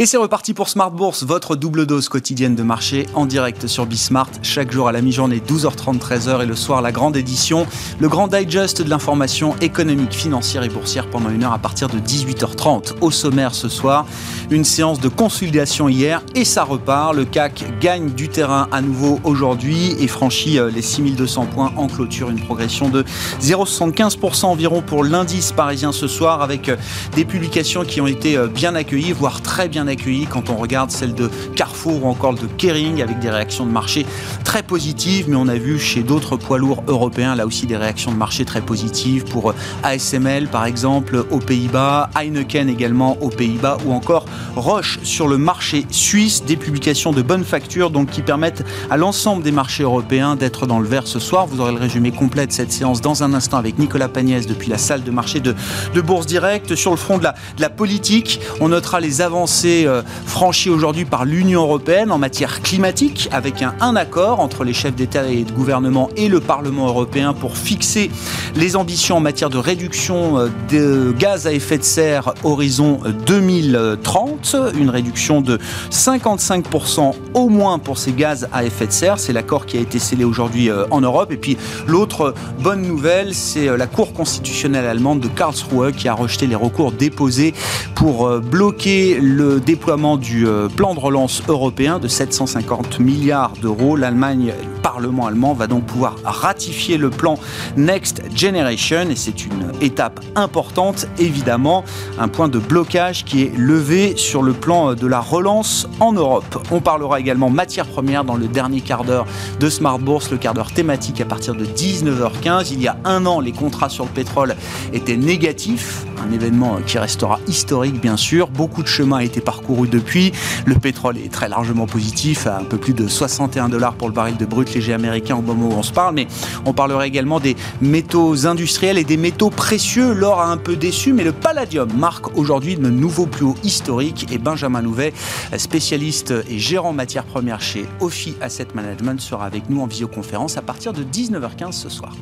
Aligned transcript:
Et 0.00 0.06
c'est 0.06 0.16
reparti 0.16 0.54
pour 0.54 0.70
Smart 0.70 0.90
Bourse, 0.90 1.24
votre 1.24 1.56
double 1.56 1.84
dose 1.84 2.08
quotidienne 2.08 2.54
de 2.54 2.62
marché 2.62 3.04
en 3.12 3.26
direct 3.26 3.66
sur 3.66 3.84
Bismart. 3.84 4.30
Chaque 4.40 4.72
jour 4.72 4.88
à 4.88 4.92
la 4.92 5.02
mi-journée, 5.02 5.42
12h30, 5.46 5.98
13h 5.98 6.42
et 6.42 6.46
le 6.46 6.56
soir, 6.56 6.80
la 6.80 6.90
grande 6.90 7.18
édition, 7.18 7.66
le 7.98 8.08
grand 8.08 8.26
digest 8.26 8.80
de 8.80 8.88
l'information 8.88 9.54
économique, 9.60 10.14
financière 10.14 10.62
et 10.62 10.70
boursière 10.70 11.06
pendant 11.10 11.28
une 11.28 11.44
heure 11.44 11.52
à 11.52 11.58
partir 11.58 11.88
de 11.90 11.98
18h30. 11.98 12.94
Au 13.02 13.10
sommaire 13.10 13.54
ce 13.54 13.68
soir, 13.68 14.06
une 14.50 14.64
séance 14.64 15.00
de 15.00 15.08
consolidation 15.08 15.86
hier 15.90 16.22
et 16.34 16.46
ça 16.46 16.64
repart. 16.64 17.14
Le 17.14 17.26
CAC 17.26 17.62
gagne 17.78 18.08
du 18.08 18.30
terrain 18.30 18.68
à 18.72 18.80
nouveau 18.80 19.20
aujourd'hui 19.22 19.96
et 20.00 20.08
franchit 20.08 20.58
euh, 20.58 20.70
les 20.70 20.80
6200 20.80 21.44
points 21.44 21.74
en 21.76 21.88
clôture, 21.88 22.30
une 22.30 22.40
progression 22.40 22.88
de 22.88 23.04
0,75% 23.42 24.46
environ 24.46 24.80
pour 24.80 25.04
l'indice 25.04 25.52
parisien 25.52 25.92
ce 25.92 26.08
soir 26.08 26.40
avec 26.40 26.70
euh, 26.70 26.76
des 27.16 27.26
publications 27.26 27.84
qui 27.84 28.00
ont 28.00 28.06
été 28.06 28.38
euh, 28.38 28.46
bien 28.46 28.74
accueillies, 28.74 29.12
voire 29.12 29.42
très 29.42 29.68
bien 29.68 29.89
accueilli 29.90 30.26
quand 30.26 30.48
on 30.50 30.56
regarde 30.56 30.90
celle 30.90 31.14
de 31.14 31.30
Carrefour 31.54 32.04
ou 32.04 32.08
encore 32.08 32.34
de 32.34 32.46
Kering 32.46 33.02
avec 33.02 33.18
des 33.18 33.30
réactions 33.30 33.66
de 33.66 33.70
marché 33.70 34.06
très 34.44 34.62
positives, 34.62 35.26
mais 35.28 35.36
on 35.36 35.48
a 35.48 35.56
vu 35.56 35.78
chez 35.78 36.02
d'autres 36.02 36.36
poids 36.36 36.58
lourds 36.58 36.82
européens 36.88 37.34
là 37.34 37.46
aussi 37.46 37.66
des 37.66 37.76
réactions 37.76 38.12
de 38.12 38.16
marché 38.16 38.44
très 38.44 38.60
positives 38.60 39.24
pour 39.24 39.54
ASML 39.82 40.48
par 40.48 40.64
exemple 40.64 41.24
aux 41.30 41.38
Pays-Bas, 41.38 42.10
Heineken 42.16 42.68
également 42.68 43.18
aux 43.20 43.30
Pays-Bas 43.30 43.78
ou 43.84 43.92
encore 43.92 44.24
Roche 44.56 44.98
sur 45.02 45.28
le 45.28 45.38
marché 45.38 45.86
suisse, 45.90 46.44
des 46.44 46.56
publications 46.56 47.12
de 47.12 47.22
bonne 47.22 47.44
facture 47.44 47.90
donc 47.90 48.10
qui 48.10 48.22
permettent 48.22 48.64
à 48.90 48.96
l'ensemble 48.96 49.42
des 49.42 49.52
marchés 49.52 49.82
européens 49.82 50.36
d'être 50.36 50.66
dans 50.66 50.78
le 50.80 50.86
vert 50.86 51.06
ce 51.06 51.18
soir. 51.18 51.46
Vous 51.46 51.60
aurez 51.60 51.72
le 51.72 51.78
résumé 51.78 52.10
complet 52.10 52.46
de 52.46 52.52
cette 52.52 52.72
séance 52.72 53.00
dans 53.00 53.22
un 53.22 53.34
instant 53.34 53.56
avec 53.56 53.78
Nicolas 53.78 54.08
Pagnès 54.08 54.46
depuis 54.46 54.70
la 54.70 54.78
salle 54.78 55.02
de 55.02 55.10
marché 55.10 55.40
de, 55.40 55.54
Bourse 56.00 56.26
Direct. 56.26 56.74
Sur 56.74 56.90
le 56.90 56.96
front 56.96 57.18
de 57.18 57.26
la 57.58 57.70
politique, 57.70 58.40
on 58.60 58.68
notera 58.68 59.00
les 59.00 59.20
avancées 59.20 59.79
euh, 59.86 60.02
franchi 60.26 60.70
aujourd'hui 60.70 61.04
par 61.04 61.24
l'Union 61.24 61.62
européenne 61.62 62.12
en 62.12 62.18
matière 62.18 62.62
climatique, 62.62 63.28
avec 63.32 63.62
un, 63.62 63.74
un 63.80 63.96
accord 63.96 64.40
entre 64.40 64.64
les 64.64 64.72
chefs 64.72 64.94
d'État 64.94 65.28
et 65.28 65.44
de 65.44 65.52
gouvernement 65.52 66.10
et 66.16 66.28
le 66.28 66.40
Parlement 66.40 66.86
européen 66.86 67.32
pour 67.32 67.56
fixer 67.56 68.10
les 68.54 68.76
ambitions 68.76 69.16
en 69.16 69.20
matière 69.20 69.50
de 69.50 69.58
réduction 69.58 70.38
euh, 70.38 70.48
de 70.70 71.14
gaz 71.18 71.46
à 71.46 71.52
effet 71.52 71.78
de 71.78 71.82
serre 71.82 72.34
horizon 72.44 73.00
2030, 73.26 74.56
une 74.78 74.90
réduction 74.90 75.40
de 75.40 75.58
55% 75.90 77.14
au 77.34 77.48
moins 77.48 77.78
pour 77.78 77.98
ces 77.98 78.12
gaz 78.12 78.48
à 78.52 78.64
effet 78.64 78.86
de 78.86 78.92
serre. 78.92 79.18
C'est 79.18 79.32
l'accord 79.32 79.66
qui 79.66 79.78
a 79.78 79.80
été 79.80 79.98
scellé 79.98 80.24
aujourd'hui 80.24 80.70
euh, 80.70 80.84
en 80.90 81.00
Europe. 81.00 81.32
Et 81.32 81.36
puis 81.36 81.56
l'autre 81.86 82.34
bonne 82.60 82.82
nouvelle, 82.82 83.34
c'est 83.34 83.76
la 83.76 83.86
Cour 83.86 84.12
constitutionnelle 84.12 84.86
allemande 84.86 85.20
de 85.20 85.28
Karlsruhe 85.28 85.92
qui 85.92 86.08
a 86.08 86.14
rejeté 86.14 86.46
les 86.46 86.54
recours 86.54 86.92
déposés 86.92 87.54
pour 87.94 88.40
bloquer 88.40 89.18
le 89.20 89.60
déploiement 89.70 90.16
du 90.16 90.48
euh, 90.48 90.66
plan 90.66 90.94
de 90.94 90.98
relance 90.98 91.44
européen 91.46 92.00
de 92.00 92.08
750 92.08 92.98
milliards 92.98 93.52
d'euros. 93.62 93.94
L'Allemagne, 93.94 94.46
le 94.46 94.82
Parlement 94.82 95.28
allemand 95.28 95.54
va 95.54 95.68
donc 95.68 95.84
pouvoir 95.84 96.16
ratifier 96.24 96.98
le 96.98 97.08
plan 97.08 97.38
Next 97.76 98.20
Generation 98.34 99.02
et 99.08 99.14
c'est 99.14 99.46
une 99.46 99.70
étape 99.80 100.18
importante 100.34 101.06
évidemment, 101.20 101.84
un 102.18 102.26
point 102.26 102.48
de 102.48 102.58
blocage 102.58 103.24
qui 103.24 103.44
est 103.44 103.56
levé 103.56 104.16
sur 104.16 104.42
le 104.42 104.54
plan 104.54 104.94
de 104.94 105.06
la 105.06 105.20
relance 105.20 105.86
en 106.00 106.14
Europe. 106.14 106.66
On 106.72 106.80
parlera 106.80 107.20
également 107.20 107.48
matières 107.48 107.86
premières 107.86 108.24
dans 108.24 108.34
le 108.34 108.48
dernier 108.48 108.80
quart 108.80 109.04
d'heure 109.04 109.26
de 109.60 109.68
Smart 109.68 110.00
Bourse, 110.00 110.32
le 110.32 110.38
quart 110.38 110.52
d'heure 110.52 110.72
thématique 110.72 111.20
à 111.20 111.26
partir 111.26 111.54
de 111.54 111.64
19h15. 111.64 112.70
Il 112.72 112.82
y 112.82 112.88
a 112.88 112.96
un 113.04 113.24
an, 113.24 113.38
les 113.38 113.52
contrats 113.52 113.88
sur 113.88 114.04
le 114.04 114.10
pétrole 114.10 114.56
étaient 114.92 115.16
négatifs, 115.16 116.06
un 116.20 116.32
événement 116.32 116.78
qui 116.86 116.98
restera 116.98 117.38
historique 117.46 118.00
bien 118.00 118.16
sûr. 118.16 118.48
Beaucoup 118.48 118.82
de 118.82 118.88
chemin 118.88 119.18
a 119.18 119.24
été 119.24 119.40
parcouru 119.40 119.60
couru 119.60 119.88
depuis. 119.88 120.32
Le 120.66 120.74
pétrole 120.74 121.18
est 121.18 121.32
très 121.32 121.48
largement 121.48 121.86
positif, 121.86 122.46
à 122.46 122.58
un 122.58 122.64
peu 122.64 122.76
plus 122.76 122.94
de 122.94 123.06
61 123.06 123.68
dollars 123.68 123.94
pour 123.94 124.08
le 124.08 124.14
baril 124.14 124.36
de 124.36 124.44
brut 124.46 124.72
léger 124.74 124.92
américain 124.92 125.36
au 125.36 125.42
moment 125.42 125.68
où 125.68 125.72
on 125.72 125.82
se 125.82 125.92
parle. 125.92 126.14
Mais 126.14 126.26
on 126.64 126.72
parlera 126.72 127.06
également 127.06 127.40
des 127.40 127.56
métaux 127.80 128.46
industriels 128.46 128.98
et 128.98 129.04
des 129.04 129.16
métaux 129.16 129.50
précieux. 129.50 130.12
L'or 130.12 130.40
a 130.40 130.46
un 130.46 130.56
peu 130.56 130.76
déçu, 130.76 131.12
mais 131.12 131.24
le 131.24 131.32
palladium 131.32 131.92
marque 131.96 132.36
aujourd'hui 132.36 132.76
de 132.76 132.90
nouveaux 132.90 133.26
plus 133.26 133.44
hauts 133.44 133.56
historiques. 133.62 134.26
Et 134.32 134.38
Benjamin 134.38 134.82
Louvet, 134.82 135.12
spécialiste 135.56 136.32
et 136.48 136.58
gérant 136.58 136.92
matières 136.92 137.24
premières 137.24 137.60
chez 137.60 137.86
Ophi 138.00 138.34
Asset 138.40 138.68
Management, 138.74 139.20
sera 139.20 139.46
avec 139.46 139.68
nous 139.68 139.80
en 139.80 139.86
visioconférence 139.86 140.56
à 140.56 140.62
partir 140.62 140.92
de 140.92 141.02
19h15 141.02 141.72
ce 141.72 141.88
soir. 141.88 142.12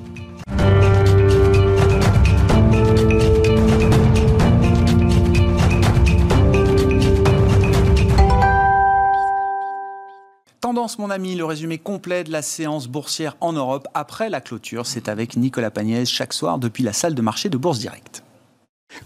Tendance, 10.78 11.00
mon 11.00 11.10
ami, 11.10 11.34
le 11.34 11.44
résumé 11.44 11.78
complet 11.78 12.22
de 12.22 12.30
la 12.30 12.40
séance 12.40 12.86
boursière 12.86 13.36
en 13.40 13.52
Europe 13.52 13.88
après 13.94 14.30
la 14.30 14.40
clôture, 14.40 14.86
c'est 14.86 15.08
avec 15.08 15.36
Nicolas 15.36 15.72
Pagnès 15.72 16.08
chaque 16.08 16.32
soir 16.32 16.60
depuis 16.60 16.84
la 16.84 16.92
salle 16.92 17.16
de 17.16 17.20
marché 17.20 17.48
de 17.48 17.56
Bourse 17.56 17.80
Directe. 17.80 18.22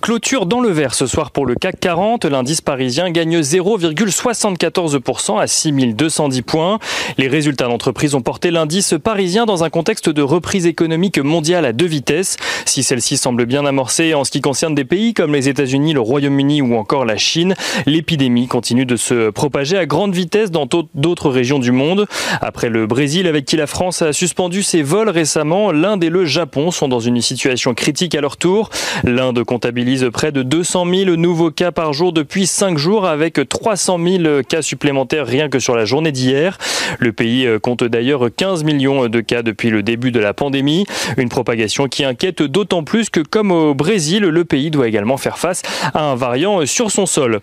Clôture 0.00 0.47
dans 0.47 0.60
le 0.60 0.69
vert 0.69 0.94
ce 0.94 1.06
soir 1.06 1.31
pour 1.31 1.47
le 1.47 1.54
CAC 1.54 1.78
40. 1.78 2.25
L'indice 2.25 2.60
parisien 2.60 3.10
gagne 3.10 3.41
0,74% 3.41 5.41
à 5.41 5.47
6210 5.47 6.43
points. 6.43 6.78
Les 7.19 7.28
résultats 7.28 7.66
d'entreprise 7.66 8.15
ont 8.15 8.21
porté 8.21 8.50
l'indice 8.50 8.94
parisien 9.03 9.47
dans 9.47 9.65
un 9.65 9.71
contexte 9.71 10.09
de 10.09 10.22
reprise 10.22 10.66
économique 10.66 11.19
mondiale 11.19 11.65
à 11.65 11.72
deux 11.72 11.87
vitesses. 11.87 12.37
Si 12.65 12.82
celle-ci 12.82 13.16
semble 13.16 13.47
bien 13.47 13.65
amorcée 13.65 14.15
en 14.15 14.25
ce 14.25 14.31
qui 14.31 14.41
concerne 14.41 14.75
des 14.75 14.84
pays 14.84 15.15
comme 15.15 15.32
les 15.32 15.48
États-Unis, 15.48 15.92
le 15.92 16.00
Royaume-Uni 16.00 16.62
ou 16.62 16.76
encore 16.76 17.04
la 17.04 17.16
Chine, 17.16 17.54
l'épidémie 17.87 18.48
continue 18.48 18.87
de 18.87 18.97
se 18.97 19.31
propager 19.31 19.78
à 19.78 19.87
grande 19.87 20.15
vitesse 20.15 20.50
dans 20.50 20.69
d'autres 20.94 21.31
régions 21.31 21.59
du 21.59 21.71
monde. 21.71 22.06
Après 22.41 22.71
le 22.71 22.87
Brésil 22.87 23.26
avec 23.26 23.44
qui 23.44 23.56
la 23.56 23.66
France 23.66 24.03
a 24.03 24.12
suspendu 24.12 24.62
ses 24.62 24.82
vols 24.82 25.10
récemment, 25.10 25.71
l'Inde 25.71 26.03
et 26.03 26.10
le 26.10 26.25
Japon 26.25 26.71
sont 26.71 26.88
dans 26.88 27.00
une 27.00 27.21
situation 27.21 27.75
critique 27.75 28.15
à 28.15 28.21
leur 28.21 28.37
tour. 28.37 28.71
L'Inde 29.04 29.42
comptabilise 29.72 30.10
près 30.12 30.33
de 30.33 30.43
200 30.43 30.84
000 30.84 31.16
nouveaux 31.16 31.50
cas 31.50 31.72
par 31.72 31.94
jour 31.94 32.12
depuis 32.12 32.47
5 32.47 32.77
jours 32.77 33.06
avec 33.06 33.41
300 33.49 33.99
000 34.05 34.43
cas 34.47 34.60
supplémentaires 34.60 35.27
rien 35.27 35.49
que 35.49 35.59
sur 35.59 35.75
la 35.75 35.87
journée 35.87 36.12
d'hier. 36.12 36.59
Le 36.99 37.12
pays 37.12 37.47
euh, 37.47 37.59
compte 37.59 37.83
d'ailleurs 37.83 38.28
15 38.37 38.65
millions 38.65 39.09
de 39.09 39.21
cas 39.22 39.41
depuis 39.43 39.71
le 39.71 39.83
début 39.83 40.12
de 40.12 40.21
la 40.21 40.34
pandémie. 40.34 40.84
Une 41.16 41.31
propagation 41.31 41.88
qui 41.88 42.05
inquiète 42.05 42.43
d'autant 42.43 42.84
plus 42.84 43.09
que 43.09 43.21
comme 43.21 43.50
au 43.50 43.72
Brésil, 43.75 44.25
le 44.25 44.44
pays 44.44 44.71
doit 44.71 44.88
également 44.88 45.16
faire 45.16 45.38
face 45.38 45.62
à 45.94 46.03
un 46.03 46.16
variant 46.16 46.66
sur 46.66 46.91
son 46.91 47.06
sol. 47.06 47.41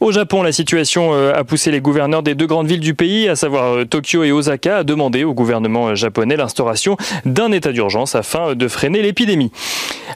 Au 0.00 0.10
Japon, 0.10 0.42
la 0.42 0.50
situation 0.50 1.14
euh, 1.14 1.32
a 1.32 1.44
poussé 1.44 1.70
les 1.70 1.80
gouverneurs 1.80 2.24
des 2.24 2.34
deux 2.34 2.46
grandes 2.46 2.66
villes 2.66 2.80
du 2.80 2.94
pays, 2.94 3.28
à 3.28 3.36
savoir 3.36 3.76
euh, 3.76 3.84
Tokyo 3.84 4.24
et 4.24 4.32
Osaka, 4.32 4.78
à 4.78 4.82
demander 4.82 5.22
au 5.22 5.32
gouvernement 5.32 5.94
japonais 5.94 6.36
l'instauration 6.36 6.96
d'un 7.24 7.52
état 7.52 7.70
d'urgence 7.70 8.16
afin 8.16 8.56
de 8.56 8.66
freiner 8.66 9.00
l'épidémie. 9.00 9.52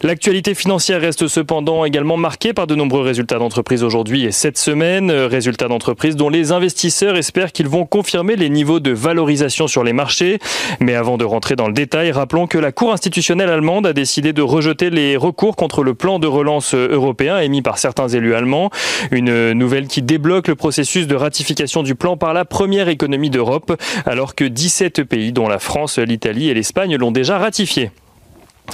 L'actualité 0.03 0.55
financière 0.55 1.01
reste 1.01 1.29
cependant 1.29 1.52
également 1.85 2.17
marqué 2.17 2.55
par 2.55 2.67
de 2.67 2.75
nombreux 2.75 3.03
résultats 3.03 3.39
d'entreprise 3.39 3.85
aujourd'hui 3.85 4.25
et 4.25 4.33
cette 4.33 4.57
semaine. 4.57 5.11
Euh, 5.11 5.27
résultats 5.27 5.69
d'entreprise 5.69 6.17
dont 6.17 6.31
les 6.31 6.51
investisseurs 6.51 7.17
espèrent 7.17 7.53
qu'ils 7.53 7.69
vont 7.69 7.85
confirmer 7.85 8.37
les 8.37 8.49
niveaux 8.49 8.81
de 8.81 8.91
valorisation 8.91 9.67
sur 9.67 9.85
les 9.85 9.93
marchés. 9.93 10.39
Mais 10.81 10.95
avant 10.95 11.19
de 11.19 11.27
rentrer 11.27 11.55
dans 11.55 11.67
le 11.67 11.75
détail, 11.75 12.11
rappelons 12.11 12.47
que 12.47 12.57
la 12.57 12.73
Cour 12.73 12.93
institutionnelle 12.93 13.51
allemande 13.51 13.87
a 13.87 13.93
décidé 13.93 14.33
de 14.33 14.41
rejeter 14.41 14.89
les 14.89 15.19
recours 15.19 15.55
contre 15.57 15.83
le 15.83 15.93
plan 15.93 16.19
de 16.19 16.27
relance 16.27 16.75
européen 16.75 17.39
émis 17.39 17.61
par 17.61 17.77
certains 17.77 18.09
élus 18.09 18.35
allemands. 18.35 18.71
Une 19.11 19.53
nouvelle 19.53 19.89
qui 19.89 20.01
débloque 20.01 20.49
le 20.49 20.55
processus 20.55 21.07
de 21.07 21.17
ratification 21.17 21.83
du 21.83 21.95
plan 21.95 22.17
par 22.17 22.33
la 22.33 22.47
première 22.47 22.89
économie 22.89 23.31
d'Europe, 23.31 23.79
alors 24.07 24.35
que 24.35 24.45
17 24.45 25.05
pays, 25.05 25.33
dont 25.33 25.49
la 25.49 25.59
France, 25.59 25.99
l'Italie 25.99 26.49
et 26.49 26.55
l'Espagne, 26.55 26.97
l'ont 26.97 27.13
déjà 27.13 27.37
ratifié. 27.37 27.91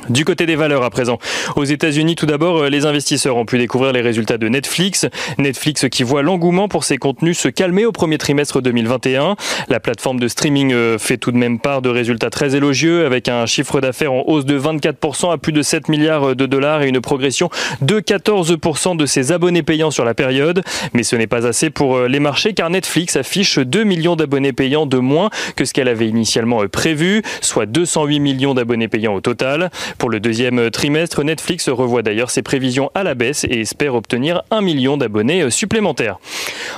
Du 0.08 0.24
côté 0.24 0.46
des 0.46 0.56
valeurs 0.56 0.84
à 0.84 0.90
présent. 0.90 1.18
Aux 1.56 1.64
États-Unis, 1.64 2.14
tout 2.14 2.24
d'abord, 2.24 2.58
euh, 2.58 2.68
les 2.70 2.86
investisseurs 2.86 3.36
ont 3.36 3.44
pu 3.44 3.58
découvrir 3.58 3.92
les 3.92 4.00
résultats 4.00 4.38
de 4.38 4.48
Netflix. 4.48 5.06
Netflix 5.36 5.86
qui 5.90 6.02
voit 6.02 6.22
l'engouement 6.22 6.66
pour 6.68 6.84
ses 6.84 6.96
contenus 6.96 7.38
se 7.38 7.48
calmer 7.48 7.84
au 7.84 7.92
premier 7.92 8.16
trimestre 8.16 8.62
2021. 8.62 9.36
La 9.68 9.80
plateforme 9.80 10.18
de 10.18 10.28
streaming 10.28 10.72
euh, 10.72 10.98
fait 10.98 11.18
tout 11.18 11.30
de 11.30 11.36
même 11.36 11.58
part 11.58 11.82
de 11.82 11.90
résultats 11.90 12.30
très 12.30 12.54
élogieux 12.54 13.04
avec 13.04 13.28
un 13.28 13.44
chiffre 13.44 13.80
d'affaires 13.80 14.12
en 14.12 14.24
hausse 14.26 14.46
de 14.46 14.58
24% 14.58 15.32
à 15.32 15.36
plus 15.36 15.52
de 15.52 15.60
7 15.60 15.88
milliards 15.88 16.34
de 16.34 16.46
dollars 16.46 16.82
et 16.82 16.88
une 16.88 17.00
progression 17.00 17.50
de 17.82 18.00
14% 18.00 18.96
de 18.96 19.04
ses 19.04 19.32
abonnés 19.32 19.62
payants 19.62 19.90
sur 19.90 20.06
la 20.06 20.14
période. 20.14 20.62
Mais 20.94 21.02
ce 21.02 21.16
n'est 21.16 21.26
pas 21.26 21.46
assez 21.46 21.68
pour 21.68 21.96
euh, 21.96 22.08
les 22.08 22.20
marchés 22.20 22.54
car 22.54 22.70
Netflix 22.70 23.16
affiche 23.16 23.58
2 23.58 23.84
millions 23.84 24.16
d'abonnés 24.16 24.54
payants 24.54 24.86
de 24.86 24.98
moins 24.98 25.28
que 25.56 25.66
ce 25.66 25.74
qu'elle 25.74 25.88
avait 25.88 26.08
initialement 26.08 26.66
prévu, 26.68 27.22
soit 27.42 27.66
208 27.66 28.20
millions 28.20 28.54
d'abonnés 28.54 28.88
payants 28.88 29.14
au 29.14 29.20
total. 29.20 29.70
Pour 29.98 30.10
le 30.10 30.20
deuxième 30.20 30.70
trimestre, 30.70 31.22
Netflix 31.24 31.68
revoit 31.68 32.02
d'ailleurs 32.02 32.30
ses 32.30 32.42
prévisions 32.42 32.90
à 32.94 33.02
la 33.02 33.14
baisse 33.14 33.44
et 33.44 33.60
espère 33.60 33.94
obtenir 33.94 34.42
un 34.50 34.60
million 34.60 34.96
d'abonnés 34.96 35.50
supplémentaires. 35.50 36.18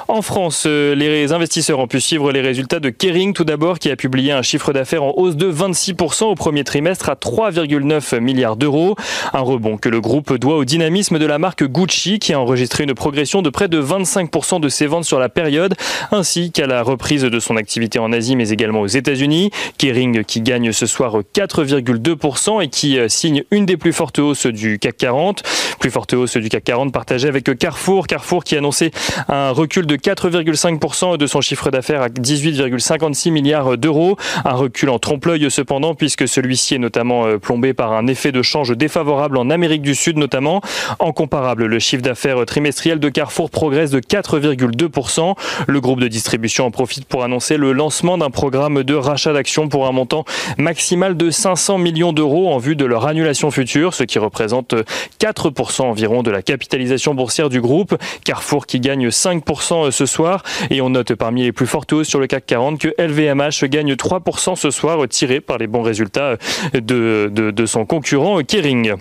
En 0.08 0.22
France, 0.22 0.66
les 0.66 1.32
investisseurs 1.32 1.78
ont 1.78 1.86
pu 1.86 2.00
suivre 2.00 2.32
les 2.32 2.40
résultats 2.40 2.80
de 2.80 2.90
Kering 2.90 3.32
tout 3.32 3.44
d'abord 3.44 3.78
qui 3.78 3.90
a 3.90 3.96
publié 3.96 4.32
un 4.32 4.42
chiffre 4.42 4.72
d'affaires 4.72 5.02
en 5.02 5.14
hausse 5.16 5.36
de 5.36 5.50
26% 5.50 6.24
au 6.24 6.34
premier 6.34 6.64
trimestre 6.64 7.08
à 7.08 7.14
3,9 7.14 8.20
milliards 8.20 8.56
d'euros. 8.56 8.96
Un 9.32 9.40
rebond 9.40 9.76
que 9.76 9.88
le 9.88 10.00
groupe 10.00 10.36
doit 10.36 10.56
au 10.56 10.64
dynamisme 10.64 11.18
de 11.18 11.26
la 11.26 11.38
marque 11.38 11.64
Gucci 11.64 12.18
qui 12.18 12.32
a 12.32 12.40
enregistré 12.40 12.84
une 12.84 12.94
progression 12.94 13.42
de 13.42 13.50
près 13.50 13.68
de 13.68 13.80
25% 13.80 14.60
de 14.60 14.68
ses 14.68 14.86
ventes 14.86 15.04
sur 15.04 15.18
la 15.18 15.28
période, 15.28 15.74
ainsi 16.12 16.50
qu'à 16.52 16.66
la 16.66 16.82
reprise 16.82 17.22
de 17.22 17.40
son 17.40 17.56
activité 17.56 17.98
en 17.98 18.12
Asie 18.12 18.36
mais 18.36 18.50
également 18.50 18.80
aux 18.80 18.86
États-Unis. 18.86 19.50
Kering 19.78 20.24
qui 20.24 20.40
gagne 20.40 20.72
ce 20.72 20.86
soir 20.86 21.18
4,2% 21.34 22.62
et 22.62 22.68
qui 22.68 22.89
euh, 22.98 23.08
signe 23.08 23.44
une 23.50 23.66
des 23.66 23.76
plus 23.76 23.92
fortes 23.92 24.18
hausses 24.18 24.46
du 24.46 24.78
CAC 24.78 24.96
40. 24.96 25.42
Plus 25.78 25.90
forte 25.90 26.12
hausse 26.12 26.36
du 26.36 26.48
CAC 26.48 26.64
40 26.64 26.92
partagée 26.92 27.28
avec 27.28 27.56
Carrefour. 27.58 28.06
Carrefour 28.06 28.44
qui 28.44 28.54
a 28.54 28.58
annoncé 28.58 28.90
un 29.28 29.50
recul 29.50 29.86
de 29.86 29.96
4,5% 29.96 31.16
de 31.16 31.26
son 31.26 31.40
chiffre 31.40 31.70
d'affaires 31.70 32.02
à 32.02 32.08
18,56 32.08 33.30
milliards 33.30 33.78
d'euros. 33.78 34.16
Un 34.44 34.54
recul 34.54 34.90
en 34.90 34.98
trompe-l'œil 34.98 35.50
cependant 35.50 35.94
puisque 35.94 36.28
celui-ci 36.28 36.74
est 36.74 36.78
notamment 36.78 37.26
euh, 37.26 37.38
plombé 37.38 37.74
par 37.74 37.92
un 37.92 38.06
effet 38.06 38.32
de 38.32 38.42
change 38.42 38.76
défavorable 38.76 39.36
en 39.36 39.50
Amérique 39.50 39.82
du 39.82 39.94
Sud 39.94 40.16
notamment. 40.16 40.60
En 40.98 41.12
comparable, 41.12 41.66
le 41.66 41.78
chiffre 41.78 42.02
d'affaires 42.02 42.44
trimestriel 42.46 43.00
de 43.00 43.08
Carrefour 43.08 43.50
progresse 43.50 43.90
de 43.90 44.00
4,2%. 44.00 45.34
Le 45.66 45.80
groupe 45.80 46.00
de 46.00 46.08
distribution 46.08 46.66
en 46.66 46.70
profite 46.70 47.06
pour 47.06 47.24
annoncer 47.24 47.56
le 47.56 47.72
lancement 47.72 48.18
d'un 48.18 48.30
programme 48.30 48.82
de 48.82 48.94
rachat 48.94 49.32
d'actions 49.32 49.68
pour 49.68 49.86
un 49.86 49.92
montant 49.92 50.24
maximal 50.58 51.16
de 51.16 51.30
500 51.30 51.78
millions 51.78 52.12
d'euros 52.12 52.52
en 52.52 52.58
vue 52.58 52.76
de 52.80 52.86
leur 52.86 53.06
annulation 53.06 53.50
future, 53.50 53.92
ce 53.92 54.04
qui 54.04 54.18
représente 54.18 54.74
4% 55.20 55.82
environ 55.82 56.22
de 56.22 56.30
la 56.30 56.42
capitalisation 56.42 57.14
boursière 57.14 57.50
du 57.50 57.60
groupe. 57.60 57.94
Carrefour 58.24 58.66
qui 58.66 58.80
gagne 58.80 59.08
5% 59.08 59.90
ce 59.90 60.06
soir 60.06 60.42
et 60.70 60.80
on 60.80 60.90
note 60.90 61.14
parmi 61.14 61.42
les 61.42 61.52
plus 61.52 61.66
fortes 61.66 61.92
hausses 61.92 62.08
sur 62.08 62.20
le 62.20 62.26
CAC 62.26 62.46
40 62.46 62.78
que 62.78 62.94
LVMH 62.98 63.68
gagne 63.68 63.92
3% 63.92 64.56
ce 64.56 64.70
soir 64.70 65.06
tiré 65.08 65.40
par 65.40 65.58
les 65.58 65.66
bons 65.66 65.82
résultats 65.82 66.36
de, 66.72 67.30
de, 67.32 67.50
de 67.50 67.66
son 67.66 67.84
concurrent 67.84 68.40
Kering. 68.42 68.94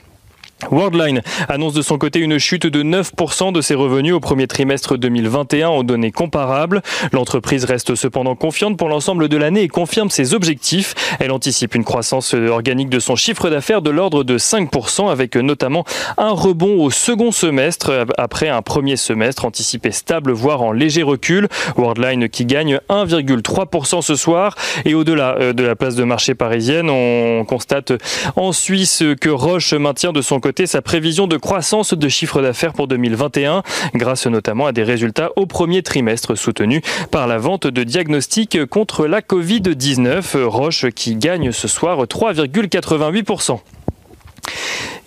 Worldline 0.71 1.21
annonce 1.47 1.73
de 1.73 1.81
son 1.81 1.97
côté 1.97 2.19
une 2.19 2.37
chute 2.37 2.67
de 2.67 2.83
9% 2.83 3.53
de 3.53 3.61
ses 3.61 3.75
revenus 3.75 4.13
au 4.13 4.19
premier 4.19 4.45
trimestre 4.45 4.97
2021 4.97 5.69
en 5.69 5.83
données 5.83 6.11
comparables. 6.11 6.81
L'entreprise 7.11 7.63
reste 7.63 7.95
cependant 7.95 8.35
confiante 8.35 8.77
pour 8.77 8.89
l'ensemble 8.89 9.29
de 9.29 9.37
l'année 9.37 9.61
et 9.61 9.67
confirme 9.67 10.09
ses 10.09 10.33
objectifs. 10.33 11.15
Elle 11.19 11.31
anticipe 11.31 11.75
une 11.75 11.85
croissance 11.85 12.33
organique 12.33 12.89
de 12.89 12.99
son 12.99 13.15
chiffre 13.15 13.49
d'affaires 13.49 13.81
de 13.81 13.89
l'ordre 13.89 14.23
de 14.23 14.37
5% 14.37 15.09
avec 15.09 15.37
notamment 15.37 15.85
un 16.17 16.31
rebond 16.31 16.83
au 16.83 16.91
second 16.91 17.31
semestre 17.31 18.05
après 18.17 18.49
un 18.49 18.61
premier 18.61 18.97
semestre 18.97 19.45
anticipé 19.45 19.91
stable 19.91 20.31
voire 20.31 20.61
en 20.61 20.71
léger 20.73 21.03
recul. 21.03 21.47
Worldline 21.77 22.27
qui 22.27 22.45
gagne 22.45 22.79
1,3% 22.89 24.01
ce 24.01 24.15
soir 24.15 24.55
et 24.85 24.93
au-delà 24.93 25.35
euh, 25.39 25.53
de 25.53 25.63
la 25.63 25.75
place 25.75 25.95
de 25.95 26.03
marché 26.03 26.35
parisienne, 26.35 26.89
on 26.89 27.45
constate 27.45 27.93
en 28.35 28.51
Suisse 28.51 29.03
que 29.19 29.29
Roche 29.29 29.73
maintient 29.73 30.11
de 30.11 30.21
son 30.21 30.39
côté 30.39 30.48
sa 30.65 30.81
prévision 30.81 31.27
de 31.27 31.37
croissance 31.37 31.93
de 31.93 32.09
chiffre 32.09 32.41
d'affaires 32.41 32.73
pour 32.73 32.87
2021, 32.87 33.63
grâce 33.95 34.27
notamment 34.27 34.67
à 34.67 34.71
des 34.71 34.83
résultats 34.83 35.31
au 35.35 35.45
premier 35.45 35.83
trimestre 35.83 36.35
soutenus 36.35 36.81
par 37.11 37.27
la 37.27 37.37
vente 37.37 37.67
de 37.67 37.83
diagnostics 37.83 38.65
contre 38.65 39.07
la 39.07 39.21
Covid-19. 39.21 40.43
Roche 40.43 40.89
qui 40.89 41.15
gagne 41.15 41.51
ce 41.51 41.67
soir 41.67 42.03
3,88%. 42.03 43.59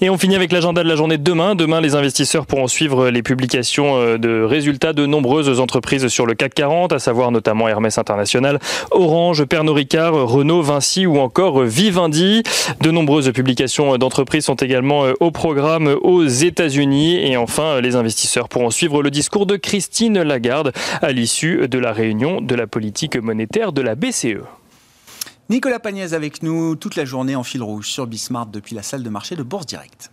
Et 0.02 0.10
on 0.10 0.18
finit 0.18 0.34
avec 0.34 0.50
l'agenda 0.50 0.82
de 0.82 0.88
la 0.88 0.96
journée 0.96 1.16
de 1.16 1.22
demain. 1.22 1.54
Demain, 1.54 1.80
les 1.80 1.94
investisseurs 1.94 2.44
pourront 2.44 2.66
suivre 2.66 3.08
les 3.08 3.22
publications 3.22 3.96
euh, 3.98 4.18
de 4.18 4.42
résultats 4.42 4.92
de 4.92 5.06
nombreuses 5.06 5.60
entreprises 5.60 6.08
sur 6.08 6.26
le 6.26 6.34
CAC 6.34 6.54
40, 6.54 6.92
à 6.92 6.98
savoir 6.98 7.30
notamment 7.30 7.68
Hermès 7.68 7.98
International, 7.98 8.58
Orange, 8.90 9.44
Pernod 9.44 9.76
Ricard, 9.76 10.14
Renault, 10.14 10.60
Vinci 10.60 11.06
ou 11.06 11.18
encore 11.18 11.62
Vivendi. 11.62 12.42
De 12.80 12.90
nombreuses 12.90 13.30
publications 13.30 13.96
d'entreprises 13.96 14.46
sont 14.46 14.56
également 14.56 15.04
euh, 15.04 15.12
au 15.20 15.30
programme 15.30 15.96
aux 16.02 16.26
États-Unis. 16.26 17.24
Et 17.24 17.36
enfin, 17.36 17.80
les 17.80 17.94
investisseurs 17.94 18.48
pourront 18.48 18.70
suivre 18.70 19.04
le 19.04 19.10
discours 19.12 19.46
de 19.46 19.54
Christine 19.54 20.20
Lagarde 20.20 20.72
à 21.00 21.12
l'issue 21.12 21.68
de 21.68 21.78
la 21.78 21.92
réunion 21.92 22.40
de 22.40 22.56
la 22.56 22.66
politique 22.66 23.16
monétaire 23.16 23.72
de 23.72 23.82
la 23.82 23.94
BCE. 23.94 24.42
Nicolas 25.52 25.81
Pagnès 25.81 26.14
avec 26.14 26.43
nous 26.43 26.76
toute 26.76 26.96
la 26.96 27.04
journée 27.04 27.37
en 27.37 27.43
fil 27.43 27.62
rouge 27.62 27.90
sur 27.90 28.06
Bismart 28.06 28.46
depuis 28.46 28.75
la 28.75 28.82
salle 28.82 29.02
de 29.02 29.10
marché 29.10 29.37
de 29.37 29.43
Bourse 29.43 29.66
Direct. 29.66 30.10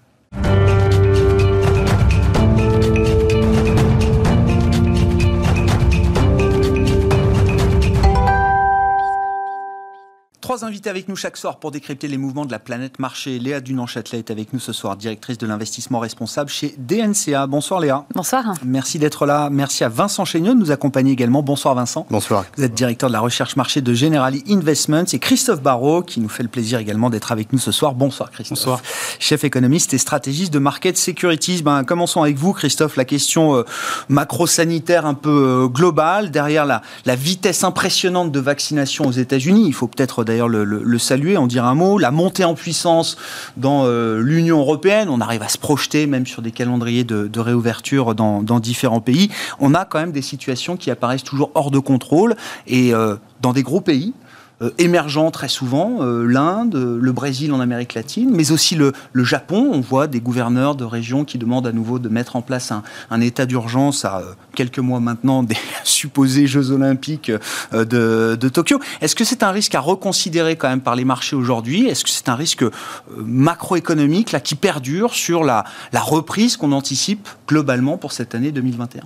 Trois 10.50 10.66
invités 10.66 10.90
avec 10.90 11.08
nous 11.08 11.16
chaque 11.16 11.38
soir 11.38 11.58
pour 11.58 11.70
décrypter 11.70 12.08
les 12.08 12.18
mouvements 12.18 12.44
de 12.44 12.52
la 12.52 12.58
planète 12.58 12.98
marché. 12.98 13.38
Léa 13.38 13.62
Dunan-Châtelet 13.62 14.18
est 14.18 14.32
avec 14.32 14.52
nous 14.52 14.60
ce 14.60 14.74
soir, 14.74 14.98
directrice 14.98 15.38
de 15.38 15.46
l'investissement 15.46 16.00
responsable 16.00 16.50
chez 16.50 16.74
DNCA. 16.80 17.46
Bonsoir 17.46 17.80
Léa. 17.80 18.06
Bonsoir. 18.16 18.56
Merci 18.66 18.98
d'être 18.98 19.28
là. 19.28 19.52
Merci 19.52 19.84
à 19.84 19.90
Vincent 19.90 20.26
Chénieux 20.26 20.56
de 20.56 20.60
nous 20.60 20.72
accompagner 20.72 21.12
également. 21.12 21.44
Bonsoir 21.44 21.76
Vincent. 21.76 22.08
Bonsoir. 22.10 22.46
Vous 22.58 22.64
êtes 22.64 22.74
directeur 22.74 23.12
de 23.12 23.14
la 23.14 23.20
recherche 23.20 23.58
marché 23.58 23.82
de 23.82 23.94
Generali 23.94 24.44
Investments 24.50 25.06
et 25.14 25.20
Christophe 25.20 25.62
Barrault 25.62 26.02
qui 26.02 26.20
nous 26.20 26.30
fait 26.30 26.42
le 26.42 26.50
plaisir 26.50 26.80
également 26.80 27.12
d'être 27.12 27.32
avec 27.32 27.54
nous 27.54 27.60
ce 27.60 27.72
soir. 27.72 27.94
Bonsoir 27.94 28.32
Christophe. 28.32 28.58
Bonsoir. 28.58 28.82
Chef 29.20 29.44
économiste 29.44 29.94
et 29.94 30.00
stratégiste 30.00 30.52
de 30.52 30.58
Market 30.58 30.98
Securities. 30.98 31.62
Ben, 31.62 31.84
commençons 31.84 32.24
avec 32.24 32.38
vous 32.38 32.54
Christophe. 32.54 32.96
La 32.96 33.06
question 33.06 33.56
euh, 33.56 33.66
macro-sanitaire 34.08 35.06
un 35.06 35.14
peu 35.14 35.30
euh, 35.30 35.68
globale. 35.68 36.32
Derrière 36.32 36.66
la, 36.66 36.82
la 37.06 37.16
vitesse 37.16 37.64
impressionnante 37.64 38.32
de 38.32 38.40
vaccination 38.40 39.06
aux 39.06 39.12
États-Unis, 39.12 39.68
il 39.68 39.74
faut 39.74 39.86
peut-être 39.86 40.24
d'ailleurs 40.24 40.39
le, 40.48 40.64
le, 40.64 40.98
saluer 41.00 41.38
en 41.38 41.48
dire 41.48 41.66
un 41.66 41.76
mot. 41.76 41.98
La 41.98 42.12
montée 42.12 42.46
en 42.46 42.54
puissance 42.54 43.18
dans 43.58 43.86
euh, 43.86 44.22
l'Union 44.22 44.60
européenne, 44.60 45.10
on 45.10 45.22
arrive 45.22 45.42
à 45.42 45.50
se 45.50 45.58
projeter 45.58 46.08
même 46.08 46.26
sur 46.26 46.42
des 46.42 46.52
calendriers 46.52 47.04
de, 47.04 47.40
réouverture 47.40 48.16
dans, 48.16 48.44
dans, 48.44 48.60
différents 48.60 49.02
pays. 49.02 49.30
On 49.60 49.74
a 49.74 49.86
quand 49.86 50.00
même 50.00 50.12
des 50.12 50.22
situations 50.22 50.78
qui 50.78 50.92
apparaissent 50.92 51.24
toujours 51.24 51.52
hors 51.56 51.72
de 51.72 51.80
contrôle 51.80 52.36
et 52.68 52.94
euh, 52.94 53.16
dans 53.42 53.54
des 53.54 53.64
gros 53.64 53.82
pays 53.82 54.14
euh, 54.62 54.72
émergents 54.78 55.32
très 55.32 55.48
souvent, 55.48 55.98
euh, 56.02 56.26
l'Inde, 56.26 56.76
le 56.76 57.12
Brésil 57.12 57.54
en 57.54 57.60
Amérique 57.60 57.94
latine, 57.94 58.30
mais 58.32 58.52
aussi 58.52 58.76
le, 58.76 58.94
Japon. 59.16 59.70
On 59.74 59.82
voit 59.82 60.08
des 60.08 60.22
gouverneurs 60.22 60.76
de 60.76 60.84
régions 60.84 61.26
qui 61.26 61.38
demandent 61.38 61.68
à 61.68 61.72
nouveau 61.72 62.00
de 62.00 62.10
mettre 62.10 62.36
en 62.36 62.42
place 62.42 62.72
un, 62.72 63.22
état 63.22 63.46
d'urgence 63.46 64.06
à 64.06 64.20
euh, 64.20 64.34
quelques 64.56 64.80
mois 64.80 65.00
maintenant 65.00 65.44
des 65.44 65.58
supposés 65.84 66.48
Jeux 66.48 66.72
olympiques 66.72 67.32
euh, 67.74 67.86
de, 67.86 68.50
Tokyo. 68.50 68.80
Est-ce 69.02 69.16
que 69.16 69.24
c'est 69.24 69.44
un 69.44 69.52
risque 69.52 69.76
à 69.76 69.80
reconsidérer 69.80 70.56
quand 70.56 70.70
même 70.70 70.82
par 70.82 70.96
les 70.96 71.06
marchés 71.06 71.36
aujourd'hui? 71.36 71.88
Est-ce 71.88 72.04
que 72.04 72.10
c'est 72.10 72.30
un 72.30 72.36
risque 72.36 72.64
euh, 72.64 72.72
macroéconomique 73.18 74.32
là 74.32 74.40
qui 74.40 74.56
perdure 74.56 75.14
sur 75.14 75.44
la 75.44 75.64
reprise 75.94 76.58
qu'on 76.58 76.72
anticipe 76.72 77.28
globalement 77.48 77.98
pour 77.98 78.12
cette 78.12 78.36
année 78.36 78.52
2021 78.52 79.04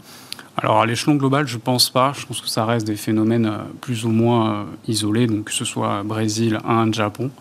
alors 0.56 0.82
à 0.82 0.86
l'échelon 0.86 1.16
global, 1.16 1.48
je 1.48 1.58
pense 1.58 1.90
pas. 1.90 2.14
Je 2.16 2.26
pense 2.26 2.40
que 2.40 2.48
ça 2.48 2.66
reste 2.66 2.86
des 2.86 2.96
phénomènes 2.96 3.48
euh, 3.48 3.58
plus 3.82 4.06
ou 4.06 4.10
moins 4.10 4.54
euh, 4.54 4.64
isolés, 4.88 5.26
donc 5.26 5.46
que 5.46 5.52
ce 5.52 5.66
soit 5.66 6.04
Brésil, 6.04 6.60
Inde, 6.64 6.94
Japon. 6.94 7.32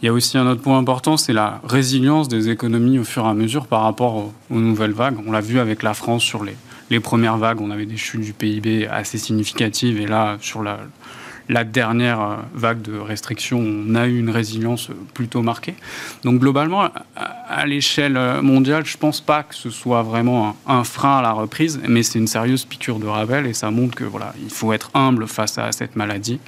Il 0.00 0.06
y 0.06 0.08
a 0.08 0.12
aussi 0.12 0.38
un 0.38 0.46
autre 0.46 0.62
point 0.62 0.78
important, 0.78 1.16
c'est 1.16 1.32
la 1.32 1.60
résilience 1.64 2.28
des 2.28 2.50
économies 2.50 2.98
au 2.98 3.04
fur 3.04 3.24
et 3.24 3.28
à 3.28 3.34
mesure 3.34 3.66
par 3.66 3.82
rapport 3.82 4.32
aux, 4.50 4.60
nouvelles 4.60 4.92
vagues. 4.92 5.16
On 5.26 5.32
l'a 5.32 5.40
vu 5.40 5.58
avec 5.58 5.82
la 5.82 5.92
France 5.92 6.22
sur 6.22 6.44
les, 6.44 6.56
les 6.90 7.00
premières 7.00 7.36
vagues, 7.36 7.60
on 7.60 7.70
avait 7.70 7.86
des 7.86 7.96
chutes 7.96 8.20
du 8.20 8.32
PIB 8.32 8.86
assez 8.86 9.18
significatives, 9.18 10.00
et 10.00 10.06
là 10.06 10.36
sur 10.40 10.62
la, 10.62 10.78
la 11.48 11.64
dernière 11.64 12.20
euh, 12.20 12.36
vague 12.54 12.82
de 12.82 12.98
restrictions, 12.98 13.60
on 13.60 13.94
a 13.94 14.06
eu 14.06 14.18
une 14.18 14.30
résilience 14.30 14.88
plutôt 15.14 15.42
marquée. 15.42 15.74
Donc 16.24 16.40
globalement, 16.40 16.88
à 17.48 17.66
l'échelle 17.66 18.18
mondiale, 18.42 18.84
je 18.86 18.96
ne 18.96 19.00
pense 19.00 19.20
pas 19.20 19.42
que 19.42 19.54
ce 19.54 19.70
soit 19.70 20.02
vraiment 20.02 20.56
un, 20.66 20.84
frein 20.84 21.18
à 21.18 21.22
la 21.22 21.32
reprise, 21.32 21.80
mais 21.88 22.02
c'est 22.02 22.18
une 22.18 22.26
sérieuse 22.26 22.64
piqûre 22.64 22.98
de 22.98 23.06
rappel 23.06 23.46
et 23.46 23.52
ça 23.52 23.70
montre 23.70 23.94
que 23.94 24.04
voilà, 24.04 24.34
il 24.42 24.50
faut 24.50 24.72
être 24.72 24.90
humble 24.94 25.26
face 25.26 25.58
à 25.58 25.72
cette 25.72 25.96
maladie 25.96 26.40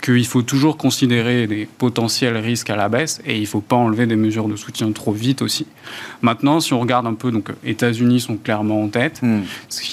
qu'il 0.00 0.26
faut 0.26 0.42
toujours 0.42 0.76
considérer 0.76 1.46
des 1.46 1.66
potentiels 1.66 2.36
risques 2.36 2.70
à 2.70 2.76
la 2.76 2.88
baisse 2.88 3.20
et 3.26 3.36
il 3.36 3.42
ne 3.42 3.46
faut 3.46 3.60
pas 3.60 3.76
enlever 3.76 4.06
des 4.06 4.16
mesures 4.16 4.48
de 4.48 4.56
soutien 4.56 4.90
trop 4.92 5.12
vite 5.12 5.42
aussi. 5.42 5.66
Maintenant, 6.22 6.60
si 6.60 6.72
on 6.72 6.80
regarde 6.80 7.06
un 7.06 7.14
peu, 7.14 7.30
donc 7.30 7.50
États-Unis 7.64 8.20
sont 8.20 8.36
clairement 8.36 8.82
en 8.82 8.88
tête. 8.88 9.22
Mm. 9.22 9.40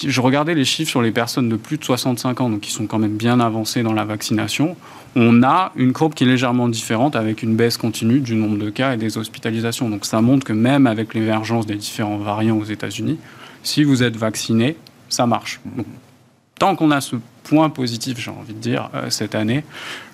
Je 0.08 0.22
regardais 0.22 0.56
les 0.56 0.66
chiffres 0.66 0.90
sur 0.90 1.02
les 1.02 1.12
personnes 1.12 1.50
de 1.50 1.56
plus 1.56 1.78
de 1.78 1.84
65 1.84 2.42
ans, 2.42 2.50
donc 2.50 2.62
qui 2.62 2.72
sont 2.72 2.88
quand 2.88 3.00
même 3.00 3.18
bien 3.18 3.40
avancées 3.40 3.84
dans 3.84 3.94
la 3.94 4.06
vaccination. 4.06 4.76
On 5.16 5.44
a 5.44 5.72
une 5.76 5.94
courbe 5.94 6.14
qui 6.14 6.24
est 6.24 6.28
légèrement 6.28 6.68
différente 6.70 7.16
avec 7.16 7.44
une 7.44 7.56
baisse 7.56 7.78
continue 7.78 8.20
du 8.20 8.36
nombre 8.36 8.58
de 8.58 8.70
cas 8.70 8.96
et 8.96 8.98
des 8.98 9.18
hospitalisations. 9.18 9.90
Donc 9.90 10.06
ça 10.06 10.22
montre 10.22 10.46
que 10.46 10.54
même 10.54 10.88
avec 10.88 11.14
l'émergence 11.14 11.66
des 11.68 11.76
différents 11.76 12.18
variants 12.18 12.58
aux 12.58 12.66
États-Unis, 12.66 13.20
si 13.62 13.84
vous 13.84 14.04
êtes 14.04 14.18
vacciné, 14.18 14.76
ça 15.10 15.28
marche. 15.28 15.62
Donc, 15.78 15.86
tant 16.60 16.76
qu'on 16.76 16.92
a 16.92 17.02
ce 17.02 17.16
point 17.44 17.70
positif, 17.70 18.20
j'ai 18.20 18.32
envie 18.32 18.54
de 18.54 18.60
dire, 18.60 18.90
euh, 18.96 19.10
cette 19.10 19.36
année, 19.36 19.64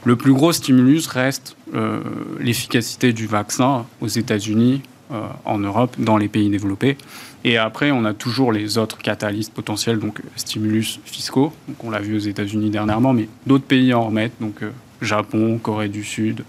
le 0.03 0.15
plus 0.15 0.33
gros 0.33 0.51
stimulus 0.51 1.07
reste 1.07 1.55
euh, 1.73 2.01
l'efficacité 2.39 3.13
du 3.13 3.27
vaccin 3.27 3.85
aux 4.01 4.07
États-Unis, 4.07 4.81
euh, 5.11 5.21
en 5.45 5.59
Europe, 5.59 5.95
dans 5.97 6.17
les 6.17 6.27
pays 6.27 6.49
développés. 6.49 6.97
Et 7.43 7.57
après, 7.57 7.91
on 7.91 8.05
a 8.05 8.13
toujours 8.13 8.51
les 8.51 8.77
autres 8.77 8.97
catalystes 8.97 9.53
potentiels, 9.53 9.99
donc 9.99 10.21
stimulus 10.35 10.99
fiscaux. 11.05 11.53
Donc 11.67 11.83
on 11.83 11.89
l'a 11.89 11.99
vu 11.99 12.15
aux 12.15 12.19
États-Unis 12.19 12.69
dernièrement, 12.69 13.13
mais 13.13 13.29
d'autres 13.47 13.65
pays 13.65 13.93
en 13.93 14.03
remettent, 14.03 14.39
donc 14.41 14.61
Japon, 15.01 15.57
Corée 15.57 15.87
du 15.87 16.03
Sud. 16.03 16.43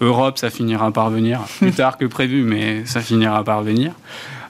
Europe, 0.00 0.38
ça 0.38 0.48
finira 0.48 0.92
par 0.92 1.10
venir, 1.10 1.40
plus 1.58 1.72
tard 1.72 1.98
que 1.98 2.04
prévu, 2.04 2.44
mais 2.44 2.86
ça 2.86 3.00
finira 3.00 3.42
par 3.42 3.62
venir. 3.62 3.92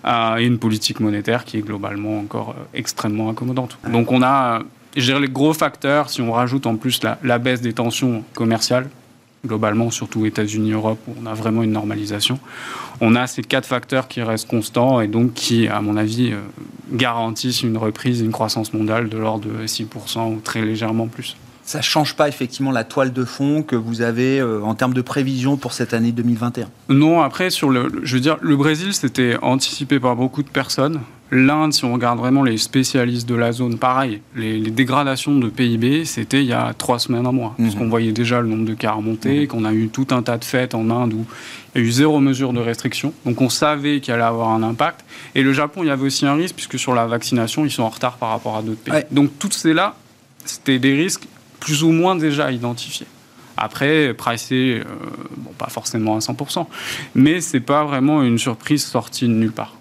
et 0.04 0.44
une 0.44 0.58
politique 0.58 1.00
monétaire 1.00 1.44
qui 1.44 1.56
est 1.56 1.62
globalement 1.62 2.18
encore 2.18 2.54
extrêmement 2.74 3.30
accommodante. 3.30 3.78
Donc 3.90 4.12
on 4.12 4.22
a 4.22 4.62
je 5.00 5.06
dirais 5.06 5.20
les 5.20 5.28
gros 5.28 5.52
facteurs, 5.52 6.10
si 6.10 6.20
on 6.20 6.32
rajoute 6.32 6.66
en 6.66 6.76
plus 6.76 7.00
la, 7.02 7.38
baisse 7.38 7.60
des 7.60 7.72
tensions 7.72 8.24
commerciales, 8.34 8.88
globalement, 9.46 9.90
surtout 9.90 10.26
États-Unis, 10.26 10.72
Europe, 10.72 10.98
où 11.08 11.14
on 11.22 11.26
a 11.26 11.34
vraiment 11.34 11.62
une 11.62 11.72
normalisation, 11.72 12.38
on 13.00 13.14
a 13.14 13.26
ces 13.26 13.42
quatre 13.42 13.66
facteurs 13.66 14.08
qui 14.08 14.22
restent 14.22 14.48
constants 14.48 15.00
et 15.00 15.06
donc 15.06 15.34
qui, 15.34 15.68
à 15.68 15.80
mon 15.80 15.96
avis, 15.96 16.32
euh, 16.32 16.38
garantissent 16.92 17.62
une 17.62 17.76
reprise, 17.76 18.20
une 18.20 18.32
croissance 18.32 18.72
mondiale 18.72 19.08
de 19.08 19.18
l'ordre 19.18 19.48
de 19.48 19.66
6% 19.66 20.34
ou 20.34 20.40
très 20.40 20.62
légèrement 20.62 21.06
plus 21.06 21.36
ça 21.68 21.80
ne 21.80 21.82
change 21.82 22.14
pas 22.14 22.28
effectivement 22.28 22.70
la 22.70 22.82
toile 22.82 23.12
de 23.12 23.26
fond 23.26 23.62
que 23.62 23.76
vous 23.76 24.00
avez 24.00 24.40
euh, 24.40 24.62
en 24.62 24.74
termes 24.74 24.94
de 24.94 25.02
prévision 25.02 25.58
pour 25.58 25.74
cette 25.74 25.92
année 25.92 26.12
2021 26.12 26.66
Non, 26.88 27.20
après, 27.20 27.50
sur 27.50 27.68
le, 27.68 27.92
je 28.04 28.14
veux 28.14 28.22
dire, 28.22 28.38
le 28.40 28.56
Brésil, 28.56 28.94
c'était 28.94 29.36
anticipé 29.42 30.00
par 30.00 30.16
beaucoup 30.16 30.42
de 30.42 30.48
personnes. 30.48 31.02
L'Inde, 31.30 31.74
si 31.74 31.84
on 31.84 31.92
regarde 31.92 32.18
vraiment 32.18 32.42
les 32.42 32.56
spécialistes 32.56 33.28
de 33.28 33.34
la 33.34 33.52
zone, 33.52 33.76
pareil, 33.76 34.22
les, 34.34 34.62
dégradations 34.70 35.38
de 35.38 35.50
PIB, 35.50 36.06
c'était 36.06 36.40
il 36.40 36.46
y 36.46 36.54
a 36.54 36.72
trois 36.72 36.98
semaines, 36.98 37.26
un 37.26 37.32
mois. 37.32 37.54
Parce 37.58 37.74
qu'on 37.74 37.90
voyait 37.90 38.12
déjà 38.12 38.40
le 38.40 38.48
nombre 38.48 38.64
de 38.64 38.72
cas 38.72 38.92
remonter, 38.92 39.40
mhm. 39.42 39.46
qu'on 39.48 39.66
a 39.66 39.74
eu 39.74 39.90
tout 39.90 40.06
un 40.12 40.22
tas 40.22 40.38
de 40.38 40.46
fêtes 40.46 40.74
en 40.74 40.88
Inde 40.88 41.12
où 41.12 41.26
il 41.74 41.82
y 41.82 41.84
a 41.84 41.86
eu 41.86 41.90
zéro 41.92 42.18
mesure 42.18 42.54
de 42.54 42.60
restriction. 42.60 43.12
Donc 43.26 43.42
on 43.42 43.50
savait 43.50 44.00
qu'il 44.00 44.14
allait 44.14 44.22
avoir 44.22 44.48
un 44.52 44.62
impact. 44.62 45.04
Et 45.34 45.42
le 45.42 45.52
Japon, 45.52 45.82
il 45.82 45.88
y 45.88 45.90
avait 45.90 46.06
aussi 46.06 46.24
un 46.24 46.34
risque, 46.34 46.54
puisque 46.54 46.78
sur 46.78 46.94
la 46.94 47.06
vaccination, 47.06 47.66
ils 47.66 47.70
sont 47.70 47.82
en 47.82 47.90
retard 47.90 48.16
par 48.16 48.30
rapport 48.30 48.56
à 48.56 48.62
d'autres 48.62 48.80
pays. 48.80 49.02
Donc 49.10 49.32
toutes 49.38 49.52
ces 49.52 49.74
là, 49.74 49.96
c'était 50.46 50.78
des 50.78 50.94
risques 50.94 51.28
plus 51.60 51.82
ou 51.82 51.90
moins 51.90 52.16
déjà 52.16 52.50
identifiés. 52.50 53.06
Après, 53.56 54.14
pricé, 54.14 54.80
euh, 54.80 54.84
bon, 55.36 55.50
pas 55.58 55.68
forcément 55.68 56.16
à 56.16 56.20
100%, 56.20 56.66
mais 57.14 57.40
c'est 57.40 57.60
pas 57.60 57.84
vraiment 57.84 58.22
une 58.22 58.38
surprise 58.38 58.84
sortie 58.84 59.26
de 59.26 59.32
nulle 59.32 59.52
part. 59.52 59.77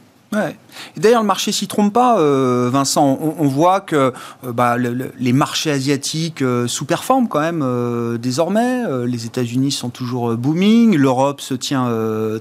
D'ailleurs, 0.97 1.21
le 1.21 1.27
marché 1.27 1.51
s'y 1.51 1.67
trompe 1.67 1.93
pas, 1.93 2.19
euh, 2.19 2.69
Vincent. 2.71 3.17
On, 3.21 3.47
voit 3.47 3.79
que 3.79 3.95
euh, 3.95 4.51
bah, 4.51 4.75
les 4.77 5.33
marchés 5.33 5.71
asiatiques 5.71 6.41
euh, 6.41 6.67
sous-performent 6.67 7.27
quand 7.27 7.39
même 7.39 8.17
désormais. 8.19 8.83
les 9.05 9.25
États-Unis 9.25 9.71
sont 9.71 9.89
toujours 9.89 10.35
booming, 10.35 10.95
l'Europe 10.95 11.41
se 11.41 11.53
tient 11.53 11.89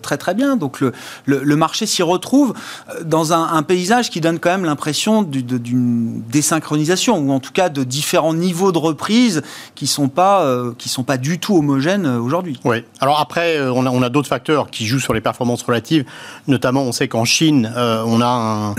très 0.02 0.16
très 0.16 0.35
bien. 0.35 0.57
Donc 0.57 0.81
le, 0.81 1.57
marché 1.57 1.87
s'y 1.87 2.02
retrouve 2.02 2.55
dans 3.05 3.33
un, 3.33 3.62
paysage 3.62 4.11
qui 4.11 4.21
donne 4.21 4.38
quand 4.38 4.50
même 4.50 4.64
l'impression 4.64 5.23
d'une 5.23 6.23
désynchronisation, 6.31 7.19
ou 7.19 7.33
en 7.33 7.40
tout 7.40 7.52
cas 7.52 7.69
de 7.69 7.85
différents 7.85 8.35
niveaux 8.35 8.73
de 8.73 8.78
reprise 8.78 9.43
qui 9.75 9.87
sont 9.87 10.09
pas 10.09 10.47
qui 10.78 10.88
sont 10.88 11.05
pas 11.05 11.16
du 11.16 11.38
tout 11.38 11.57
homogènes 11.57 12.07
aujourd'hui. 12.07 12.61
Oui. 12.64 12.85
Alors 13.00 13.21
après, 13.21 13.61
on 13.61 14.02
a 14.02 14.09
d'autres 14.09 14.28
facteurs 14.28 14.71
qui 14.71 14.87
jouent 14.87 15.00
sur 15.00 15.14
les 15.14 15.21
performances 15.21 15.62
relatives. 15.62 16.05
Notamment, 16.47 16.83
on 16.83 16.93
sait 16.93 17.09
qu'en 17.09 17.25
Chine, 17.25 17.73
on 17.76 18.21
a 18.21 18.75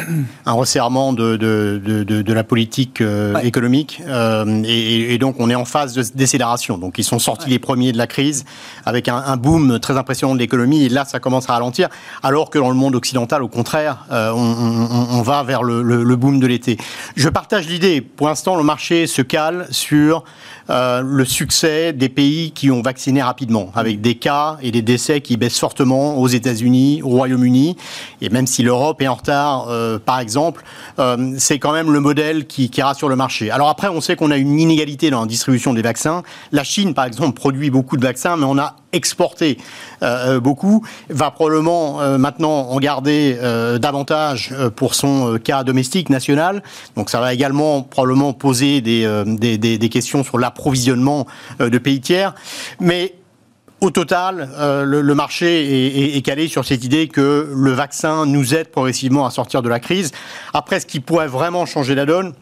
un, 0.46 0.52
resserrement 0.52 1.14
de, 1.14 1.36
de, 1.38 2.34
la 2.34 2.44
politique 2.44 3.02
euh, 3.02 3.38
économique 3.40 4.02
euh, 4.06 4.64
et, 4.66 5.18
donc 5.18 5.36
on 5.40 5.50
est 5.50 5.56
en 5.56 5.66
phase 5.66 5.94
de 5.94 6.04
décélération. 6.16 6.78
Donc 6.78 6.98
ils 6.98 7.04
sont 7.04 7.20
sortis 7.20 7.50
les 7.50 7.60
premiers 7.60 7.92
de 7.92 7.98
la 7.98 8.08
crise 8.08 8.46
avec 8.86 9.08
un, 9.08 9.38
boom 9.38 9.80
très 9.80 9.98
impressionnant 9.98 10.34
de 10.34 10.40
l'économie 10.40 10.86
et 10.86 10.90
là 10.90 11.06
ça 11.06 11.20
commence 11.20 11.50
à 11.50 11.54
ralentir 11.54 11.90
alors 12.24 12.50
que 12.50 12.60
dans 12.60 12.70
le 12.70 12.76
monde 12.76 12.96
occidental 12.96 13.44
au 13.44 13.48
contraire 13.48 14.06
euh, 14.12 14.32
on, 14.32 15.22
va 15.22 15.44
vers 15.44 15.64
le, 15.64 15.82
le 15.82 16.16
boom 16.16 16.40
de 16.40 16.48
l'été. 16.48 16.78
Je 17.16 17.30
partage 17.30 17.68
l'idée. 17.68 18.02
Pour 18.02 18.28
l'instant 18.28 18.56
le 18.56 18.64
marché 18.64 19.08
se 19.08 19.22
cale 19.22 19.68
sur 19.72 20.24
euh, 20.70 21.02
le 21.02 21.26
succès 21.26 21.94
des 21.94 22.10
pays 22.10 22.52
qui 22.52 22.72
ont 22.72 22.82
vacciné 22.82 23.22
rapidement, 23.22 23.72
avec 23.76 24.02
des 24.02 24.16
cas 24.16 24.58
et 24.62 24.72
des 24.72 24.82
décès 24.82 25.22
qui 25.22 25.38
baissent 25.38 25.60
fortement 25.60 26.18
aux 26.18 26.28
États-Unis, 26.28 27.02
au 27.04 27.10
Royaume-Uni, 27.10 27.78
et 28.22 28.30
même 28.30 28.48
si 28.48 28.64
l'Europe 28.64 29.02
est 29.02 29.08
en 29.08 29.16
retard, 29.16 29.68
euh, 29.70 30.00
par 30.00 30.20
exemple, 30.20 30.64
euh, 31.00 31.36
c'est 31.38 31.60
quand 31.60 31.72
même 31.72 31.92
le 31.92 32.00
modèle 32.00 32.48
qui, 32.48 32.70
qui 32.70 32.82
rassure 32.82 33.10
le 33.10 33.16
marché. 33.16 33.52
Alors 33.52 33.70
après, 33.70 33.88
on 33.88 34.02
sait 34.02 34.16
qu'on 34.16 34.32
a 34.32 34.38
une 34.38 34.60
inégalité 34.60 35.10
dans 35.10 35.22
la 35.22 35.28
distribution 35.28 35.74
des 35.74 35.82
vaccins. 35.82 36.24
La 36.52 36.64
Chine, 36.64 36.94
par 36.94 37.06
exemple, 37.06 37.34
produit 37.34 37.70
beaucoup 37.70 37.98
de 37.98 38.04
vaccins, 38.04 38.36
mais 38.38 38.46
on 38.46 38.58
a 38.58 38.76
exporté 38.98 39.58
euh, 40.04 40.42
beaucoup, 40.42 40.86
va 41.10 41.32
probablement 41.32 42.02
euh, 42.02 42.18
maintenant 42.18 42.70
en 42.70 42.78
garder 42.80 43.38
euh, 43.42 43.78
davantage 43.78 44.54
pour 44.76 44.96
son 44.96 45.40
cas 45.42 45.64
domestique 45.64 46.10
national. 46.10 46.62
Donc 46.98 47.10
ça 47.10 47.22
va 47.22 47.34
également 47.34 47.82
probablement 47.84 48.34
poser 48.34 48.82
des, 48.82 49.24
des, 49.26 49.58
des, 49.58 49.90
questions 49.90 50.24
sur 50.24 50.38
l'approvisionnement 50.38 51.28
de 51.60 51.78
pays 51.78 52.02
tiers. 52.02 52.36
Mais 52.80 53.14
au 53.80 53.92
total, 53.92 54.50
le, 54.60 55.14
marché 55.14 56.16
est, 56.16 56.18
est, 56.18 56.22
calé 56.22 56.48
sur 56.48 56.66
cette 56.66 56.84
idée 56.84 57.08
que 57.08 57.52
le 57.54 57.72
vaccin 57.72 58.26
nous 58.26 58.56
aide 58.56 58.70
progressivement 58.70 59.26
à 59.26 59.32
sortir 59.32 59.62
de 59.62 59.70
la 59.70 59.80
crise. 59.80 60.12
Après, 60.54 60.80
ce 60.80 60.86
qui 60.86 61.00
pourrait 61.00 61.28
vraiment 61.28 61.66
changer 61.66 61.96
la 61.96 62.06
donne, 62.06 62.34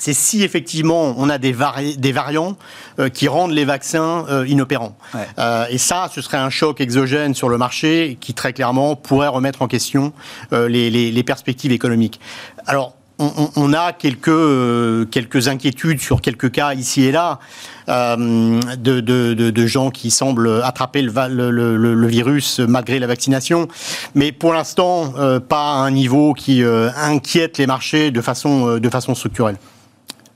c'est 0.00 0.14
si 0.14 0.42
effectivement 0.42 1.14
on 1.16 1.28
a 1.28 1.38
des, 1.38 1.54
des 1.98 2.12
variants 2.12 2.56
euh, 2.98 3.08
qui 3.10 3.28
rendent 3.28 3.52
les 3.52 3.66
vaccins 3.66 4.24
euh, 4.28 4.48
inopérants. 4.48 4.96
Euh, 5.38 5.66
et 5.70 5.78
ça, 5.78 6.10
ce 6.12 6.22
serait 6.22 6.38
un 6.38 6.50
choc 6.50 6.80
exogène 6.80 7.34
sur 7.34 7.48
le 7.48 7.58
marché 7.58 8.16
qui 8.20 8.34
très 8.34 8.52
clairement 8.52 8.96
pourrait 8.96 9.28
remettre 9.28 9.62
en 9.62 9.68
question 9.68 10.12
les, 10.52 10.90
les, 10.90 11.22
perspectives 11.22 11.70
économiques. 11.70 12.18
Alors, 12.66 12.94
on, 13.18 13.74
a 13.74 13.92
quelques, 13.92 15.10
quelques 15.10 15.48
inquiétudes 15.48 16.00
sur 16.00 16.22
quelques 16.22 16.50
cas 16.50 16.72
ici 16.72 17.04
et 17.04 17.12
là 17.12 17.38
de, 17.86 19.00
de, 19.00 19.34
de, 19.34 19.66
gens 19.66 19.90
qui 19.90 20.10
semblent 20.10 20.62
attraper 20.64 21.02
le, 21.02 21.12
le, 21.50 21.76
le, 21.76 22.06
virus 22.06 22.60
malgré 22.60 22.98
la 22.98 23.06
vaccination, 23.06 23.68
mais 24.14 24.32
pour 24.32 24.54
l'instant, 24.54 25.12
pas 25.46 25.72
à 25.72 25.76
un 25.80 25.90
niveau 25.90 26.32
qui 26.32 26.62
inquiète 26.64 27.58
les 27.58 27.66
marchés 27.66 28.10
de 28.10 28.22
façon, 28.22 28.78
de 28.78 28.88
façon 28.88 29.14
structurelle 29.14 29.58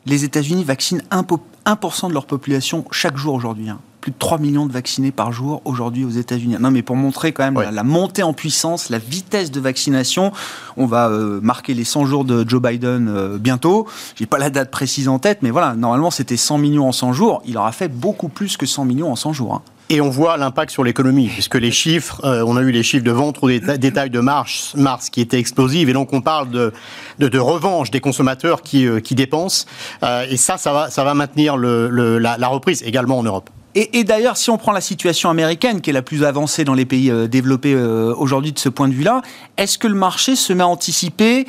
les 0.07 0.25
États-Unis 0.25 0.65
vaccinent 0.65 1.03
1%, 1.11 2.09
de 2.09 2.13
leur 2.13 2.27
population 2.27 2.85
chaque 2.91 3.17
jour 3.17 3.35
aujourd'hui. 3.35 3.69
Hein. 3.69 3.79
Plus 4.01 4.13
de 4.13 4.19
3 4.19 4.37
millions 4.37 4.67
de 4.67 4.73
vaccinés 4.73 5.13
par 5.13 5.33
jour 5.33 5.63
aujourd'hui 5.65 6.05
aux 6.05 6.11
États-Unis. 6.11 6.57
Non, 6.61 6.71
mais 6.71 6.83
pour 6.83 6.95
montrer 6.95 7.33
quand 7.33 7.51
même 7.51 7.59
la, 7.59 7.83
montée 7.83 8.23
en 8.23 8.35
puissance, 8.35 8.91
la 8.91 8.99
vitesse 8.99 9.51
de 9.51 9.61
vaccination, 9.61 10.31
on 10.77 10.85
va 10.85 11.09
euh, 11.09 11.41
marquer 11.41 11.73
les 11.73 11.85
100 11.85 12.05
jours 12.05 12.27
de 12.27 12.47
Joe 12.47 12.61
Biden 12.61 13.09
euh, 13.09 13.39
bientôt. 13.39 13.87
J'ai 14.15 14.27
pas 14.27 14.37
la 14.37 14.51
date 14.51 14.71
précise 14.71 15.09
en 15.09 15.19
tête, 15.19 15.39
mais 15.41 15.51
voilà, 15.51 15.75
normalement 15.75 16.11
c'était 16.11 16.37
100 16.37 16.59
millions 16.59 16.87
en 16.87 16.93
100 16.93 17.15
jours. 17.15 17.43
Il 17.47 17.57
aura 17.57 17.73
fait 17.73 17.89
beaucoup 17.89 18.29
plus 18.29 18.59
que 18.59 18.67
100 18.67 18.85
millions 18.85 19.11
en 19.11 19.17
100 19.17 19.33
jours. 19.33 19.55
Hein. 19.55 19.63
Et 19.91 20.01
on 20.01 20.09
voit 20.09 20.39
l'impact 20.39 20.71
sur 20.71 20.83
l'économie, 20.83 21.29
puisque 21.29 21.57
les 21.57 21.71
chiffres, 21.71 22.25
euh, 22.25 22.43
on 22.47 22.57
a 22.57 22.63
eu 22.63 22.71
les 22.71 22.83
chiffres 22.83 23.05
de 23.05 23.11
vente 23.11 23.43
ou 23.43 23.49
des 23.49 23.61
détails 23.61 24.09
de 24.09 24.21
mars, 24.21 24.73
mars 24.77 25.11
qui 25.11 25.21
étaient 25.21 25.39
explosifs, 25.39 25.87
et 25.89 25.93
donc 25.93 26.15
on 26.15 26.23
parle 26.23 26.51
de, 26.51 26.73
de, 27.19 27.39
revanche 27.39 27.91
des 27.91 28.01
consommateurs 28.01 28.63
qui, 28.63 28.87
euh, 28.87 29.01
qui 29.01 29.15
dépensent, 29.15 29.67
euh, 30.03 30.25
et 30.31 30.39
ça, 30.39 30.57
ça 30.57 30.73
va, 30.73 30.91
ça 30.91 31.05
va 31.05 31.13
maintenir 31.13 31.59
le, 31.59 32.19
la, 32.19 32.49
reprise 32.49 32.83
également 32.83 33.19
en 33.19 33.23
Europe. 33.25 33.51
Et 33.77 34.05
d'ailleurs, 34.05 34.37
si 34.37 34.51
on 34.51 34.57
prend 34.57 34.71
la 34.71 34.81
situation 34.81 35.31
américaine, 35.31 35.81
qui 35.81 35.91
est 35.91 35.93
la 35.93 36.03
plus 36.03 36.23
avancée 36.23 36.63
dans 36.65 36.75
les 36.75 36.85
pays 36.85 37.13
développés 37.29 37.75
aujourd'hui 37.75 38.53
de 38.53 38.59
ce 38.61 38.69
point 38.69 38.87
de 38.87 38.95
vue-là, 38.95 39.21
est-ce 39.57 39.79
que 39.79 39.89
le 39.89 39.97
marché 39.97 40.37
se 40.37 40.53
met 40.53 40.63
à 40.63 40.69
anticiper 40.69 41.45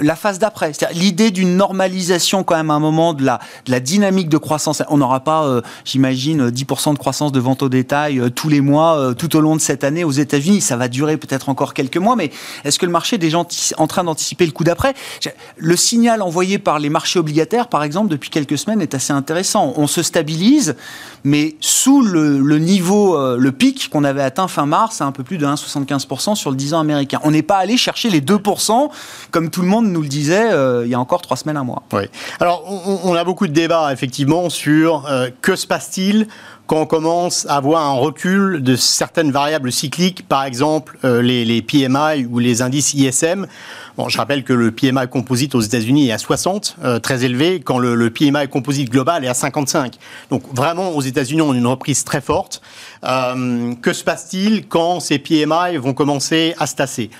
la 0.00 0.16
phase 0.16 0.38
d'après. 0.38 0.72
C'est-à-dire 0.72 0.98
l'idée 0.98 1.30
d'une 1.30 1.56
normalisation 1.56 2.44
quand 2.44 2.56
même 2.56 2.70
à 2.70 2.74
un 2.74 2.80
moment 2.80 3.14
de 3.14 3.24
la, 3.24 3.80
dynamique 3.80 4.28
de 4.28 4.38
croissance. 4.38 4.82
On 4.88 4.98
n'aura 4.98 5.20
pas, 5.20 5.44
euh, 5.44 5.62
j'imagine, 5.84 6.50
10% 6.50 6.94
de 6.94 6.98
croissance 6.98 7.32
de 7.32 7.40
vente 7.40 7.62
au 7.62 7.68
détail 7.68 8.18
euh, 8.18 8.30
tous 8.30 8.48
les 8.48 8.60
mois, 8.60 8.98
euh, 8.98 9.14
tout 9.14 9.36
au 9.36 9.40
long 9.40 9.56
de 9.56 9.60
cette 9.60 9.84
année 9.84 10.04
aux 10.04 10.10
États-Unis. 10.10 10.60
Ça 10.60 10.76
va 10.76 10.88
durer 10.88 11.16
peut-être 11.16 11.48
encore 11.48 11.74
quelques 11.74 11.96
mois, 11.96 12.16
mais 12.16 12.30
est-ce 12.64 12.78
que 12.78 12.86
le 12.86 12.92
marché 12.92 13.16
est 13.16 13.18
déjà 13.18 13.38
en 13.38 13.86
train 13.86 14.04
d'anticiper 14.04 14.46
le 14.46 14.52
coup 14.52 14.64
d'après? 14.64 14.94
Le 15.56 15.76
signal 15.76 16.22
envoyé 16.22 16.58
par 16.58 16.78
les 16.78 16.88
marchés 16.88 17.18
obligataires, 17.18 17.68
par 17.68 17.82
exemple, 17.82 18.08
depuis 18.08 18.30
quelques 18.30 18.58
semaines, 18.58 18.80
est 18.80 18.94
assez 18.94 19.12
intéressant. 19.12 19.74
On 19.76 19.86
se 19.86 20.02
stabilise, 20.02 20.76
mais 21.24 21.56
sous 21.60 22.02
le, 22.02 22.38
le 22.38 22.58
niveau, 22.58 23.36
le 23.36 23.52
pic 23.52 23.88
qu'on 23.90 24.04
avait 24.04 24.22
atteint 24.22 24.48
fin 24.48 24.66
mars, 24.66 25.00
à 25.00 25.04
un 25.04 25.12
peu 25.12 25.22
plus 25.22 25.38
de 25.38 25.46
1,75% 25.46 26.34
sur 26.34 26.50
le 26.50 26.56
10 26.56 26.74
ans 26.74 26.80
américain. 26.80 27.20
On 27.24 27.30
n'est 27.30 27.42
pas 27.42 27.56
allé 27.56 27.76
chercher 27.76 28.10
les 28.10 28.20
2% 28.20 28.88
comme 29.30 29.50
tout 29.50 29.62
le 29.62 29.68
monde 29.68 29.87
nous 29.92 30.02
le 30.02 30.08
disait 30.08 30.48
il 30.84 30.90
y 30.90 30.94
a 30.94 31.00
encore 31.00 31.22
trois 31.22 31.36
semaines, 31.36 31.56
un 31.56 31.64
mois. 31.64 31.82
Oui. 31.92 32.02
Alors, 32.40 32.64
on, 33.04 33.14
a 33.14 33.24
beaucoup 33.24 33.46
de 33.46 33.52
débats, 33.52 33.92
effectivement, 33.92 34.50
sur 34.50 35.08
que 35.42 35.56
se 35.56 35.66
passe-t-il 35.66 36.26
quand 36.66 36.82
on 36.82 36.86
commence 36.86 37.46
à 37.48 37.56
avoir 37.56 37.82
un 37.82 37.94
recul 37.94 38.62
de 38.62 38.76
certaines 38.76 39.32
variables 39.32 39.72
cycliques, 39.72 40.28
par 40.28 40.44
exemple 40.44 40.98
les, 41.02 41.46
les, 41.46 41.62
PMI 41.62 42.26
ou 42.30 42.38
les 42.38 42.60
indices 42.60 42.92
ISM. 42.92 43.46
Bon, 43.96 44.08
je 44.08 44.18
rappelle 44.18 44.44
que 44.44 44.52
le 44.52 44.70
PMI 44.70 45.08
composite 45.08 45.54
aux 45.54 45.60
États-Unis 45.60 46.08
est 46.08 46.12
à 46.12 46.18
60, 46.18 46.76
très 47.02 47.24
élevé, 47.24 47.60
quand 47.60 47.78
le, 47.78 48.10
PMI 48.10 48.48
composite 48.48 48.90
global 48.90 49.24
est 49.24 49.28
à 49.28 49.34
55. 49.34 49.94
Donc 50.30 50.42
vraiment, 50.54 50.90
aux 50.90 51.00
États-Unis, 51.00 51.40
on 51.40 51.52
a 51.52 51.56
une 51.56 51.66
reprise 51.66 52.04
très 52.04 52.20
forte. 52.20 52.60
que 53.02 53.92
se 53.92 54.04
passe-t-il 54.04 54.68
quand 54.68 55.00
ces 55.00 55.18
PMI 55.18 55.78
vont 55.78 55.94
commencer 55.94 56.54
à 56.58 56.66
se 56.66 56.76
tasser? 56.76 57.10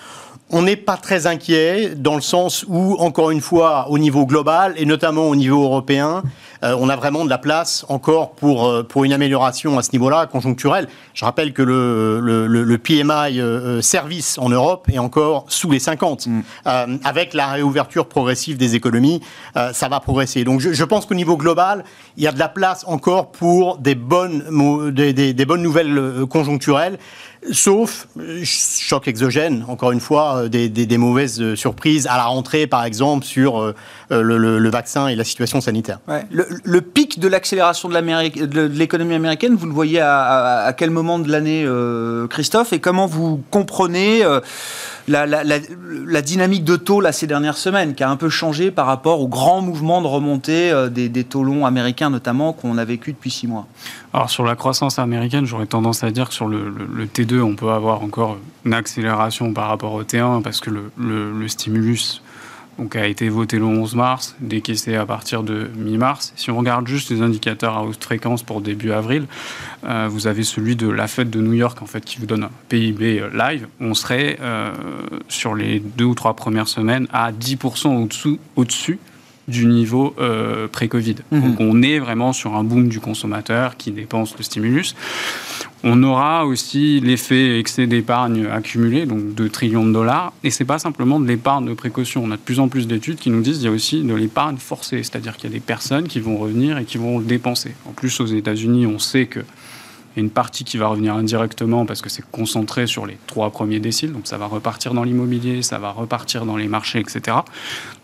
On 0.51 0.63
n'est 0.63 0.77
pas 0.77 0.97
très 0.97 1.27
inquiet 1.27 1.95
dans 1.95 2.15
le 2.15 2.21
sens 2.21 2.65
où, 2.69 2.95
encore 2.99 3.31
une 3.31 3.41
fois, 3.41 3.87
au 3.91 3.99
niveau 3.99 4.27
global 4.27 4.75
et 4.77 4.87
notamment 4.87 5.29
au 5.29 5.37
niveau 5.37 5.63
européen, 5.63 6.23
euh, 6.65 6.77
on 6.79 6.89
a 6.89 6.97
vraiment 6.97 7.25
de 7.25 7.31
la 7.31 7.39
place 7.39 7.85
encore 7.89 8.33
pour, 8.33 8.67
euh, 8.67 8.83
pour 8.83 9.05
une 9.05 9.13
amélioration 9.13 9.79
à 9.79 9.83
ce 9.83 9.93
niveau-là, 9.93 10.27
conjoncturelle. 10.27 10.89
Je 11.15 11.25
rappelle 11.25 11.53
que 11.53 11.63
le, 11.63 12.21
le, 12.21 12.79
PMI 12.79 13.41
euh, 13.41 13.81
service 13.83 14.39
en 14.39 14.49
Europe 14.49 14.89
est 14.93 14.99
encore 14.99 15.47
sous 15.49 15.71
les 15.71 15.79
50. 15.79 16.27
Mm. 16.27 16.43
avec 17.05 17.35
la 17.35 17.49
réouverture 17.49 18.07
progressive 18.07 18.57
des 18.57 18.75
économies, 18.75 19.21
ça 19.55 19.89
va 19.89 20.01
progresser. 20.01 20.45
Donc 20.45 20.61
je, 20.61 20.85
pense 20.85 21.07
qu'au 21.07 21.15
niveau 21.15 21.37
global, 21.37 21.85
il 22.17 22.23
y 22.23 22.27
a 22.27 22.33
de 22.33 22.39
la 22.39 22.49
place 22.49 22.85
encore 22.87 23.31
pour 23.31 23.79
des 23.79 23.95
bonnes, 23.95 24.45
des, 24.93 25.13
des 25.13 25.45
bonnes 25.45 25.63
nouvelles 25.63 26.25
conjoncturelles 26.31 26.99
sauf 27.53 28.09
choc 28.43 29.07
exogène, 29.07 29.65
encore 29.69 29.93
une 29.93 30.01
fois, 30.01 30.49
des, 30.49 30.69
des, 30.69 30.99
mauvaises 30.99 31.55
surprises 31.55 32.09
à 32.09 32.17
la 32.17 32.25
rentrée, 32.25 32.67
par 32.67 32.85
exemple, 32.85 33.25
sur 33.25 33.75
le, 34.11 34.71
vaccin 34.71 35.07
et 35.07 35.15
la 35.15 35.25
situation 35.25 35.61
sanitaire. 35.61 36.01
Ouais 36.09 36.25
le, 36.48 36.48
pic 36.81 37.19
de 37.19 37.29
l'accélération 37.29 37.89
de 37.89 38.67
l'économie 38.67 39.15
américaine, 39.15 39.55
vous 39.55 39.67
le 39.67 39.73
voyez 39.73 40.01
à, 40.01 40.73
quel 40.77 40.91
moment 40.91 41.19
de 41.19 41.31
l'année, 41.31 41.65
euh, 41.65 42.27
Christophe, 42.27 42.73
et 42.73 42.81
comment 42.81 43.07
vous 43.07 43.43
comprenez 43.51 44.25
euh, 44.25 44.41
la, 45.09 46.23
dynamique 46.23 46.65
de 46.65 46.77
taux 46.77 47.01
là, 47.01 47.13
ces 47.13 47.27
dernières 47.27 47.57
semaines, 47.57 47.95
qui 47.95 48.03
a 48.03 48.11
un 48.11 48.17
peu 48.17 48.29
changé 48.29 48.71
par 48.71 48.87
rapport 48.87 49.21
au 49.21 49.29
grand 49.29 49.61
mouvement 49.61 50.03
de 50.03 50.07
remontée 50.07 50.71
euh, 50.71 50.89
des, 50.89 51.25
taux 51.25 51.45
longs 51.45 51.67
américains, 51.67 52.11
notamment, 52.11 52.53
qu'on 52.53 52.79
a 52.79 52.85
vécu 52.85 53.13
depuis 53.13 53.31
six 53.31 53.47
mois? 53.47 53.67
Alors, 54.13 54.31
sur 54.31 54.45
la 54.45 54.57
croissance 54.57 54.99
américaine, 54.99 55.45
j'aurais 55.45 55.67
tendance 55.67 56.03
à 56.05 56.11
dire 56.11 56.29
que 56.29 56.35
sur 56.35 56.49
le, 56.49 56.73
T2, 57.07 57.41
on 57.41 57.55
peut 57.55 57.71
avoir 57.71 58.03
encore 58.03 58.39
une 58.65 58.75
accélération 58.75 59.53
par 59.53 59.69
rapport 59.69 59.93
au 59.93 60.03
T1, 60.03 60.43
parce 60.43 60.61
que 60.61 60.71
le 60.71 61.49
stimulus 61.49 62.23
donc 62.79 62.95
a 62.95 63.07
été 63.07 63.29
voté 63.29 63.59
le 63.59 63.65
11 63.65 63.95
mars, 63.97 64.37
décaissé 64.41 64.95
à 64.95 65.05
partir 65.05 65.43
de 65.43 65.69
mi-mars. 65.77 66.33
Si 66.37 66.51
on 66.51 66.57
regarde 66.57 66.87
juste 66.87 67.11
les 67.11 67.23
indicateurs 67.23 67.77
à 67.77 67.83
haute 67.83 68.03
fréquence 68.03 68.45
pour 68.45 68.61
début 68.61 68.93
avril, 68.93 69.27
euh, 69.85 70.09
vous 70.09 70.29
avez 70.29 70.45
celui 70.45 70.77
de 70.77 70.89
la 70.89 71.09
fête 71.09 71.29
de 71.29 71.41
New 71.41 71.55
York 71.55 71.83
en 71.83 71.87
fait 71.87 72.05
qui 72.05 72.19
vous 72.19 72.27
donne 72.27 72.45
un 72.45 72.51
PIB 72.69 73.21
euh, 73.21 73.31
live. 73.37 73.67
On 73.81 73.95
serait 73.95 74.39
euh, 74.41 74.73
sur 75.29 75.55
les 75.55 75.81
deux 75.81 76.05
ou 76.05 76.15
trois 76.15 76.35
premières 76.35 76.69
semaines 76.69 77.09
à 77.13 77.33
10% 77.33 78.03
au-dessous, 78.03 78.39
au-dessus 78.55 78.99
du 79.49 79.65
niveau 79.65 80.15
pré-Covid. 80.73 81.17
Mhm. 81.31 81.41
Donc 81.41 81.61
on 81.61 81.81
est 81.81 81.99
vraiment 81.99 82.35
sur 82.35 82.55
un 82.55 82.65
boom 82.65 82.89
du 82.89 83.01
consommateur 83.01 83.79
qui 83.79 83.93
dépense 83.93 84.37
le 84.37 84.45
stimulus. 84.45 84.95
On 85.85 86.03
aura 86.03 86.45
aussi 86.45 87.01
l'effet 87.01 87.59
excès 87.59 87.87
d'épargne 87.87 88.47
accumulé, 88.47 89.07
donc 89.07 89.35
2 89.35 89.49
trillions 89.49 89.87
de 89.87 89.93
dollars. 89.93 90.33
Et 90.43 90.51
c'est 90.51 90.65
pas 90.65 90.79
simplement 90.79 91.21
de 91.21 91.27
l'épargne 91.27 91.67
de 91.67 91.75
précaution. 91.75 92.23
On 92.25 92.31
a 92.33 92.37
de 92.37 92.43
plus 92.43 92.59
en 92.59 92.69
plus 92.69 92.87
d'études 92.87 93.19
qui 93.19 93.31
nous 93.31 93.43
disent 93.43 93.59
qu'il 93.59 93.67
y 93.67 93.69
a 93.69 93.73
aussi 93.73 94.03
de 94.03 94.15
l'épargne 94.15 94.57
forcée, 94.57 95.03
c'est-à-dire 95.03 95.37
qu'il 95.37 95.51
y 95.51 95.53
a 95.53 95.55
des 95.55 95.61
personnes 95.61 96.09
qui 96.09 96.19
vont 96.19 96.37
revenir 96.37 96.79
et 96.79 96.85
qui 96.85 96.99
vont 96.99 97.19
le 97.21 97.25
dépenser. 97.25 97.75
En 97.87 97.93
plus, 97.93 98.19
aux 98.21 98.27
États-Unis, 98.27 98.87
on 98.87 98.99
sait 98.99 99.27
que 99.27 99.41
y 100.19 100.21
a 100.21 100.25
une 100.25 100.31
partie 100.31 100.65
qui 100.65 100.77
va 100.77 100.89
revenir 100.89 101.15
indirectement 101.15 101.87
parce 101.87 102.03
que 102.03 102.09
c'est 102.09 102.29
concentré 102.31 102.87
sur 102.87 103.07
les 103.07 103.17
trois 103.27 103.51
premiers 103.51 103.81
déciles, 103.81 104.13
donc 104.13 104.27
ça 104.27 104.37
va 104.37 104.47
repartir 104.47 104.95
dans 104.95 105.05
l'immobilier, 105.05 105.63
ça 105.63 105.79
va 105.79 105.91
repartir 105.91 106.45
dans 106.45 106.57
les 106.57 106.69
marchés, 106.69 106.99
etc. 106.99 107.39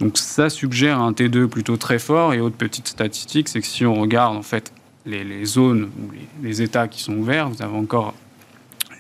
Donc 0.00 0.16
ça 0.16 0.48
suggère 0.48 1.00
un 1.00 1.12
T2 1.12 1.46
plutôt 1.46 1.76
très 1.76 1.98
fort. 1.98 2.34
Et 2.34 2.40
autre 2.40 2.56
petite 2.56 2.88
statistique, 2.88 3.48
c'est 3.48 3.60
que 3.60 3.66
si 3.66 3.84
on 3.84 3.94
regarde 3.94 4.36
en 4.36 4.42
fait 4.42 4.72
les, 5.06 5.44
zones 5.44 5.90
ou 6.00 6.10
les, 6.42 6.62
États 6.62 6.88
qui 6.88 7.02
sont 7.02 7.14
ouverts, 7.14 7.48
vous 7.50 7.62
avez 7.62 7.76
encore 7.76 8.14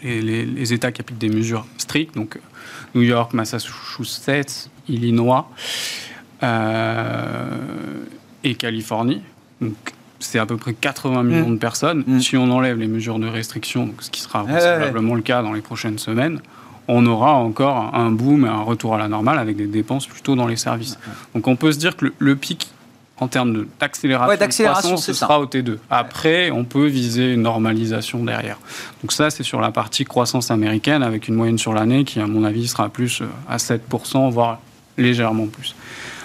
les, 0.02 0.72
États 0.72 0.92
qui 0.92 1.00
appliquent 1.00 1.18
des 1.18 1.28
mesures 1.28 1.66
strictes, 1.78 2.14
donc 2.14 2.38
New 2.94 3.02
York, 3.02 3.32
Massachusetts, 3.32 4.70
Illinois 4.88 5.48
euh, 6.42 8.04
et 8.42 8.54
Californie. 8.54 9.22
Donc 9.60 9.74
c'est 10.18 10.38
à 10.38 10.46
peu 10.46 10.56
près 10.56 10.74
80 10.74 11.22
millions 11.22 11.48
mm. 11.48 11.54
de 11.54 11.58
personnes. 11.58 12.04
Mm. 12.06 12.20
Si 12.20 12.36
on 12.36 12.50
enlève 12.50 12.78
les 12.78 12.88
mesures 12.88 13.18
de 13.18 13.26
restriction, 13.26 13.94
ce 14.00 14.10
qui 14.10 14.20
sera 14.20 14.44
probablement 14.44 15.14
le 15.14 15.22
cas 15.22 15.42
dans 15.42 15.52
les 15.52 15.62
prochaines 15.62 15.98
semaines, 15.98 16.40
on 16.86 17.06
aura 17.06 17.32
encore 17.34 17.94
un 17.94 18.10
boom 18.10 18.44
et 18.44 18.48
un 18.48 18.62
retour 18.62 18.94
à 18.94 18.98
la 18.98 19.08
normale 19.08 19.38
avec 19.38 19.56
des 19.56 19.66
dépenses 19.66 20.06
plutôt 20.06 20.36
dans 20.36 20.46
les 20.46 20.56
services. 20.56 20.98
Donc 21.34 21.48
on 21.48 21.56
peut 21.56 21.72
se 21.72 21.78
dire 21.78 21.96
que 21.96 22.12
le 22.18 22.36
pic 22.36 22.70
en 23.20 23.28
termes 23.28 23.66
d'accélération 23.78 24.28
ouais, 24.28 24.36
de 24.36 24.52
croissance, 24.52 25.06
ce 25.06 25.12
sera 25.12 25.40
au 25.40 25.46
T2. 25.46 25.78
Après, 25.88 26.50
on 26.50 26.64
peut 26.64 26.86
viser 26.86 27.34
une 27.34 27.42
normalisation 27.42 28.24
derrière. 28.24 28.58
Donc 29.02 29.12
ça, 29.12 29.30
c'est 29.30 29.44
sur 29.44 29.60
la 29.60 29.70
partie 29.70 30.04
croissance 30.04 30.50
américaine, 30.50 31.02
avec 31.02 31.28
une 31.28 31.34
moyenne 31.34 31.58
sur 31.58 31.72
l'année 31.72 32.04
qui, 32.04 32.18
à 32.18 32.26
mon 32.26 32.44
avis, 32.44 32.66
sera 32.66 32.88
plus 32.88 33.20
euh, 33.20 33.26
à 33.48 33.58
7%, 33.58 34.30
voire 34.30 34.58
légèrement 34.98 35.46
plus. 35.46 35.76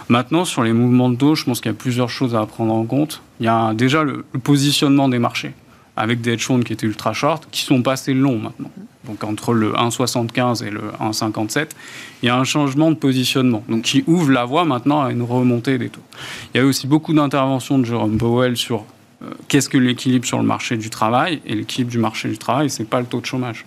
Maintenant, 0.07 0.45
sur 0.45 0.63
les 0.63 0.73
mouvements 0.73 1.09
de 1.09 1.15
taux, 1.15 1.35
je 1.35 1.45
pense 1.45 1.61
qu'il 1.61 1.71
y 1.71 1.75
a 1.75 1.77
plusieurs 1.77 2.09
choses 2.09 2.35
à 2.35 2.43
prendre 2.47 2.73
en 2.73 2.85
compte. 2.85 3.21
Il 3.39 3.45
y 3.45 3.49
a 3.49 3.73
déjà 3.75 4.03
le 4.03 4.23
positionnement 4.43 5.07
des 5.09 5.19
marchés 5.19 5.53
avec 5.99 6.21
des 6.21 6.31
hedge 6.31 6.47
qui 6.65 6.73
étaient 6.73 6.87
ultra 6.87 7.13
short, 7.13 7.47
qui 7.51 7.61
sont 7.61 7.83
passés 7.83 8.13
longs 8.13 8.39
maintenant. 8.39 8.71
Donc 9.05 9.23
entre 9.25 9.53
le 9.53 9.73
1,75 9.73 10.65
et 10.65 10.69
le 10.69 10.81
1,57, 11.01 11.67
il 12.23 12.27
y 12.27 12.29
a 12.29 12.37
un 12.37 12.45
changement 12.45 12.89
de 12.89 12.95
positionnement, 12.95 13.63
donc 13.67 13.81
qui 13.81 14.03
ouvre 14.07 14.31
la 14.31 14.45
voie 14.45 14.63
maintenant 14.63 15.01
à 15.01 15.11
une 15.11 15.23
remontée 15.23 15.77
des 15.77 15.89
taux. 15.89 16.01
Il 16.53 16.57
y 16.57 16.61
a 16.61 16.65
aussi 16.65 16.87
beaucoup 16.87 17.13
d'interventions 17.13 17.79
de 17.79 17.85
Jerome 17.85 18.17
Powell 18.17 18.55
sur 18.55 18.85
euh, 19.23 19.31
qu'est-ce 19.49 19.67
que 19.67 19.77
l'équilibre 19.77 20.25
sur 20.25 20.37
le 20.37 20.45
marché 20.45 20.77
du 20.77 20.89
travail, 20.89 21.41
et 21.45 21.53
l'équilibre 21.53 21.91
du 21.91 21.97
marché 21.97 22.29
du 22.29 22.37
travail, 22.37 22.69
c'est 22.69 22.87
pas 22.87 23.01
le 23.01 23.05
taux 23.05 23.19
de 23.19 23.25
chômage. 23.25 23.65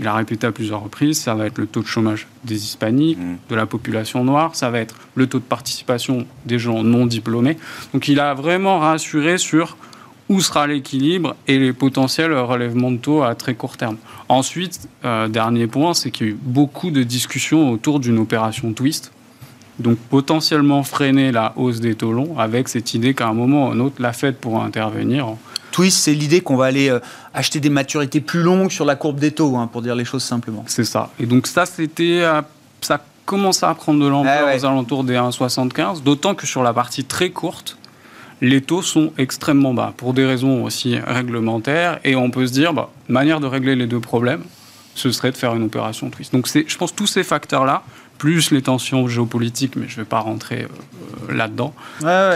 Il 0.00 0.06
a 0.06 0.14
répété 0.14 0.46
à 0.46 0.52
plusieurs 0.52 0.82
reprises, 0.82 1.20
ça 1.20 1.34
va 1.34 1.46
être 1.46 1.58
le 1.58 1.66
taux 1.66 1.82
de 1.82 1.86
chômage 1.86 2.26
des 2.44 2.56
hispaniques, 2.56 3.18
mmh. 3.18 3.36
de 3.48 3.54
la 3.54 3.64
population 3.64 4.22
noire, 4.24 4.54
ça 4.54 4.70
va 4.70 4.80
être 4.80 4.96
le 5.14 5.26
taux 5.26 5.38
de 5.38 5.44
participation 5.44 6.26
des 6.44 6.58
gens 6.58 6.82
non 6.82 7.06
diplômés. 7.06 7.56
Donc 7.94 8.08
il 8.08 8.20
a 8.20 8.34
vraiment 8.34 8.80
rassuré 8.80 9.38
sur 9.38 9.76
où 10.30 10.40
sera 10.40 10.68
l'équilibre 10.68 11.34
et 11.48 11.58
les 11.58 11.72
potentiels 11.72 12.32
relèvements 12.32 12.92
de 12.92 12.98
taux 12.98 13.24
à 13.24 13.34
très 13.34 13.54
court 13.54 13.76
terme. 13.76 13.96
Ensuite, 14.28 14.88
euh, 15.04 15.26
dernier 15.26 15.66
point, 15.66 15.92
c'est 15.92 16.12
qu'il 16.12 16.26
y 16.26 16.30
a 16.30 16.32
eu 16.32 16.38
beaucoup 16.40 16.92
de 16.92 17.02
discussions 17.02 17.70
autour 17.72 17.98
d'une 17.98 18.16
opération 18.18 18.72
twist. 18.72 19.10
Donc 19.80 19.98
potentiellement 19.98 20.84
freiner 20.84 21.32
la 21.32 21.52
hausse 21.56 21.80
des 21.80 21.96
taux 21.96 22.12
longs 22.12 22.38
avec 22.38 22.68
cette 22.68 22.94
idée 22.94 23.12
qu'à 23.12 23.26
un 23.26 23.32
moment 23.32 23.68
ou 23.68 23.72
un 23.72 23.80
autre, 23.80 23.96
la 23.98 24.12
Fed 24.12 24.36
pourra 24.36 24.64
intervenir. 24.64 25.26
Twist, 25.72 25.98
c'est 25.98 26.14
l'idée 26.14 26.42
qu'on 26.42 26.56
va 26.56 26.66
aller 26.66 26.90
euh, 26.90 27.00
acheter 27.34 27.58
des 27.58 27.70
maturités 27.70 28.20
plus 28.20 28.42
longues 28.42 28.70
sur 28.70 28.84
la 28.84 28.94
courbe 28.94 29.18
des 29.18 29.32
taux, 29.32 29.56
hein, 29.56 29.66
pour 29.66 29.82
dire 29.82 29.96
les 29.96 30.04
choses 30.04 30.22
simplement. 30.22 30.64
C'est 30.68 30.84
ça. 30.84 31.10
Et 31.18 31.26
donc 31.26 31.48
ça, 31.48 31.66
c'était, 31.66 32.20
euh, 32.22 32.40
ça 32.82 33.02
commence 33.26 33.64
à 33.64 33.74
prendre 33.74 33.98
de 34.00 34.06
l'ampleur 34.06 34.46
ah 34.46 34.56
aux 34.56 34.64
alentours 34.64 35.02
des 35.02 35.14
1,75, 35.14 36.04
d'autant 36.04 36.36
que 36.36 36.46
sur 36.46 36.62
la 36.62 36.72
partie 36.72 37.04
très 37.04 37.30
courte, 37.30 37.78
les 38.40 38.60
taux 38.60 38.82
sont 38.82 39.12
extrêmement 39.18 39.74
bas 39.74 39.92
pour 39.96 40.14
des 40.14 40.24
raisons 40.24 40.64
aussi 40.64 40.98
réglementaires. 40.98 42.00
Et 42.04 42.16
on 42.16 42.30
peut 42.30 42.46
se 42.46 42.52
dire, 42.52 42.72
bah, 42.72 42.90
manière 43.08 43.40
de 43.40 43.46
régler 43.46 43.76
les 43.76 43.86
deux 43.86 44.00
problèmes, 44.00 44.42
ce 44.94 45.10
serait 45.12 45.30
de 45.30 45.36
faire 45.36 45.54
une 45.54 45.64
opération 45.64 46.10
twist. 46.10 46.32
Donc 46.32 46.48
je 46.48 46.76
pense 46.76 46.94
tous 46.94 47.06
ces 47.06 47.22
facteurs-là, 47.22 47.82
plus 48.18 48.50
les 48.50 48.62
tensions 48.62 49.08
géopolitiques, 49.08 49.76
mais 49.76 49.88
je 49.88 49.94
ne 49.94 50.02
vais 50.02 50.08
pas 50.08 50.20
rentrer 50.20 50.66
euh, 50.66 51.32
là-dedans, 51.34 51.74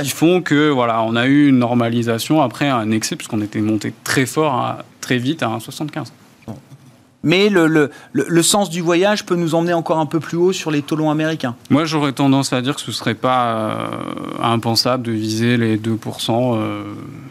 qui 0.03 0.11
font 0.11 0.41
que 0.41 0.71
voilà, 0.71 1.03
on 1.03 1.15
a 1.15 1.27
eu 1.27 1.49
une 1.49 1.59
normalisation 1.59 2.41
après 2.41 2.69
un 2.69 2.91
excès, 2.91 3.17
puisqu'on 3.17 3.43
était 3.43 3.61
monté 3.61 3.93
très 4.03 4.25
fort, 4.25 4.79
très 5.01 5.19
vite 5.19 5.43
à 5.43 5.49
1,75 5.49 6.07
mais 7.25 7.49
le, 7.49 7.67
le, 7.67 7.91
le, 8.13 8.43
sens 8.43 8.71
du 8.71 8.83
voyage 8.83 9.25
peut 9.25 9.35
nous 9.35 9.55
emmener 9.55 9.73
encore 9.73 9.99
un 9.99 10.07
peu 10.07 10.21
plus 10.21 10.37
haut 10.37 10.53
sur 10.53 10.71
les 10.71 10.83
taux 10.83 10.95
longs 10.95 11.11
américains. 11.11 11.57
Moi, 11.71 11.87
j'aurais 11.87 12.13
tendance 12.13 12.53
à 12.53 12.61
dire 12.61 12.77
que 12.77 12.83
ce 12.83 12.91
ne 12.91 12.95
serait 12.95 13.15
pas 13.15 13.57
euh, 13.57 13.87
impensable 14.43 15.03
de 15.03 15.13
viser 15.13 15.57
les 15.57 15.79
2% 15.79 16.57
euh, 16.57 16.85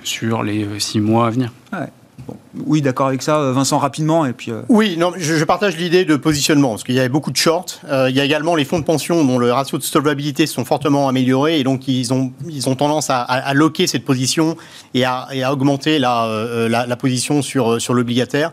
sur 0.04 0.44
les 0.44 0.68
6 0.80 1.00
mois 1.00 1.28
à 1.28 1.30
venir. 1.30 1.52
Ouais. 1.72 1.88
Oui, 2.68 2.82
d'accord 2.82 3.08
avec 3.08 3.24
ça, 3.24 3.52
Vincent, 3.52 3.80
rapidement. 3.80 4.26
Et 4.26 4.34
puis, 4.34 4.52
euh, 4.52 4.62
Oui, 4.70 4.96
non, 4.98 5.12
je, 5.18 5.44
partage 5.44 5.76
l'idée 5.76 6.06
de 6.06 6.16
positionnement, 6.16 6.70
parce 6.70 6.84
qu'il 6.84 6.94
y 6.94 7.00
avait 7.00 7.10
beaucoup 7.10 7.32
de 7.32 7.36
shorts. 7.36 7.80
Euh, 7.90 8.10
il 8.10 8.16
y 8.16 8.20
a 8.20 8.24
également 8.24 8.56
les 8.56 8.64
fonds 8.64 8.80
de 8.80 8.84
pension 8.84 9.26
dont 9.26 9.40
le 9.40 9.52
ratio 9.52 9.78
de 9.80 9.84
solvabilité 9.84 10.46
sont 10.46 10.64
fortement 10.64 11.08
améliorés, 11.08 11.60
et 11.60 11.64
donc 11.64 11.88
ils 11.88 12.14
ont, 12.14 12.32
ils 12.48 12.70
ont 12.70 12.76
tendance 12.76 13.10
à, 13.10 13.22
à, 13.22 13.54
loquer 13.54 13.88
cette 13.88 14.06
position 14.06 14.56
et 14.94 15.04
à, 15.04 15.28
et 15.32 15.44
à 15.44 15.52
augmenter 15.52 15.98
la, 15.98 16.26
euh, 16.26 16.70
la, 16.70 16.86
la, 16.86 16.96
position 16.96 17.42
sur, 17.42 17.82
sur 17.82 17.96
l'obligataire. 17.96 18.52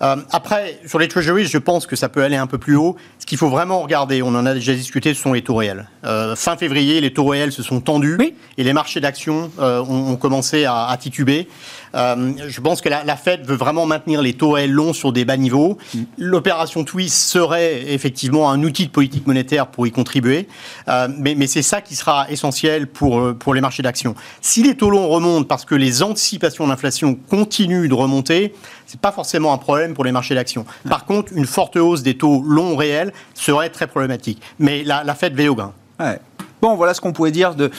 après, 0.00 0.78
sur 0.86 0.98
les 0.98 1.08
treasuries, 1.08 1.46
je 1.46 1.58
pense 1.58 1.86
que 1.86 1.96
ça 1.96 2.08
peut 2.08 2.22
aller 2.22 2.36
un 2.36 2.46
peu 2.46 2.58
plus 2.58 2.76
haut. 2.76 2.96
Ce 3.18 3.26
qu'il 3.26 3.38
faut 3.38 3.48
vraiment 3.48 3.80
regarder, 3.80 4.22
on 4.22 4.28
en 4.28 4.46
a 4.46 4.54
déjà 4.54 4.74
discuté, 4.74 5.14
ce 5.14 5.22
sont 5.22 5.32
les 5.32 5.42
taux 5.42 5.56
réels. 5.56 5.86
Euh, 6.04 6.36
fin 6.36 6.56
février, 6.56 7.00
les 7.00 7.12
taux 7.12 7.26
réels 7.26 7.52
se 7.52 7.62
sont 7.62 7.80
tendus 7.80 8.18
et 8.56 8.64
les 8.64 8.72
marchés 8.72 9.00
d'actions 9.00 9.50
euh, 9.58 9.80
ont, 9.80 10.16
commencé 10.16 10.64
à, 10.64 10.96
tituber. 11.00 11.48
Euh, 11.94 12.32
je 12.48 12.60
pense 12.60 12.80
que 12.80 12.88
la, 12.88 13.04
la, 13.04 13.16
Fed 13.16 13.44
veut 13.44 13.56
vraiment 13.56 13.86
maintenir 13.86 14.22
les 14.22 14.34
taux 14.34 14.52
réels 14.52 14.72
longs 14.72 14.92
sur 14.92 15.12
des 15.12 15.24
bas 15.24 15.36
niveaux. 15.36 15.78
Mm. 15.94 16.02
L'opération 16.18 16.84
Twist 16.84 17.16
serait 17.16 17.92
effectivement 17.92 18.50
un 18.50 18.62
outil 18.62 18.86
de 18.86 18.90
politique 18.90 19.26
monétaire 19.26 19.68
pour 19.68 19.86
y 19.86 19.90
contribuer, 19.92 20.48
mais, 20.86 21.34
mais 21.34 21.46
c'est 21.46 21.62
ça 21.62 21.80
qui 21.80 21.94
sera 21.94 22.30
essentiel 22.30 22.86
pour, 22.86 23.34
pour 23.38 23.54
les 23.54 23.60
marchés 23.60 23.82
d'actions. 23.82 24.14
Si 24.40 24.62
les 24.62 24.76
taux 24.76 24.90
longs 24.90 25.08
remontent 25.08 25.46
parce 25.46 25.64
que 25.64 25.74
les 25.74 26.02
anticipations 26.02 26.66
d'inflation 26.66 27.14
continuent 27.28 27.88
de 27.88 27.94
remonter, 27.94 28.54
c'est 28.86 29.00
pas 29.00 29.12
forcément 29.12 29.52
un 29.52 29.58
problème 29.58 29.94
pour 29.94 30.04
les 30.04 30.12
marchés 30.12 30.34
d'actions. 30.34 30.64
Par 30.88 31.04
contre, 31.04 31.32
une 31.34 31.46
forte 31.46 31.76
hausse 31.76 32.02
des 32.02 32.16
taux 32.16 32.42
longs 32.42 32.76
réels 32.76 33.12
serait 33.34 33.70
très 33.70 33.86
problématique. 33.86 34.40
Mais 34.58 34.82
la, 34.82 35.04
la 35.04 35.14
Fed 35.14 35.34
veille 35.34 35.48
au 35.48 35.54
grain. 35.54 35.74
Bon, 36.60 36.74
voilà 36.74 36.92
ce 36.92 37.00
qu'on 37.00 37.12
pouvait 37.12 37.30
dire 37.30 37.54
de, 37.54 37.70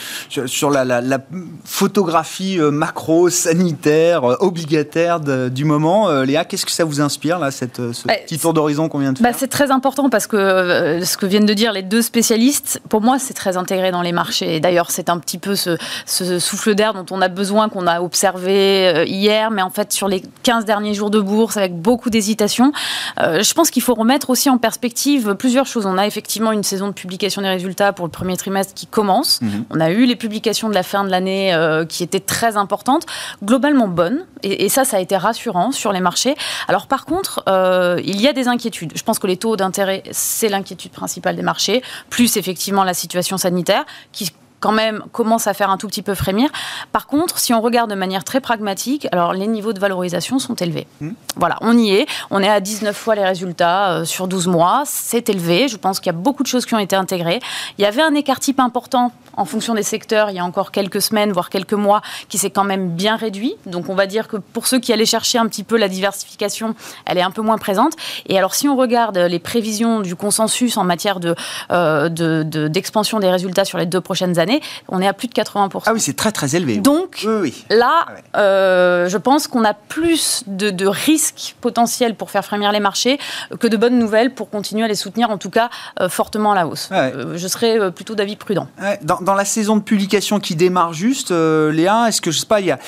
sur 0.46 0.70
la, 0.70 1.18
photographie 1.64 2.58
euh, 2.58 2.70
macro, 2.70 3.28
sanitaire, 3.28 4.24
euh, 4.24 4.36
obligataire 4.40 5.20
du 5.20 5.64
moment. 5.64 6.08
Euh, 6.08 6.24
Léa, 6.24 6.44
qu'est-ce 6.44 6.64
que 6.64 6.72
ça 6.72 6.84
vous 6.84 7.00
inspire, 7.00 7.38
là, 7.38 7.50
cette, 7.50 7.92
ce 7.92 8.06
bah, 8.06 8.14
petit 8.26 8.38
tour 8.38 8.54
d'horizon 8.54 8.88
qu'on 8.88 8.98
vient 8.98 9.12
de 9.12 9.20
bah, 9.20 9.30
faire 9.30 9.38
C'est 9.38 9.48
très 9.48 9.70
important 9.70 10.08
parce 10.08 10.26
que 10.26 11.00
ce 11.04 11.16
que 11.16 11.26
viennent 11.26 11.46
de 11.46 11.54
dire 11.54 11.72
les 11.72 11.82
deux 11.82 12.02
spécialistes, 12.02 12.80
pour 12.88 13.02
moi, 13.02 13.18
c'est 13.18 13.34
très 13.34 13.56
intégré 13.56 13.90
dans 13.90 14.02
les 14.02 14.12
marchés. 14.12 14.60
D'ailleurs, 14.60 14.90
c'est 14.90 15.10
un 15.10 15.18
petit 15.18 15.38
peu 15.38 15.56
ce, 15.56 15.76
souffle 16.06 16.74
d'air 16.74 16.94
dont 16.94 17.06
on 17.10 17.20
a 17.20 17.28
besoin, 17.28 17.68
qu'on 17.68 17.86
a 17.86 18.00
observé 18.00 19.04
hier, 19.06 19.50
mais 19.50 19.62
en 19.62 19.70
fait, 19.70 19.92
sur 19.92 20.08
les 20.08 20.22
15 20.42 20.64
derniers 20.64 20.94
jours 20.94 21.10
de 21.10 21.20
bourse, 21.20 21.56
avec 21.56 21.74
beaucoup 21.74 22.08
d'hésitation. 22.08 22.72
je 23.18 23.52
pense 23.52 23.70
qu'il 23.70 23.82
faut 23.82 23.94
remettre 23.94 24.30
aussi 24.30 24.48
en 24.48 24.58
perspective 24.58 25.34
plusieurs 25.34 25.66
choses. 25.66 25.86
On 25.86 25.98
a 25.98 26.06
effectivement 26.06 26.52
une 26.52 26.62
saison 26.62 26.88
de 26.88 26.92
publication 26.92 27.42
des 27.42 27.48
résultats 27.48 27.92
pour 27.92 28.06
le 28.06 28.10
premier 28.10 28.36
trimestre 28.36 28.69
qui 28.74 28.86
commence. 28.86 29.40
Mhm. 29.40 29.64
On 29.70 29.80
a 29.80 29.90
eu 29.90 30.04
les 30.04 30.16
publications 30.16 30.68
de 30.68 30.74
la 30.74 30.82
fin 30.82 31.04
de 31.04 31.10
l'année 31.10 31.54
euh, 31.54 31.84
qui 31.84 32.02
étaient 32.02 32.20
très 32.20 32.56
importantes, 32.56 33.06
globalement 33.42 33.88
bonnes, 33.88 34.26
et, 34.42 34.68
ça, 34.68 34.84
ça 34.84 34.96
a 34.96 35.00
été 35.00 35.16
rassurant 35.16 35.72
sur 35.72 35.92
les 35.92 36.00
marchés. 36.00 36.34
Alors 36.68 36.86
par 36.86 37.04
contre, 37.04 37.42
euh, 37.48 38.00
il 38.04 38.20
y 38.20 38.28
a 38.28 38.32
des 38.32 38.48
inquiétudes. 38.48 38.92
Je 38.94 39.02
pense 39.02 39.18
que 39.18 39.26
les 39.26 39.36
taux 39.36 39.56
d'intérêt, 39.56 40.02
c'est 40.10 40.48
l'inquiétude 40.48 40.92
principale 40.92 41.36
des 41.36 41.42
marchés, 41.42 41.82
plus 42.08 42.36
effectivement 42.36 42.84
la 42.84 42.94
situation 42.94 43.36
sanitaire 43.36 43.84
qui 44.12 44.30
quand 44.60 44.72
même 44.72 45.02
commence 45.12 45.46
à 45.46 45.54
faire 45.54 45.70
un 45.70 45.76
tout 45.76 45.88
petit 45.88 46.02
peu 46.02 46.14
frémir. 46.14 46.50
Par 46.92 47.06
contre, 47.06 47.38
si 47.38 47.52
on 47.52 47.60
regarde 47.60 47.90
de 47.90 47.94
manière 47.94 48.24
très 48.24 48.40
pragmatique, 48.40 49.08
alors 49.10 49.32
les 49.32 49.46
niveaux 49.46 49.72
de 49.72 49.80
valorisation 49.80 50.38
sont 50.38 50.54
élevés. 50.54 50.86
Hmm. 51.00 51.12
Voilà, 51.36 51.56
on 51.62 51.76
y 51.76 51.90
est. 51.92 52.06
On 52.30 52.42
est 52.42 52.48
à 52.48 52.60
19 52.60 52.96
fois 52.96 53.14
les 53.14 53.24
résultats 53.24 53.92
euh, 53.92 54.04
sur 54.04 54.28
12 54.28 54.46
mois. 54.46 54.82
C'est 54.86 55.28
élevé. 55.28 55.68
Je 55.68 55.76
pense 55.76 55.98
qu'il 56.00 56.12
y 56.12 56.14
a 56.14 56.18
beaucoup 56.18 56.42
de 56.42 56.48
choses 56.48 56.66
qui 56.66 56.74
ont 56.74 56.78
été 56.78 56.96
intégrées. 56.96 57.40
Il 57.78 57.82
y 57.82 57.86
avait 57.86 58.02
un 58.02 58.14
écart 58.14 58.40
type 58.40 58.60
important 58.60 59.12
en 59.36 59.44
fonction 59.44 59.74
des 59.74 59.82
secteurs 59.82 60.30
il 60.30 60.36
y 60.36 60.38
a 60.38 60.44
encore 60.44 60.70
quelques 60.70 61.00
semaines, 61.00 61.32
voire 61.32 61.50
quelques 61.50 61.72
mois, 61.72 62.02
qui 62.28 62.36
s'est 62.36 62.50
quand 62.50 62.64
même 62.64 62.90
bien 62.90 63.16
réduit. 63.16 63.54
Donc 63.66 63.88
on 63.88 63.94
va 63.94 64.06
dire 64.06 64.28
que 64.28 64.36
pour 64.36 64.66
ceux 64.66 64.78
qui 64.78 64.92
allaient 64.92 65.06
chercher 65.06 65.38
un 65.38 65.46
petit 65.46 65.64
peu 65.64 65.76
la 65.76 65.88
diversification, 65.88 66.74
elle 67.06 67.18
est 67.18 67.22
un 67.22 67.30
peu 67.30 67.42
moins 67.42 67.58
présente. 67.58 67.94
Et 68.28 68.36
alors 68.36 68.54
si 68.54 68.68
on 68.68 68.76
regarde 68.76 69.16
les 69.16 69.38
prévisions 69.38 70.00
du 70.00 70.16
consensus 70.16 70.76
en 70.76 70.84
matière 70.84 71.20
de, 71.20 71.34
euh, 71.70 72.08
d'expansion 72.08 73.20
des 73.20 73.30
résultats 73.30 73.64
sur 73.64 73.78
les 73.78 73.86
deux 73.86 74.00
prochaines 74.00 74.38
années, 74.38 74.49
on 74.88 75.00
est 75.00 75.06
à 75.06 75.12
plus 75.12 75.28
de 75.28 75.34
80%. 75.34 75.82
Ah 75.86 75.92
oui, 75.92 76.00
c'est 76.00 76.16
très 76.16 76.32
très 76.32 76.56
élevé. 76.56 76.78
Donc 76.78 77.26
là, 77.70 78.06
ah 78.34 78.40
euh, 78.40 79.08
je 79.08 79.18
pense 79.18 79.46
qu'on 79.46 79.64
a 79.64 79.74
plus 79.74 80.44
de, 80.46 80.86
risques 80.86 81.56
potentiels 81.60 82.14
pour 82.14 82.30
faire 82.30 82.44
frémir 82.44 82.72
les 82.72 82.80
marchés 82.80 83.18
que 83.60 83.66
de 83.66 83.76
bonnes 83.76 83.98
nouvelles 83.98 84.34
pour 84.34 84.50
continuer 84.50 84.84
à 84.84 84.88
les 84.88 84.94
soutenir, 84.94 85.30
en 85.30 85.38
tout 85.38 85.50
cas 85.50 85.70
euh, 86.00 86.08
fortement 86.08 86.52
à 86.52 86.54
la 86.54 86.66
hausse. 86.66 86.88
Euh, 86.90 87.36
je 87.36 87.48
serais 87.48 87.92
plutôt 87.92 88.14
d'avis 88.14 88.36
prudent. 88.36 88.66
Dans, 89.02 89.34
la 89.34 89.44
saison 89.44 89.76
de 89.76 89.82
publication 89.82 90.40
qui 90.40 90.56
démarre 90.56 90.92
juste, 90.92 91.30
Léa, 91.30 92.08
est-ce 92.08 92.20
que 92.20 92.30
je 92.30 92.40
sais 92.40 92.46
pas, 92.46 92.60
il 92.60 92.66
y 92.66 92.72
a 92.72 92.78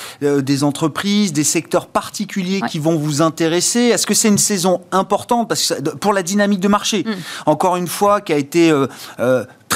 des 0.41 0.65
entreprises, 0.65 1.33
des 1.33 1.45
secteurs 1.45 1.87
particuliers 1.87 2.61
qui 2.69 2.79
vont 2.79 2.97
vous 2.97 3.23
intéresser? 3.23 3.81
Est-ce 3.81 4.07
que 4.07 4.15
c'est 4.15 4.29
une 4.29 4.39
saison 4.39 4.81
importante? 4.91 5.49
Parce 5.49 5.69
que, 5.69 5.91
pour 5.97 6.13
la 6.13 6.23
dynamique 6.23 6.61
de 6.61 6.69
marché 6.69 7.05
mm. 7.07 7.13
Encore 7.47 7.77
une 7.77 7.87
fois, 7.87 8.21
qui 8.21 8.33
a 8.33 8.37
été 8.37 8.73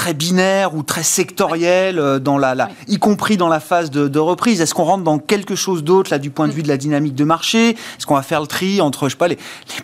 très 0.07 0.13
binaire 0.13 0.73
ou 0.73 0.83
très 0.83 1.03
sectoriel, 1.03 1.99
euh, 1.99 2.17
dans 2.17 2.37
la, 2.37 2.55
la 2.55 2.69
y 2.87 2.97
compris 2.97 3.35
dans 3.35 3.49
la 3.49 3.59
phase 3.59 3.91
de, 3.91 4.19
reprise. 4.19 4.61
Est-ce 4.61 4.73
qu'on 4.73 4.85
rentre 4.85 5.03
dans 5.03 5.19
quelque 5.19 5.53
chose 5.55 5.83
d'autre 5.83 6.11
là 6.11 6.17
du 6.17 6.29
point 6.29 6.47
de 6.47 6.53
vue 6.53 6.63
de 6.63 6.69
la 6.69 6.77
dynamique 6.77 7.13
de 7.13 7.25
marché? 7.25 7.71
Est-ce 7.71 8.05
qu'on 8.05 8.15
va 8.15 8.21
faire 8.21 8.39
le 8.39 8.47
tri 8.47 8.79
entre 8.79 9.09
je 9.09 9.15
sais 9.15 9.17
pas 9.17 9.27
les, 9.27 9.37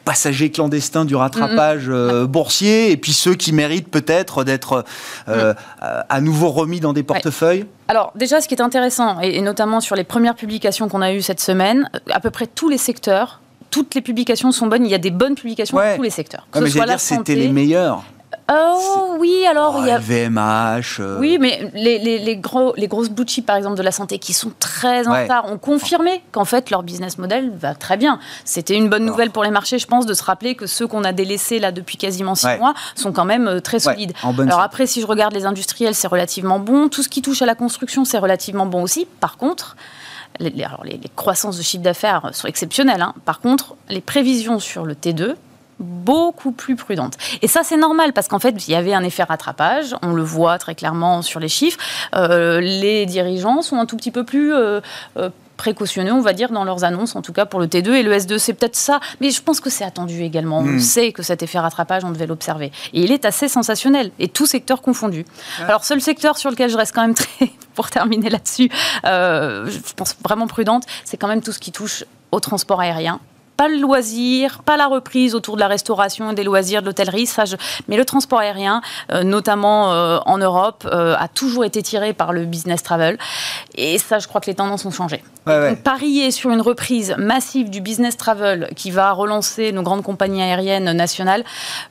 passagers 0.06 0.50
clandestins 0.50 1.04
du 1.04 1.16
rattrapage 1.16 1.88
euh, 1.90 2.26
boursier 2.26 2.92
et 2.92 2.96
puis 2.96 3.12
ceux 3.12 3.36
qui 3.36 3.52
méritent 3.52 3.90
peut-être 3.90 4.46
d'être 4.46 4.86
euh, 5.28 5.54
à 5.82 6.22
nouveau 6.22 6.52
remis 6.52 6.80
dans 6.80 6.94
des 6.94 7.04
portefeuilles? 7.04 7.66
Alors 7.90 8.14
déjà, 8.16 8.40
ce 8.40 8.48
qui 8.48 8.56
est 8.56 8.62
intéressant, 8.62 9.20
et, 9.20 9.42
notamment 9.42 9.82
sur 9.82 9.98
les 9.98 10.06
premières 10.06 10.36
publications 10.36 10.88
qu'on 10.88 11.02
a 11.02 11.12
eues 11.12 11.22
cette 11.22 11.42
semaine, 11.42 11.90
à 12.10 12.22
peu 12.22 12.32
près 12.32 12.48
tous 12.48 12.70
les 12.70 12.78
secteurs 12.78 13.42
toutes 13.72 13.96
les 13.96 14.02
publications 14.02 14.52
sont 14.52 14.68
bonnes. 14.68 14.86
Il 14.86 14.92
y 14.92 14.94
a 14.94 15.00
des 15.00 15.10
bonnes 15.10 15.34
publications 15.34 15.76
dans 15.76 15.96
tous 15.96 16.04
les 16.04 16.12
secteurs. 16.12 16.48
Que 16.52 16.60
ce 16.60 16.68
soit 16.68 16.86
la 16.86 17.00
c'était 17.00 17.34
les 17.34 17.50
meilleurs. 17.50 18.04
Oh 18.52 19.16
oui, 19.20 19.46
alors 19.50 19.78
il 19.80 19.88
y 19.88 19.92
a 19.92 20.00
VMH. 20.00 21.00
Euh. 21.00 21.18
Oui, 21.20 21.38
mais 21.40 21.72
les, 21.74 21.98
les, 21.98 22.38
gros, 22.38 22.74
les 22.76 22.88
grosses 22.88 23.10
blue 23.10 23.26
chips, 23.26 23.46
par 23.46 23.56
exemple, 23.56 23.78
de 23.78 23.84
la 23.84 23.92
santé, 23.92 24.20
qui 24.20 24.34
sont 24.34 24.52
très 24.60 25.08
en 25.08 25.14
retard, 25.14 25.52
ont 25.52 25.58
confirmé 25.58 26.22
qu'en 26.32 26.44
fait 26.44 26.70
leur 26.70 26.84
business 26.84 27.18
model 27.18 27.52
va 27.56 27.74
très 27.74 27.96
bien. 27.96 28.20
C'était 28.44 28.76
une 28.76 28.90
bonne 28.90 29.06
nouvelle 29.06 29.32
pour 29.32 29.44
les 29.44 29.52
marchés, 29.52 29.80
je 29.80 29.88
pense, 29.88 30.06
de 30.06 30.14
se 30.14 30.24
rappeler 30.24 30.56
que 30.56 30.68
ceux 30.68 30.88
qu'on 30.88 31.06
a 31.06 31.14
délaissés 31.14 31.60
là 31.60 31.72
depuis 31.72 31.98
quasiment 31.98 32.36
six 32.36 32.58
mois 32.58 32.74
sont 32.96 33.14
quand 33.14 33.26
même 33.26 33.48
euh, 33.48 33.60
très 33.62 33.80
solides. 33.80 34.14
alors 34.24 34.60
après, 34.60 34.88
si 34.88 35.00
je 35.00 35.08
regarde 35.08 35.34
les 35.34 35.46
industriels, 35.46 35.96
c'est 35.96 36.08
relativement 36.08 36.60
bon. 36.60 36.90
Tout 36.90 37.04
ce 37.04 37.10
qui 37.10 37.22
touche 37.22 37.42
à 37.42 37.46
la 37.46 37.56
construction, 37.56 38.04
c'est 38.04 38.18
relativement 38.18 38.66
bon 38.66 38.84
aussi. 38.84 39.08
Par 39.20 39.38
contre, 39.38 39.78
les, 40.40 40.64
alors 40.64 40.84
les, 40.84 41.00
croissances 41.16 41.58
de 41.58 41.64
chiffre 41.64 41.84
d'affaires 41.84 42.30
sont 42.34 42.48
exceptionnelles. 42.48 43.02
Hein. 43.02 43.14
Par 43.26 43.40
contre, 43.40 43.76
les 43.90 44.02
prévisions 44.02 44.60
sur 44.60 44.86
le 44.86 44.96
T2 44.96 45.36
beaucoup 45.80 46.52
plus 46.52 46.76
prudente. 46.76 47.18
Et 47.42 47.48
ça, 47.48 47.62
c'est 47.64 47.78
normal 47.78 48.14
parce 48.14 48.28
qu'en 48.28 48.40
fait, 48.40 48.68
il 48.68 48.72
y 48.72 48.76
avait 48.76 48.94
un 48.94 49.04
effet 49.04 49.24
rattrapage. 49.24 49.96
On 50.02 50.14
le 50.14 50.24
voit 50.24 50.58
très 50.58 50.76
clairement 50.76 51.22
sur 51.22 51.40
les 51.40 51.48
chiffres. 51.48 51.80
Euh, 52.16 52.60
les 52.62 53.06
dirigeants 53.06 53.62
sont 53.62 53.78
un 53.78 53.86
tout 53.86 53.98
petit 53.98 54.12
peu 54.12 54.24
plus 54.24 54.54
euh, 54.54 54.82
euh, 55.18 55.30
précautionneux, 55.58 56.14
on 56.14 56.22
va 56.22 56.34
dire, 56.34 56.52
dans 56.52 56.64
leurs 56.64 56.84
annonces, 56.84 57.16
en 57.16 57.22
tout 57.22 57.34
cas 57.34 57.46
pour 57.46 57.60
le 57.60 57.68
T2 57.68 57.92
et 57.94 58.04
le 58.04 58.12
S2. 58.14 58.38
C'est 58.38 58.54
peut-être 58.54 58.76
ça, 58.76 59.00
mais 59.22 59.32
je 59.32 59.42
pense 59.42 59.60
que 59.60 59.70
c'est 59.70 59.84
attendu 59.84 60.22
également. 60.24 60.60
On 60.60 60.64
hmm. 60.64 60.80
sait 60.80 61.12
que 61.12 61.24
cet 61.24 61.44
effet 61.44 61.60
rattrapage, 61.60 62.04
on 62.04 62.12
devait 62.12 62.28
l'observer. 62.28 62.72
Et 62.94 63.02
il 63.02 63.12
est 63.12 63.26
assez 63.26 63.48
sensationnel, 63.48 64.12
et 64.20 64.28
tout 64.28 64.46
secteur 64.46 64.82
confondu. 64.82 65.26
Alors, 65.68 65.84
seul 65.84 66.02
secteur 66.02 66.38
sur 66.38 66.50
lequel 66.50 66.70
je 66.70 66.78
reste 66.78 66.94
quand 66.94 67.02
même 67.02 67.16
très, 67.16 67.52
pour 67.76 67.90
terminer 67.90 68.30
là-dessus, 68.30 68.70
je 69.04 69.94
pense 69.96 70.16
vraiment 70.24 70.48
prudente, 70.48 70.84
c'est 71.06 71.18
quand 71.18 71.28
même 71.28 71.42
tout 71.42 71.52
ce 71.52 71.60
qui 71.60 71.72
touche 71.72 72.04
au 72.32 72.40
transport 72.40 72.82
aérien 72.82 73.20
pas 73.58 73.68
le 73.68 73.78
loisir, 73.78 74.62
pas 74.64 74.78
la 74.78 74.88
reprise 74.88 75.36
autour 75.36 75.56
de 75.56 75.60
la 75.60 75.68
restauration 75.68 76.34
des 76.34 76.44
loisirs, 76.44 76.82
de 76.82 76.88
l'hôtellerie, 76.88 77.30
mais 77.88 77.98
le 77.98 78.06
transport 78.06 78.40
aérien, 78.40 78.82
euh, 79.12 79.24
notamment 79.24 79.94
euh, 79.94 80.20
en 80.26 80.38
Europe, 80.38 80.88
euh, 80.92 81.16
a 81.18 81.28
toujours 81.28 81.64
été 81.66 81.82
tiré 81.82 82.14
par 82.14 82.34
le 82.34 82.46
business 82.46 82.84
travel. 82.84 83.18
Et 83.76 83.98
ça, 83.98 84.20
je 84.20 84.28
crois 84.28 84.42
que 84.42 84.48
les 84.48 84.56
tendances 84.56 84.86
ont 84.86 84.92
changé. 84.92 85.24
parier 85.84 86.32
sur 86.32 86.52
une 86.52 86.62
reprise 86.62 87.16
massive 87.18 87.70
du 87.70 87.82
business 87.82 88.18
travel 88.18 88.70
qui 88.76 88.92
va 88.92 89.12
relancer 89.12 89.72
nos 89.72 89.84
grandes 89.84 90.04
compagnies 90.04 90.42
aériennes 90.42 90.92
nationales, 90.92 91.44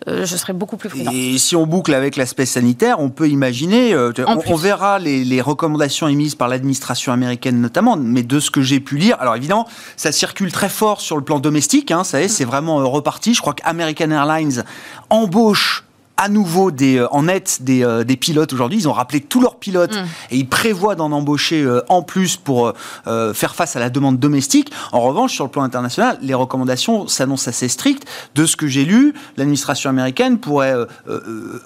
je 0.07 0.37
serais 0.37 0.53
beaucoup 0.53 0.77
plus 0.77 0.89
prudent. 0.89 1.11
Et 1.15 1.39
si 1.39 1.57
on 1.57 1.67
boucle 1.67 1.95
avec 1.95 2.17
l'aspect 2.17 2.47
sanitaire, 2.47 2.99
on 3.01 3.11
peut 3.11 3.29
imaginer, 3.29 3.97
on, 4.27 4.55
verra 4.57 4.99
les, 4.99 5.25
les 5.25 5.41
recommandations 5.41 6.09
émises 6.09 6.35
par 6.35 6.49
l'administration 6.49 7.13
américaine 7.13 7.61
notamment, 7.61 7.97
mais 7.97 8.23
de 8.23 8.41
ce 8.41 8.51
que 8.51 8.63
j'ai 8.63 8.81
pu 8.81 8.97
lire, 8.97 9.17
alors 9.21 9.37
évidemment, 9.37 9.69
ça 9.97 10.13
circule 10.13 10.53
très 10.53 10.69
fort 10.69 11.01
sur 11.01 11.17
le 11.17 11.25
plan 11.25 11.39
domestique 11.39 11.53
Hein, 11.91 12.05
ça 12.05 12.27
c'est 12.29 12.45
vraiment 12.45 12.81
euh, 12.81 12.85
reparti. 12.85 13.35
Je 13.35 13.41
crois 13.41 13.55
qu'American 13.55 14.11
Airlines 14.11 14.65
embauche 15.11 15.85
à 16.17 16.29
nouveau 16.29 16.71
des, 16.71 16.99
euh, 16.99 17.09
en 17.11 17.25
net 17.25 17.59
des, 17.63 17.85
euh, 17.85 18.05
des 18.05 18.17
pilotes 18.17 18.53
aujourd'hui. 18.53 18.79
Ils 18.79 18.89
ont 18.89 18.93
rappelé 18.93 19.21
tous 19.21 19.41
leurs 19.41 19.57
pilotes 19.57 19.97
mm. 19.97 20.07
et 20.31 20.37
ils 20.37 20.49
prévoient 20.49 20.95
d'en 20.95 21.11
embaucher 21.13 21.63
euh, 21.63 21.83
en 21.89 22.03
plus 22.03 22.37
pour 22.37 22.73
faire 23.05 23.55
face 23.55 23.77
à 23.77 23.81
la 23.81 23.91
demande 23.91 24.19
domestique. 24.19 24.73
En 24.93 25.01
revanche, 25.01 25.35
sur 25.35 25.45
le 25.45 25.51
plan 25.51 25.63
international, 25.63 26.19
les 26.23 26.35
recommandations 26.35 27.07
s'annoncent 27.09 27.49
assez 27.49 27.69
strictes. 27.69 28.05
De 28.35 28.47
ce 28.47 28.57
que 28.57 28.67
j'ai 28.67 28.85
lu, 28.85 29.15
l'administration 29.37 29.91
américaine 29.91 30.39
pourrait 30.39 30.75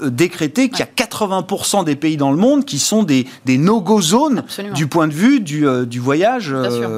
décréter 0.03 0.69
qu'il 0.69 0.81
y 0.81 0.83
a 0.83 0.87
80% 0.87 1.85
des 1.85 1.97
pays 1.97 2.17
dans 2.17 2.31
le 2.31 2.37
monde 2.37 2.65
qui 2.65 2.79
sont 2.79 3.03
des, 3.03 3.27
des 3.45 3.59
no-go 3.59 4.01
zones 4.01 4.45
du 4.75 4.87
point 4.87 5.09
de 5.09 5.13
vue 5.13 5.41
du, 5.41 5.67
du 5.87 6.01
voyage 6.01 6.55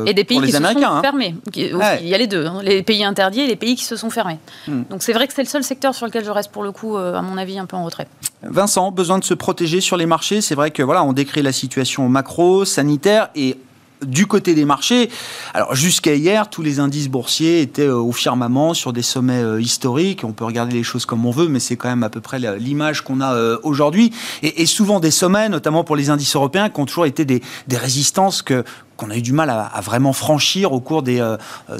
et 0.07 0.15
des 0.15 0.25
pays 0.25 0.41
qui 0.41 0.53
se 0.53 0.59
sont 0.59 0.65
hein. 0.65 1.01
fermés. 1.03 1.35
Il 1.55 2.09
y 2.09 2.15
a 2.15 2.19
les 2.19 2.27
deux, 2.27 2.47
hein. 2.47 2.61
les 2.63 2.83
pays 2.83 3.05
interdits 3.05 3.41
et 3.41 3.47
les 3.47 3.57
pays 3.57 3.75
qui 3.75 3.85
se 3.85 3.97
sont 3.97 4.11
fermés. 4.11 4.39
Mm. 4.67 4.83
Donc 4.91 5.03
c'est 5.03 5.13
vrai 5.13 5.27
que 5.27 5.35
c'est 5.35 5.43
le 5.43 5.49
seul 5.49 5.65
secteur 5.65 5.95
sur 5.95 6.07
lequel 6.07 6.25
je 6.25 6.31
reste 6.31 6.53
pour 6.53 6.63
le 6.63 6.73
coup, 6.73 6.97
à 6.97 7.23
mon 7.23 7.38
avis 7.39 7.59
un 7.59 7.65
peu 7.65 7.77
en 7.77 7.85
retrait. 7.85 8.07
Vincent, 8.43 8.91
besoin 8.91 9.19
de 9.19 9.25
se 9.25 9.35
protéger 9.35 9.81
sur 9.81 9.97
les 9.97 10.07
marchés. 10.07 10.43
C'est 10.43 10.55
vrai 10.55 10.71
que 10.71 10.83
voilà, 10.83 11.03
on 11.03 11.15
décrit 11.15 11.43
la 11.43 11.53
situation 11.53 12.09
macro, 12.09 12.67
sanitaire 12.67 13.31
et 13.35 13.57
du 14.05 14.27
côté 14.27 14.55
des 14.55 14.65
marchés, 14.65 15.11
alors 15.55 15.75
jusqu'à 15.75 16.15
hier, 16.15 16.51
tous 16.51 16.63
les 16.63 16.81
indices 16.81 17.09
boursiers 17.09 17.61
étaient 17.61 17.83
euh, 17.83 17.97
au 17.97 18.13
firmament 18.13 18.75
sur 18.75 18.93
des 18.93 19.03
sommets 19.03 19.43
euh, 19.43 19.61
historiques. 19.61 20.25
On 20.25 20.33
peut 20.33 20.45
regarder 20.45 20.75
les 20.75 20.83
choses 20.83 21.07
comme 21.07 21.27
on 21.27 21.31
veut, 21.31 21.49
mais 21.49 21.61
c'est 21.61 21.77
quand 21.77 21.89
même 21.89 22.03
à 22.03 22.11
peu 22.11 22.21
près 22.21 22.39
l'image 22.59 23.03
qu'on 23.03 23.21
a 23.21 23.35
euh, 23.35 23.59
aujourd'hui. 23.63 24.13
Et, 24.43 24.67
souvent 24.67 25.01
des 25.01 25.11
sommets, 25.11 25.49
notamment 25.49 25.83
pour 25.83 25.97
les 25.97 26.11
indices 26.11 26.37
européens, 26.37 26.69
qui 26.69 26.81
ont 26.81 26.87
toujours 26.87 27.07
été 27.07 27.25
des, 27.25 27.43
résistances 27.73 28.43
que 28.43 28.65
qu'on 28.97 29.11
a 29.11 29.17
eu 29.17 29.23
du 29.23 29.33
mal 29.33 29.49
à, 29.51 29.81
vraiment 29.81 30.13
franchir 30.13 30.73
au 30.73 30.81
cours 30.81 31.03
des, 31.03 31.25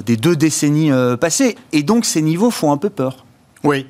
des 0.05 0.15
deux 0.15 0.35
décennies 0.35 0.91
passées. 1.19 1.57
Et 1.73 1.83
donc 1.83 2.05
ces 2.05 2.21
niveaux 2.21 2.49
font 2.49 2.71
un 2.71 2.77
peu 2.77 2.89
peur. 2.89 3.25
Oui. 3.63 3.85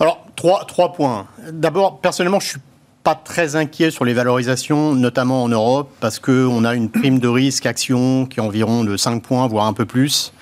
Alors, 0.00 0.24
trois, 0.34 0.92
points. 0.94 1.26
D'abord, 1.52 2.00
personnellement, 2.00 2.40
je 2.40 2.48
suis 2.48 2.60
pas 3.04 3.14
très 3.14 3.54
inquiet 3.54 3.90
sur 3.90 4.06
les 4.06 4.14
valorisations, 4.14 4.94
notamment 4.94 5.42
en 5.42 5.48
Europe, 5.48 5.90
parce 6.00 6.18
qu'on 6.18 6.64
a 6.64 6.74
une 6.74 6.88
prime 6.88 7.18
de 7.18 7.28
risque 7.28 7.66
action 7.66 8.24
qui 8.24 8.40
est 8.40 8.42
environ 8.42 8.82
de 8.82 8.96
5 8.96 9.22
points, 9.22 9.46
voire 9.46 9.66
un 9.66 9.74
peu 9.74 9.84
plus. 9.84 10.32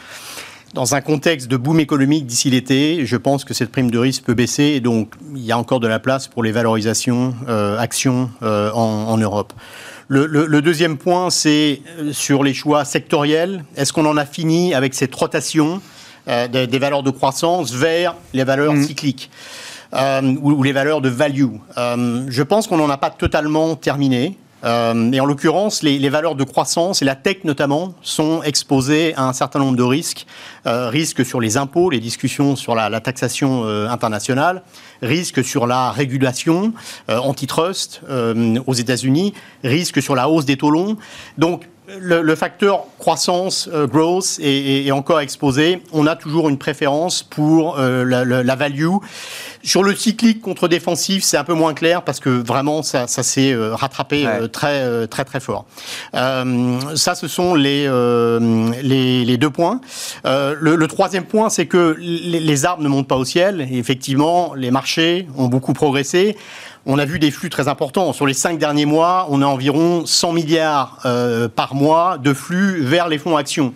Dans 0.75 0.95
un 0.95 1.01
contexte 1.01 1.49
de 1.49 1.57
boom 1.57 1.81
économique 1.81 2.27
d'ici 2.27 2.51
l'été, 2.51 3.05
je 3.05 3.17
pense 3.17 3.45
que 3.45 3.53
cette 3.53 3.73
prime 3.73 3.91
de 3.91 3.99
risque 3.99 4.23
peut 4.23 4.35
baisser 4.35 4.65
et 4.65 4.81
donc 4.81 5.15
il 5.35 5.43
y 5.43 5.51
a 5.51 5.59
encore 5.59 5.81
de 5.81 5.89
la 5.89 5.99
place 5.99 6.29
pour 6.29 6.43
les 6.45 6.53
valorisations 6.53 7.35
euh, 7.49 7.79
actions 7.79 8.31
euh, 8.43 8.71
en, 8.73 9.17
Europe. 9.17 9.55
Le, 10.09 10.61
deuxième 10.61 10.99
point, 10.99 11.31
c'est 11.31 11.81
euh, 11.99 12.13
sur 12.13 12.45
les 12.45 12.53
choix 12.55 12.85
sectoriels. 12.85 13.65
Est-ce 13.77 13.93
qu'on 13.93 14.07
en 14.07 14.19
a 14.19 14.27
fini 14.27 14.75
avec 14.75 14.95
cette 14.95 15.15
rotation? 15.15 15.81
Des, 16.27 16.79
valeurs 16.79 17.03
de 17.03 17.11
croissance 17.11 17.73
vers 17.73 18.15
les 18.33 18.45
valeurs 18.45 18.75
mmh. 18.75 18.83
cycliques 18.83 19.31
euh, 19.95 20.37
ou, 20.43 20.63
les 20.63 20.73
valeurs 20.73 21.01
de 21.01 21.09
value. 21.09 21.57
Euh, 21.77 22.25
je 22.29 22.43
pense 22.43 22.67
qu'on 22.67 22.77
n'en 22.77 22.91
a 22.91 22.99
pas 22.99 23.11
totalement 23.11 23.77
terminé. 23.77 24.37
Euh, 24.65 25.13
et 25.13 25.21
en 25.21 25.25
l'occurrence, 25.25 25.85
les, 25.85 26.01
les, 26.01 26.09
valeurs 26.09 26.35
de 26.35 26.43
croissance 26.43 27.01
et 27.01 27.05
la 27.05 27.15
tech 27.15 27.45
notamment 27.45 27.95
sont 28.03 28.43
exposées 28.43 29.15
à 29.15 29.29
un 29.29 29.33
certain 29.33 29.61
nombre 29.61 29.77
de 29.77 29.85
risques. 29.85 30.27
Euh, 30.67 30.89
risques 30.89 31.25
sur 31.25 31.41
les 31.41 31.57
impôts, 31.57 31.91
les 31.91 32.01
discussions 32.01 32.57
sur 32.57 32.75
la, 32.75 32.89
la 32.89 33.01
taxation 33.01 33.63
euh, 33.65 33.89
internationale, 33.89 34.63
risques 35.01 35.45
sur 35.45 35.69
la 35.69 35.93
régulation 35.93 36.73
antitrust 37.09 38.01
aux 38.67 38.75
États-Unis, 38.75 39.33
risques 39.63 40.03
sur 40.03 40.17
la 40.17 40.29
hausse 40.29 40.45
des 40.45 40.57
taux 40.57 40.71
longs. 40.71 40.97
Donc 41.39 41.69
le, 42.01 42.35
facteur 42.35 42.85
croissance, 42.99 43.69
euh, 43.73 43.87
growth 43.87 44.39
est, 44.41 44.91
encore 44.91 45.21
exposé. 45.21 45.83
On 45.93 46.07
a 46.07 46.17
toujours 46.17 46.49
une 46.49 46.59
préférence 46.59 47.23
pour 47.23 47.79
euh, 47.79 48.05
la, 48.05 48.57
value. 48.57 48.97
Sur 49.63 49.83
le 49.83 49.95
cyclique 49.95 50.41
contre 50.41 50.69
défensif, 50.69 51.23
c'est 51.25 51.37
un 51.37 51.45
peu 51.45 51.55
moins 51.55 51.75
clair 51.75 52.03
parce 52.03 52.21
que 52.21 52.31
vraiment 52.31 52.83
ça, 52.83 53.07
s'est 53.07 53.53
euh, 53.53 53.75
rattrapé 53.75 54.27
très 54.53 55.07
très 55.09 55.25
très 55.25 55.41
fort. 55.41 55.67
ça, 56.13 57.15
ce 57.15 57.29
sont 57.29 57.55
les 57.55 57.89
les, 58.83 59.37
deux 59.39 59.51
points. 59.51 59.81
Le, 60.25 60.87
troisième 60.87 61.25
point, 61.25 61.51
c'est 61.51 61.67
que 61.67 61.97
les, 61.99 62.41
les 62.41 62.65
arbres 62.65 62.83
ne 62.83 62.89
montent 62.89 63.09
pas 63.09 63.17
au 63.17 63.25
ciel. 63.25 63.67
Et 63.71 63.79
effectivement, 63.79 64.55
les 64.55 64.71
marchés 64.71 65.27
ont 65.37 65.49
beaucoup 65.49 65.73
progressé 65.73 66.37
on 66.87 66.99
a 66.99 67.05
vu 67.05 67.19
des 67.19 67.31
flux 67.31 67.51
très 67.51 67.69
importants. 67.69 68.13
Sur 68.13 68.27
les 68.27 68.35
cinq 68.35 68.59
derniers 68.59 68.87
mois, 68.87 69.27
on 69.31 69.43
a 69.43 69.47
environ 69.47 70.07
100 70.07 70.33
milliards 70.33 70.99
euh, 71.05 71.49
par 71.49 71.75
mois 71.75 72.19
de 72.19 72.33
flux 72.33 72.83
vers 72.83 73.09
les 73.09 73.19
fonds 73.19 73.37
actions. 73.37 73.75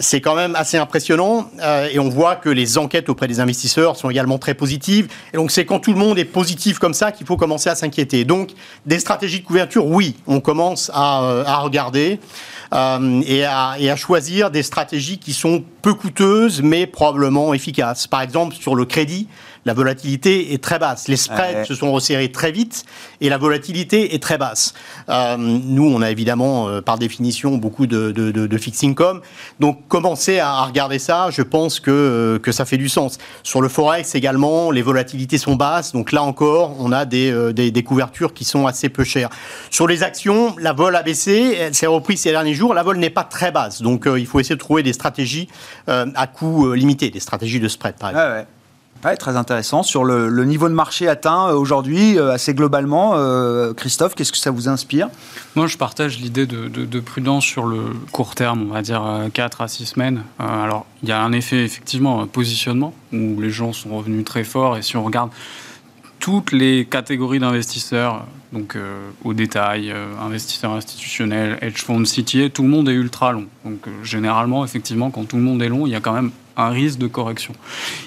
C'est 0.00 0.20
quand 0.20 0.34
même 0.34 0.54
assez 0.54 0.78
impressionnant 0.78 1.50
euh, 1.60 1.88
et 1.92 1.98
on 1.98 2.08
voit 2.08 2.36
que 2.36 2.48
les 2.48 2.78
enquêtes 2.78 3.08
auprès 3.08 3.28
des 3.28 3.40
investisseurs 3.40 3.96
sont 3.96 4.10
également 4.10 4.38
très 4.38 4.54
positives. 4.54 5.08
Et 5.32 5.36
donc 5.36 5.50
c'est 5.50 5.64
quand 5.64 5.80
tout 5.80 5.92
le 5.92 5.98
monde 5.98 6.18
est 6.18 6.24
positif 6.24 6.78
comme 6.78 6.94
ça 6.94 7.12
qu'il 7.12 7.26
faut 7.26 7.36
commencer 7.36 7.68
à 7.68 7.74
s'inquiéter. 7.74 8.24
Donc 8.24 8.50
des 8.86 8.98
stratégies 8.98 9.40
de 9.40 9.46
couverture, 9.46 9.86
oui, 9.86 10.16
on 10.26 10.40
commence 10.40 10.90
à, 10.94 11.22
euh, 11.24 11.44
regarder. 11.62 12.18
et, 12.72 13.44
à, 13.44 13.74
et, 13.78 13.90
à, 13.90 13.96
choisir 13.96 14.50
des 14.50 14.62
stratégies 14.62 15.18
qui 15.18 15.34
sont 15.34 15.62
peu 15.82 15.92
coûteuses 15.92 16.62
mais 16.62 16.86
probablement 16.86 17.52
efficaces. 17.52 18.06
Par 18.06 18.22
exemple, 18.22 18.54
sur 18.54 18.74
le 18.74 18.86
crédit, 18.86 19.28
la 19.64 19.74
volatilité 19.74 20.52
est 20.52 20.62
très 20.62 20.78
basse. 20.78 21.08
Les 21.08 21.16
spreads 21.16 21.66
se 21.66 21.74
sont 21.74 21.92
resserrés 21.92 22.32
très 22.32 22.50
vite 22.50 22.84
et 23.20 23.28
la 23.28 23.38
volatilité 23.38 24.14
est 24.14 24.22
très 24.22 24.38
basse. 24.38 24.74
Euh, 25.08 25.36
nous, 25.38 25.88
on 25.88 26.02
a 26.02 26.10
évidemment, 26.10 26.68
euh, 26.68 26.80
par 26.80 26.98
définition, 26.98 27.56
beaucoup 27.56 27.86
de, 27.86 28.10
de, 28.10 28.30
de, 28.30 28.58
fixed 28.58 28.88
income. 28.88 29.20
Donc, 29.60 29.86
commencer 29.88 30.40
à, 30.40 30.64
regarder 30.64 30.98
ça, 30.98 31.28
je 31.30 31.42
pense 31.42 31.78
que, 31.78 31.90
euh, 31.90 32.38
que 32.38 32.50
ça 32.50 32.64
fait 32.64 32.76
du 32.76 32.88
sens. 32.88 33.18
Sur 33.42 33.60
le 33.60 33.68
Forex 33.68 34.14
également, 34.14 34.70
les 34.70 34.82
volatilités 34.82 35.38
sont 35.38 35.54
basses. 35.54 35.92
Donc 35.92 36.12
là 36.12 36.22
encore, 36.22 36.76
on 36.80 36.90
a 36.90 37.04
des, 37.04 37.52
des, 37.52 37.70
des 37.70 37.82
couvertures 37.82 38.34
qui 38.34 38.44
sont 38.44 38.66
assez 38.66 38.88
peu 38.88 39.04
chères. 39.04 39.30
Sur 39.70 39.86
les 39.86 40.02
actions, 40.02 40.56
la 40.58 40.72
vol 40.72 40.96
a 40.96 41.02
baissé. 41.02 41.56
Elle 41.58 41.74
s'est 41.74 41.86
reprise 41.86 42.20
ces 42.20 42.30
derniers 42.30 42.54
jours. 42.54 42.74
La 42.74 42.82
vol 42.82 42.98
n'est 42.98 43.10
pas 43.10 43.24
très 43.24 43.52
basse. 43.52 43.82
Donc, 43.82 44.08
il 44.16 44.26
faut 44.26 44.40
essayer 44.40 44.56
de 44.56 44.60
trouver 44.60 44.82
des 44.82 44.92
stratégies 44.92 45.48
à 45.86 46.26
coût 46.26 46.72
limité, 46.72 47.10
des 47.10 47.20
stratégies 47.20 47.60
de 47.60 47.68
spread, 47.68 47.94
par 47.96 48.10
exemple 48.10 48.46
très 49.18 49.36
intéressant. 49.36 49.82
Sur 49.82 50.04
le, 50.04 50.44
niveau 50.44 50.68
de 50.68 50.74
marché 50.74 51.08
atteint 51.08 51.48
euh, 51.48 51.54
aujourd'hui, 51.54 52.18
euh, 52.18 52.32
assez 52.32 52.54
globalement, 52.54 53.12
euh, 53.14 53.74
Christophe, 53.74 54.14
qu'est-ce 54.14 54.32
que 54.32 54.38
ça 54.38 54.50
vous 54.50 54.68
inspire? 54.68 55.08
Moi, 55.56 55.66
je 55.66 55.76
partage 55.76 56.18
l'idée 56.18 56.46
de, 56.46 57.00
prudence 57.00 57.44
sur 57.44 57.66
le 57.66 57.80
court 58.12 58.34
terme, 58.34 58.68
on 58.70 58.72
va 58.72 58.80
dire 58.80 59.02
4 59.34 59.60
à 59.60 59.68
6 59.68 59.86
semaines. 59.86 60.22
alors, 60.38 60.86
il 61.02 61.08
y 61.08 61.12
a 61.12 61.20
un 61.20 61.32
effet, 61.32 61.64
effectivement, 61.64 62.26
positionnement, 62.26 62.94
où 63.12 63.40
les 63.40 63.50
gens 63.50 63.72
sont 63.72 63.96
revenus 63.96 64.24
très 64.24 64.44
forts. 64.44 64.76
Et 64.76 64.82
si 64.82 64.96
on 64.96 65.02
regarde 65.02 65.30
toutes 66.20 66.52
les 66.52 66.84
catégories 66.84 67.40
d'investisseurs, 67.40 68.24
donc 68.52 68.76
au 69.24 69.34
détail, 69.34 69.92
investisseurs 70.22 70.70
institutionnels, 70.72 71.58
hedge 71.60 71.82
funds, 71.82 72.04
CTA, 72.04 72.50
tout 72.50 72.62
le 72.62 72.68
monde 72.68 72.88
est 72.88 72.94
ultra 72.94 73.32
long. 73.32 73.46
Donc 73.64 73.88
généralement, 74.04 74.64
effectivement, 74.64 75.10
quand 75.10 75.24
tout 75.24 75.36
le 75.36 75.42
monde 75.42 75.60
est 75.60 75.68
long, 75.68 75.86
il 75.86 75.90
y 75.90 75.96
a 75.96 76.00
quand 76.00 76.12
même 76.12 76.30
un 76.56 76.68
risque 76.70 76.98
de 76.98 77.06
correction. 77.06 77.54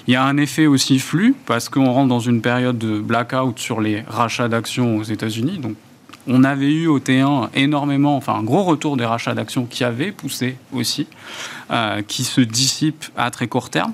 Il 0.06 0.14
y 0.14 0.16
a 0.16 0.24
un 0.24 0.36
effet 0.36 0.66
aussi 0.66 0.98
flux 0.98 1.34
parce 1.46 1.68
qu'on 1.68 1.90
rentre 1.90 2.08
dans 2.08 2.20
une 2.20 2.40
période 2.40 2.78
de 2.78 2.98
blackout 2.98 3.58
sur 3.58 3.80
les 3.80 4.02
rachats 4.06 4.48
d'actions 4.48 4.96
aux 4.96 5.02
États-Unis. 5.02 5.58
Donc, 5.58 5.76
on 6.28 6.42
avait 6.44 6.72
eu 6.72 6.88
au 6.88 6.98
T1 6.98 7.50
énormément, 7.54 8.16
enfin 8.16 8.34
un 8.34 8.42
gros 8.42 8.64
retour 8.64 8.96
des 8.96 9.04
rachats 9.04 9.34
d'actions 9.34 9.64
qui 9.64 9.84
avaient 9.84 10.12
poussé 10.12 10.56
aussi, 10.72 11.06
euh, 11.70 12.02
qui 12.06 12.24
se 12.24 12.40
dissipent 12.40 13.06
à 13.16 13.30
très 13.30 13.48
court 13.48 13.70
terme. 13.70 13.92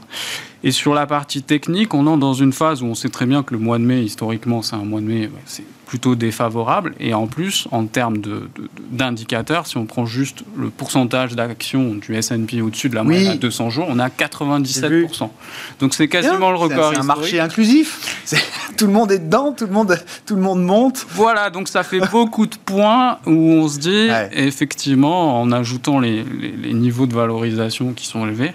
Et 0.65 0.71
sur 0.71 0.95
la 0.95 1.07
partie 1.07 1.43
technique, 1.43 1.93
on 1.95 2.07
entre 2.07 2.21
dans 2.21 2.35
une 2.35 2.53
phase 2.53 2.83
où 2.83 2.87
on 2.87 2.95
sait 2.95 3.09
très 3.09 3.27
bien 3.27 3.43
que 3.43 3.53
le 3.55 3.61
mois 3.61 3.79
de 3.79 3.85
mai, 3.85 4.03
historiquement, 4.03 4.63
c'est 4.63 4.77
un 4.77 4.85
mois 4.85 5.01
de 5.01 5.07
mai, 5.07 5.31
c'est 5.45 5.65
plutôt 5.87 6.15
défavorable. 6.15 6.95
Et 7.01 7.13
en 7.13 7.27
plus, 7.27 7.69
en 7.71 7.85
termes 7.85 8.17
d'indicateurs, 8.91 9.67
si 9.67 9.77
on 9.77 9.85
prend 9.85 10.07
juste 10.07 10.43
le 10.57 10.71
pourcentage 10.71 11.35
d'actions 11.35 11.95
du 11.95 12.15
S&P 12.15 12.63
au-dessus 12.63 12.89
de 12.89 12.95
la 12.95 13.03
moyenne 13.03 13.33
à 13.33 13.37
200 13.37 13.69
jours, 13.69 13.87
on 13.91 13.99
a 13.99 14.09
97%. 14.09 15.29
Donc 15.81 15.93
c'est 15.93 16.09
quasiment 16.09 16.51
le 16.51 16.57
record. 16.57 16.93
C'est 16.95 17.01
un 17.01 17.03
marché 17.03 17.41
inclusif. 17.41 18.25
Tout 18.79 18.87
le 18.87 18.93
monde 18.93 19.13
est 19.13 19.19
dedans, 19.19 19.53
tout 19.53 19.67
le 19.67 19.73
monde, 19.73 19.99
tout 20.25 20.35
le 20.35 20.41
monde 20.41 20.65
monte. 20.65 21.07
Voilà, 21.11 21.51
donc 21.51 21.69
ça 21.69 21.83
fait 21.83 22.01
beaucoup 22.11 22.47
de 22.47 22.57
points 22.57 23.19
où 23.27 23.31
on 23.31 23.69
se 23.69 23.79
dit, 23.79 24.09
effectivement, 24.33 25.41
en 25.41 25.53
ajoutant 25.53 26.01
les, 26.01 26.25
les 26.25 26.73
niveaux 26.73 27.07
de 27.07 27.15
valorisation 27.15 27.62
qui 27.95 28.07
sont 28.07 28.27
élevés, 28.27 28.53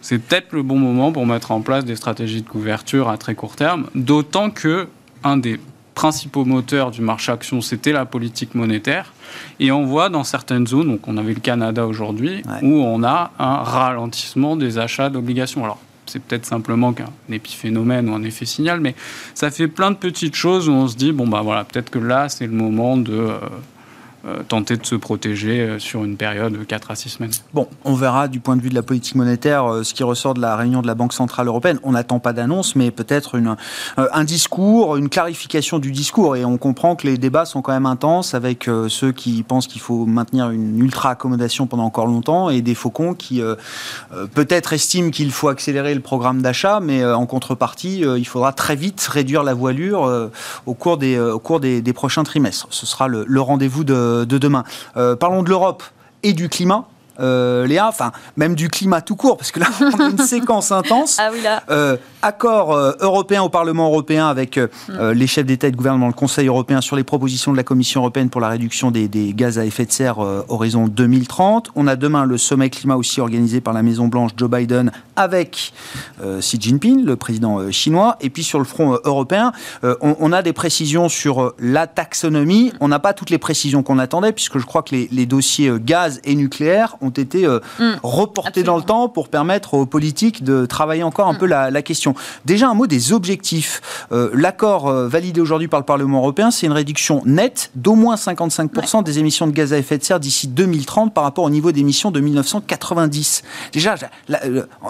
c'est 0.00 0.18
peut-être 0.18 0.52
le 0.52 0.62
bon 0.62 0.78
moment 0.78 1.12
pour 1.12 1.26
mettre 1.26 1.50
en 1.50 1.60
place 1.60 1.84
des 1.84 1.96
stratégies 1.96 2.42
de 2.42 2.48
couverture 2.48 3.08
à 3.08 3.18
très 3.18 3.34
court 3.34 3.56
terme, 3.56 3.86
d'autant 3.94 4.50
que 4.50 4.88
un 5.24 5.36
des 5.36 5.58
principaux 5.96 6.44
moteurs 6.44 6.92
du 6.92 7.00
marché 7.00 7.32
action, 7.32 7.60
c'était 7.60 7.90
la 7.90 8.04
politique 8.04 8.54
monétaire. 8.54 9.12
Et 9.58 9.72
on 9.72 9.84
voit 9.84 10.10
dans 10.10 10.22
certaines 10.22 10.66
zones, 10.66 10.88
donc 10.88 11.08
on 11.08 11.16
avait 11.16 11.34
le 11.34 11.40
Canada 11.40 11.86
aujourd'hui, 11.86 12.42
où 12.62 12.74
on 12.74 13.02
a 13.02 13.32
un 13.38 13.56
ralentissement 13.56 14.56
des 14.56 14.78
achats 14.78 15.08
d'obligations. 15.08 15.64
Alors, 15.64 15.80
c'est 16.04 16.22
peut-être 16.22 16.46
simplement 16.46 16.92
qu'un 16.92 17.10
épiphénomène 17.30 18.08
ou 18.08 18.14
un 18.14 18.22
effet 18.22 18.44
signal, 18.44 18.80
mais 18.80 18.94
ça 19.34 19.50
fait 19.50 19.68
plein 19.68 19.90
de 19.90 19.96
petites 19.96 20.36
choses 20.36 20.68
où 20.68 20.72
on 20.72 20.86
se 20.86 20.96
dit, 20.96 21.12
bon, 21.12 21.26
bah 21.26 21.40
voilà, 21.42 21.64
peut-être 21.64 21.90
que 21.90 21.98
là, 21.98 22.28
c'est 22.28 22.46
le 22.46 22.52
moment 22.52 22.96
de. 22.96 23.12
Euh, 23.12 23.38
tenter 24.48 24.76
de 24.76 24.84
se 24.84 24.94
protéger 24.94 25.60
euh, 25.60 25.78
sur 25.78 26.04
une 26.04 26.16
période 26.16 26.52
de 26.52 26.64
4 26.64 26.90
à 26.90 26.96
6 26.96 27.08
semaines. 27.10 27.30
Bon, 27.54 27.68
on 27.84 27.94
verra 27.94 28.28
du 28.28 28.40
point 28.40 28.56
de 28.56 28.60
vue 28.60 28.70
de 28.70 28.74
la 28.74 28.82
politique 28.82 29.14
monétaire 29.14 29.66
euh, 29.66 29.82
ce 29.84 29.94
qui 29.94 30.02
ressort 30.02 30.34
de 30.34 30.40
la 30.40 30.56
réunion 30.56 30.82
de 30.82 30.86
la 30.86 30.94
Banque 30.94 31.12
Centrale 31.12 31.46
Européenne. 31.46 31.78
On 31.82 31.92
n'attend 31.92 32.18
pas 32.18 32.32
d'annonce, 32.32 32.76
mais 32.76 32.90
peut-être 32.90 33.40
un 33.96 34.24
discours, 34.24 34.96
une 34.96 35.08
clarification 35.08 35.78
du 35.78 35.92
discours. 35.92 36.36
Et 36.36 36.44
on 36.44 36.58
comprend 36.58 36.96
que 36.96 37.06
les 37.06 37.18
débats 37.18 37.44
sont 37.44 37.62
quand 37.62 37.72
même 37.72 37.86
intenses 37.86 38.34
avec 38.34 38.68
ceux 38.88 39.12
qui 39.12 39.42
pensent 39.42 39.66
qu'il 39.66 39.80
faut 39.80 40.06
maintenir 40.06 40.50
une 40.50 40.80
ultra-accommodation 40.80 41.66
pendant 41.66 41.84
encore 41.84 42.06
longtemps 42.06 42.50
et 42.50 42.62
des 42.62 42.74
faucons 42.74 43.14
qui 43.14 43.42
peut-être 44.34 44.72
estiment 44.72 45.10
qu'il 45.10 45.30
faut 45.30 45.48
accélérer 45.48 45.94
le 45.94 46.00
programme 46.00 46.42
d'achat, 46.42 46.80
mais 46.80 47.04
en 47.04 47.26
contrepartie, 47.26 48.00
il 48.00 48.26
faudra 48.26 48.52
très 48.52 48.76
vite 48.76 49.00
réduire 49.02 49.42
la 49.42 49.54
voilure 49.54 50.30
au 50.66 50.74
cours 50.74 50.96
des, 50.96 51.18
au 51.18 51.38
cours 51.38 51.60
des, 51.60 51.92
prochains 51.92 52.24
trimestres. 52.24 52.68
Ce 52.70 52.86
sera 52.86 53.08
le 53.08 53.40
rendez-vous 53.40 53.84
de 53.84 54.15
de 54.24 54.38
demain. 54.38 54.64
Euh, 54.96 55.16
parlons 55.16 55.42
de 55.42 55.48
l'Europe 55.48 55.82
et 56.22 56.32
du 56.32 56.48
climat. 56.48 56.88
Euh, 57.20 57.66
Léa, 57.66 57.88
enfin 57.88 58.12
même 58.36 58.54
du 58.54 58.68
climat 58.68 59.00
tout 59.00 59.16
court, 59.16 59.36
parce 59.36 59.50
que 59.50 59.60
là 59.60 59.66
on 59.80 60.00
a 60.00 60.10
une 60.10 60.18
séquence 60.26 60.72
intense. 60.72 61.18
Ah 61.20 61.30
oui 61.32 61.40
là. 61.42 61.62
Euh, 61.70 61.96
accord 62.22 62.72
euh, 62.72 62.92
européen 63.00 63.42
au 63.42 63.48
Parlement 63.48 63.86
européen 63.86 64.26
avec 64.28 64.58
euh, 64.58 64.68
mm. 64.88 65.10
les 65.10 65.26
chefs 65.26 65.46
d'État 65.46 65.68
et 65.68 65.70
de 65.70 65.76
gouvernement, 65.76 66.08
le 66.08 66.12
Conseil 66.12 66.48
européen 66.48 66.80
sur 66.80 66.96
les 66.96 67.04
propositions 67.04 67.52
de 67.52 67.56
la 67.56 67.62
Commission 67.62 68.00
européenne 68.00 68.30
pour 68.30 68.40
la 68.40 68.48
réduction 68.48 68.90
des, 68.90 69.08
des 69.08 69.32
gaz 69.32 69.58
à 69.58 69.64
effet 69.64 69.84
de 69.84 69.92
serre 69.92 70.18
horizon 70.48 70.88
2030. 70.88 71.70
On 71.74 71.86
a 71.86 71.96
demain 71.96 72.24
le 72.24 72.38
sommet 72.38 72.70
climat 72.70 72.96
aussi 72.96 73.20
organisé 73.20 73.60
par 73.60 73.74
la 73.74 73.82
Maison 73.82 74.08
Blanche 74.08 74.32
Joe 74.36 74.50
Biden 74.50 74.90
avec 75.14 75.72
Xi 76.40 76.58
Jinping, 76.60 77.04
le 77.04 77.16
président 77.16 77.70
chinois. 77.70 78.16
Et 78.20 78.30
puis 78.30 78.44
sur 78.44 78.58
le 78.58 78.64
front 78.64 78.98
européen, 79.04 79.52
on, 79.82 80.16
on, 80.18 80.32
a 80.32 80.42
des 80.42 80.52
précisions 80.52 81.08
sur 81.08 81.54
la 81.58 81.86
taxonomie. 81.86 82.72
On 82.80 82.88
n'a 82.88 82.98
pas 82.98 83.14
toutes 83.14 83.30
les 83.30 83.38
précisions 83.38 83.82
qu'on 83.82 83.98
attendait 83.98 84.32
puisque 84.32 84.58
je 84.58 84.66
crois 84.66 84.82
que 84.82 84.94
les, 84.94 85.08
les 85.10 85.26
dossiers 85.26 85.72
gaz 85.80 86.20
et 86.24 86.34
nucléaire 86.34 86.96
ont 87.06 87.10
été 87.10 87.46
euh, 87.46 87.60
mm. 87.78 87.94
reportés 88.02 88.62
dans 88.62 88.76
le 88.76 88.82
temps 88.82 89.08
pour 89.08 89.28
permettre 89.28 89.74
aux 89.74 89.86
politiques 89.86 90.44
de 90.44 90.66
travailler 90.66 91.02
encore 91.02 91.28
un 91.28 91.34
mm. 91.34 91.38
peu 91.38 91.46
la, 91.46 91.82
question. 91.82 92.14
Déjà 92.44 92.68
un 92.68 92.74
mot 92.74 92.86
des 92.86 93.12
objectifs. 93.12 94.06
Euh, 94.12 94.30
l'accord 94.34 94.88
euh, 94.88 95.08
validé 95.08 95.40
aujourd'hui 95.40 95.68
par 95.68 95.80
le 95.80 95.86
Parlement 95.86 96.18
européen, 96.18 96.50
c'est 96.50 96.66
une 96.66 96.72
réduction 96.72 97.22
nette 97.24 97.70
d'au 97.74 97.94
moins 97.94 98.16
55% 98.16 99.04
des 99.04 99.18
émissions 99.18 99.46
de 99.46 99.52
gaz 99.52 99.72
à 99.72 99.78
effet 99.78 99.98
de 99.98 100.04
serre 100.04 100.20
d'ici 100.20 100.48
2030 100.48 101.14
par 101.14 101.24
rapport 101.24 101.44
au 101.44 101.50
niveau 101.50 101.72
d'émissions 101.72 102.10
de 102.10 102.20
1990. 102.20 103.42
Déjà, 103.72 103.94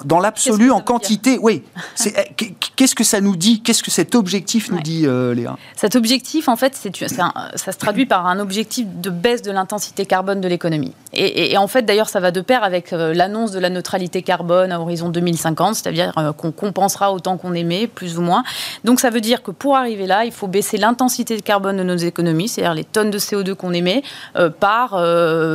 dans 0.05 0.21
l'absolu, 0.21 0.71
en 0.71 0.81
quantité, 0.81 1.39
oui. 1.41 1.63
Eh, 2.07 2.55
qu'est-ce 2.77 2.95
que 2.95 3.03
ça 3.03 3.21
nous 3.21 3.35
dit? 3.35 3.63
Qu'est-ce 3.63 3.83
que 3.83 3.91
cet 3.91 4.15
objectif 4.15 4.71
nous 4.71 4.81
dit, 4.81 5.07
Léa? 5.07 5.57
Cet 5.75 5.97
objectif, 5.97 6.49
en 6.49 6.55
fait, 6.55 6.77
ça 6.77 7.73
se 7.73 7.79
traduit 7.79 8.07
par 8.07 8.27
un 8.27 8.39
objectif 8.39 8.87
de 8.87 9.11
baisse 9.11 9.43
de 9.43 9.51
l'intensité 9.51 10.07
carbone 10.07 10.41
de 10.41 10.49
l'économie. 10.49 10.93
Et, 11.13 11.57
en 11.57 11.67
fait, 11.67 11.83
d'ailleurs, 11.83 12.06
ça 12.09 12.21
va 12.21 12.31
de 12.31 12.41
pair 12.41 12.65
avec 12.65 12.93
euh, 12.93 13.15
l'annonce 13.15 13.53
de 13.53 13.59
la 13.59 13.71
neutralité 13.71 14.23
carbone 14.23 14.73
à 14.73 14.81
horizon 14.81 15.09
2050, 15.09 15.77
c'est-à-dire 15.77 16.13
euh, 16.19 16.33
qu'on 16.33 16.53
compensera 16.53 17.13
autant 17.13 17.37
qu'on 17.37 17.55
émet, 17.55 17.87
plus 17.87 18.19
ou 18.19 18.23
moins. 18.23 18.45
Donc 18.85 19.01
ça 19.01 19.11
veut 19.11 19.21
dire 19.21 19.43
que 19.43 19.51
pour 19.51 19.77
arriver 19.77 20.07
là, 20.07 20.25
il 20.25 20.33
faut 20.33 20.47
baisser 20.47 20.77
l'intensité 20.77 21.37
de 21.37 21.43
carbone 21.43 21.77
de 21.77 21.83
nos 21.83 21.97
économies, 21.97 22.49
c'est-à-dire 22.49 22.75
les 22.75 22.85
tonnes 22.85 23.11
de 23.11 23.19
CO2 23.19 23.55
qu'on 23.55 23.73
émet, 23.73 24.03
euh, 24.37 24.51
par 24.51 24.91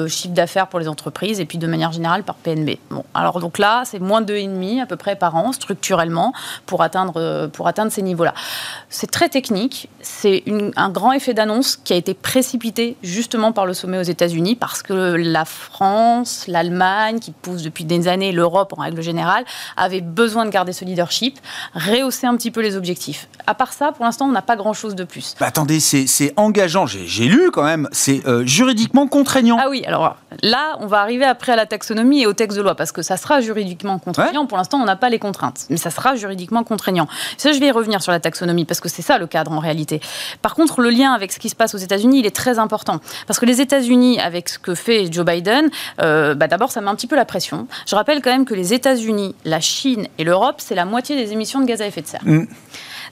chiffre 0.07 0.33
d'affaires 0.33 0.67
pour 0.67 0.79
les 0.79 0.87
entreprises 0.87 1.39
et 1.39 1.45
puis 1.45 1.57
de 1.57 1.67
manière 1.67 1.91
générale 1.91 2.23
par 2.23 2.35
PNB. 2.35 2.77
Bon, 2.89 3.03
alors 3.13 3.39
donc 3.39 3.57
là, 3.57 3.83
c'est 3.85 3.99
moins 3.99 4.21
de 4.21 4.33
2,5 4.33 4.81
à 4.81 4.85
peu 4.85 4.95
près 4.95 5.15
par 5.15 5.35
an, 5.35 5.51
structurellement, 5.51 6.33
pour 6.65 6.81
atteindre, 6.81 7.47
pour 7.47 7.67
atteindre 7.67 7.91
ces 7.91 8.01
niveaux-là. 8.01 8.33
C'est 8.89 9.09
très 9.09 9.29
technique, 9.29 9.89
c'est 10.01 10.43
un 10.75 10.89
grand 10.89 11.11
effet 11.11 11.33
d'annonce 11.33 11.77
qui 11.77 11.93
a 11.93 11.95
été 11.95 12.13
précipité 12.13 12.95
justement 13.03 13.51
par 13.51 13.65
le 13.65 13.73
sommet 13.73 13.97
aux 13.97 14.03
États-Unis 14.03 14.55
parce 14.55 14.81
que 14.81 14.93
la 14.93 15.45
France, 15.45 16.40
l'Allemagne, 16.47 17.19
qui 17.19 17.31
pousse 17.31 17.61
depuis 17.61 17.85
des 17.85 18.07
années, 18.07 18.31
l'Europe 18.31 18.73
en 18.77 18.81
règle 18.81 19.01
générale, 19.01 19.45
avaient 19.77 20.01
besoin 20.01 20.45
de 20.45 20.49
garder 20.49 20.73
ce 20.73 20.85
leadership, 20.85 21.39
rehausser 21.73 22.27
un 22.27 22.35
petit 22.35 22.51
peu 22.51 22.61
les 22.61 22.75
objectifs. 22.75 23.27
À 23.47 23.53
part 23.53 23.73
ça, 23.73 23.91
pour 23.91 24.05
l'instant, 24.05 24.25
on 24.25 24.31
n'a 24.31 24.41
pas 24.41 24.55
grand-chose 24.55 24.95
de 24.95 25.03
plus. 25.03 25.35
Bah, 25.39 25.47
attendez, 25.47 25.79
c'est 25.79 26.33
engageant, 26.37 26.85
j'ai 26.85 27.25
lu 27.25 27.51
quand 27.51 27.63
même, 27.63 27.87
c'est 27.91 28.25
euh, 28.27 28.45
juridiquement 28.45 29.07
contraignant. 29.07 29.57
Ah 29.59 29.67
oui, 29.69 29.83
alors 29.85 30.15
là, 30.41 30.77
on 30.79 30.87
va 30.87 30.99
arriver 30.99 31.25
après 31.25 31.51
à 31.51 31.55
la 31.55 31.65
taxonomie 31.65 32.21
et 32.21 32.27
au 32.27 32.33
texte 32.33 32.57
de 32.57 32.63
loi, 32.63 32.75
parce 32.75 32.91
que 32.91 33.01
ça 33.01 33.17
sera 33.17 33.41
juridiquement 33.41 33.99
contraignant. 33.99 34.45
Pour 34.45 34.57
l'instant, 34.57 34.79
on 34.79 34.85
n'a 34.85 34.95
pas 34.95 35.09
les 35.09 35.19
contraintes, 35.19 35.65
mais 35.69 35.77
ça 35.77 35.89
sera 35.89 36.15
juridiquement 36.15 36.63
contraignant. 36.63 37.07
Ça, 37.37 37.51
je 37.51 37.59
vais 37.59 37.67
y 37.67 37.71
revenir 37.71 38.01
sur 38.01 38.11
la 38.11 38.19
taxonomie, 38.19 38.65
parce 38.65 38.79
que 38.79 38.89
c'est 38.89 39.01
ça 39.01 39.17
le 39.17 39.27
cadre 39.27 39.51
en 39.51 39.59
réalité. 39.59 40.01
Par 40.41 40.55
contre, 40.55 40.81
le 40.81 40.89
lien 40.89 41.13
avec 41.13 41.31
ce 41.31 41.39
qui 41.39 41.49
se 41.49 41.55
passe 41.55 41.75
aux 41.75 41.79
États-Unis, 41.79 42.19
il 42.19 42.25
est 42.25 42.35
très 42.35 42.59
important, 42.59 42.99
parce 43.27 43.39
que 43.39 43.45
les 43.45 43.61
États-Unis, 43.61 44.19
avec 44.19 44.49
ce 44.49 44.59
que 44.59 44.75
fait 44.75 45.11
Joe 45.11 45.25
Biden, 45.25 45.69
euh, 46.01 46.30
bah 46.35 46.47
d'abord, 46.47 46.71
ça 46.71 46.81
met 46.81 46.89
un 46.89 46.95
petit 46.95 47.07
peu 47.07 47.15
la 47.15 47.25
pression. 47.25 47.67
Je 47.87 47.95
rappelle 47.95 48.21
quand 48.21 48.31
même 48.31 48.45
que 48.45 48.53
les 48.53 48.73
États-Unis, 48.73 49.35
la 49.45 49.59
Chine 49.59 50.07
et 50.17 50.23
l'Europe, 50.23 50.55
c'est 50.59 50.75
la 50.75 50.85
moitié 50.85 51.15
des 51.15 51.31
émissions 51.33 51.61
de 51.61 51.65
gaz 51.65 51.81
à 51.81 51.87
effet 51.87 52.01
de 52.01 52.07
serre. 52.07 52.21
Mm. 52.23 52.45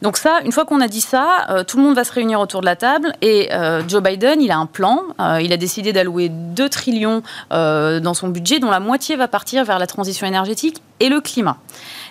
Donc 0.01 0.15
ça, 0.15 0.39
une 0.45 0.53
fois 0.53 0.65
qu'on 0.65 0.79
a 0.79 0.88
dit 0.88 1.01
ça, 1.01 1.47
euh, 1.49 1.63
tout 1.65 1.75
le 1.75 1.84
monde 1.84 1.95
va 1.95 2.05
se 2.05 2.13
réunir 2.13 2.39
autour 2.39 2.62
de 2.62 2.65
la 2.65 2.77
table 2.77 3.13
et 3.21 3.49
euh, 3.51 3.82
Joe 3.86 4.01
Biden, 4.01 4.41
il 4.41 4.49
a 4.49 4.58
un 4.58 4.65
plan. 4.65 5.03
il 5.41 5.51
a 5.51 5.58
décidé 5.58 5.91
d'allouer 5.91 6.29
2 6.29 6.69
trillions 6.69 7.21
dans 7.49 8.13
son 8.13 8.29
budget, 8.29 8.60
dont 8.60 8.71
la 8.71 8.79
moitié 8.79 9.15
va 9.15 9.27
partir 9.27 9.65
vers 9.65 9.79
la 9.79 9.88
transition 9.88 10.25
énergétique 10.25 10.82
et 10.99 11.10
le 11.10 11.19
climat. 11.19 11.58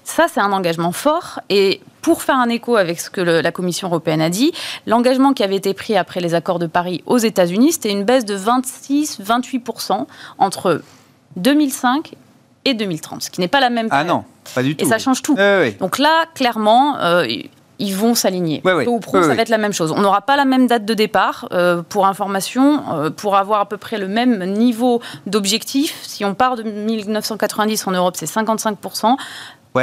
Ça, 0.04 0.26
c'est 0.32 0.40
un 0.40 0.52
engagement 0.52 0.92
fort 0.92 1.40
et 1.48 1.80
pour 2.02 2.22
faire 2.22 2.36
un 2.36 2.48
écho 2.48 2.76
avec 2.76 3.00
ce 3.00 3.10
que 3.10 3.20
la 3.20 3.52
Commission 3.52 3.88
européenne 3.88 4.22
a 4.22 4.30
dit, 4.30 4.52
l'engagement 4.86 5.34
qui 5.34 5.42
avait 5.42 5.56
été 5.56 5.74
pris 5.74 5.96
après 5.96 6.20
les 6.20 6.34
accords 6.34 6.58
de 6.58 6.66
Paris 6.66 7.02
aux 7.06 7.18
États-Unis, 7.18 7.72
c'était 7.72 7.90
une 7.90 8.04
baisse 8.04 8.24
de 8.24 8.36
26-28% 8.36 10.06
entre 10.38 10.80
2005 11.36 12.14
et 12.64 12.74
2030, 12.74 13.22
ce 13.22 13.30
qui 13.30 13.40
n'est 13.40 13.48
pas 13.48 13.60
la 13.60 13.70
même 13.70 13.88
Ah 13.90 14.04
non, 14.04 14.24
pas 14.54 14.62
du 14.62 14.76
tout. 14.76 14.84
Et 14.84 14.88
ça 14.88 14.98
change 14.98 15.22
tout. 15.22 15.36
Donc 15.80 15.98
là, 15.98 16.24
clairement, 16.34 16.98
euh, 16.98 17.26
ils 17.78 17.94
vont 17.94 18.14
s'aligner. 18.14 18.60
Oui, 18.64 18.86
ou 18.86 18.98
pro, 18.98 19.22
ça 19.22 19.34
va 19.34 19.42
être 19.42 19.48
la 19.48 19.58
même 19.58 19.72
chose. 19.72 19.92
On 19.92 20.00
n'aura 20.00 20.22
pas 20.22 20.36
la 20.36 20.44
même 20.44 20.66
date 20.66 20.84
de 20.84 20.94
départ. 20.94 21.48
Euh, 21.52 21.82
pour 21.88 22.06
information, 22.06 22.82
euh, 22.92 23.10
pour 23.10 23.36
avoir 23.36 23.60
à 23.60 23.68
peu 23.68 23.76
près 23.76 23.98
le 23.98 24.08
même 24.08 24.44
niveau 24.44 25.00
d'objectif, 25.26 25.96
si 26.02 26.24
on 26.24 26.34
part 26.34 26.56
de 26.56 26.64
1990 26.64 27.86
en 27.86 27.92
Europe, 27.92 28.16
c'est 28.16 28.26
55%. 28.26 29.16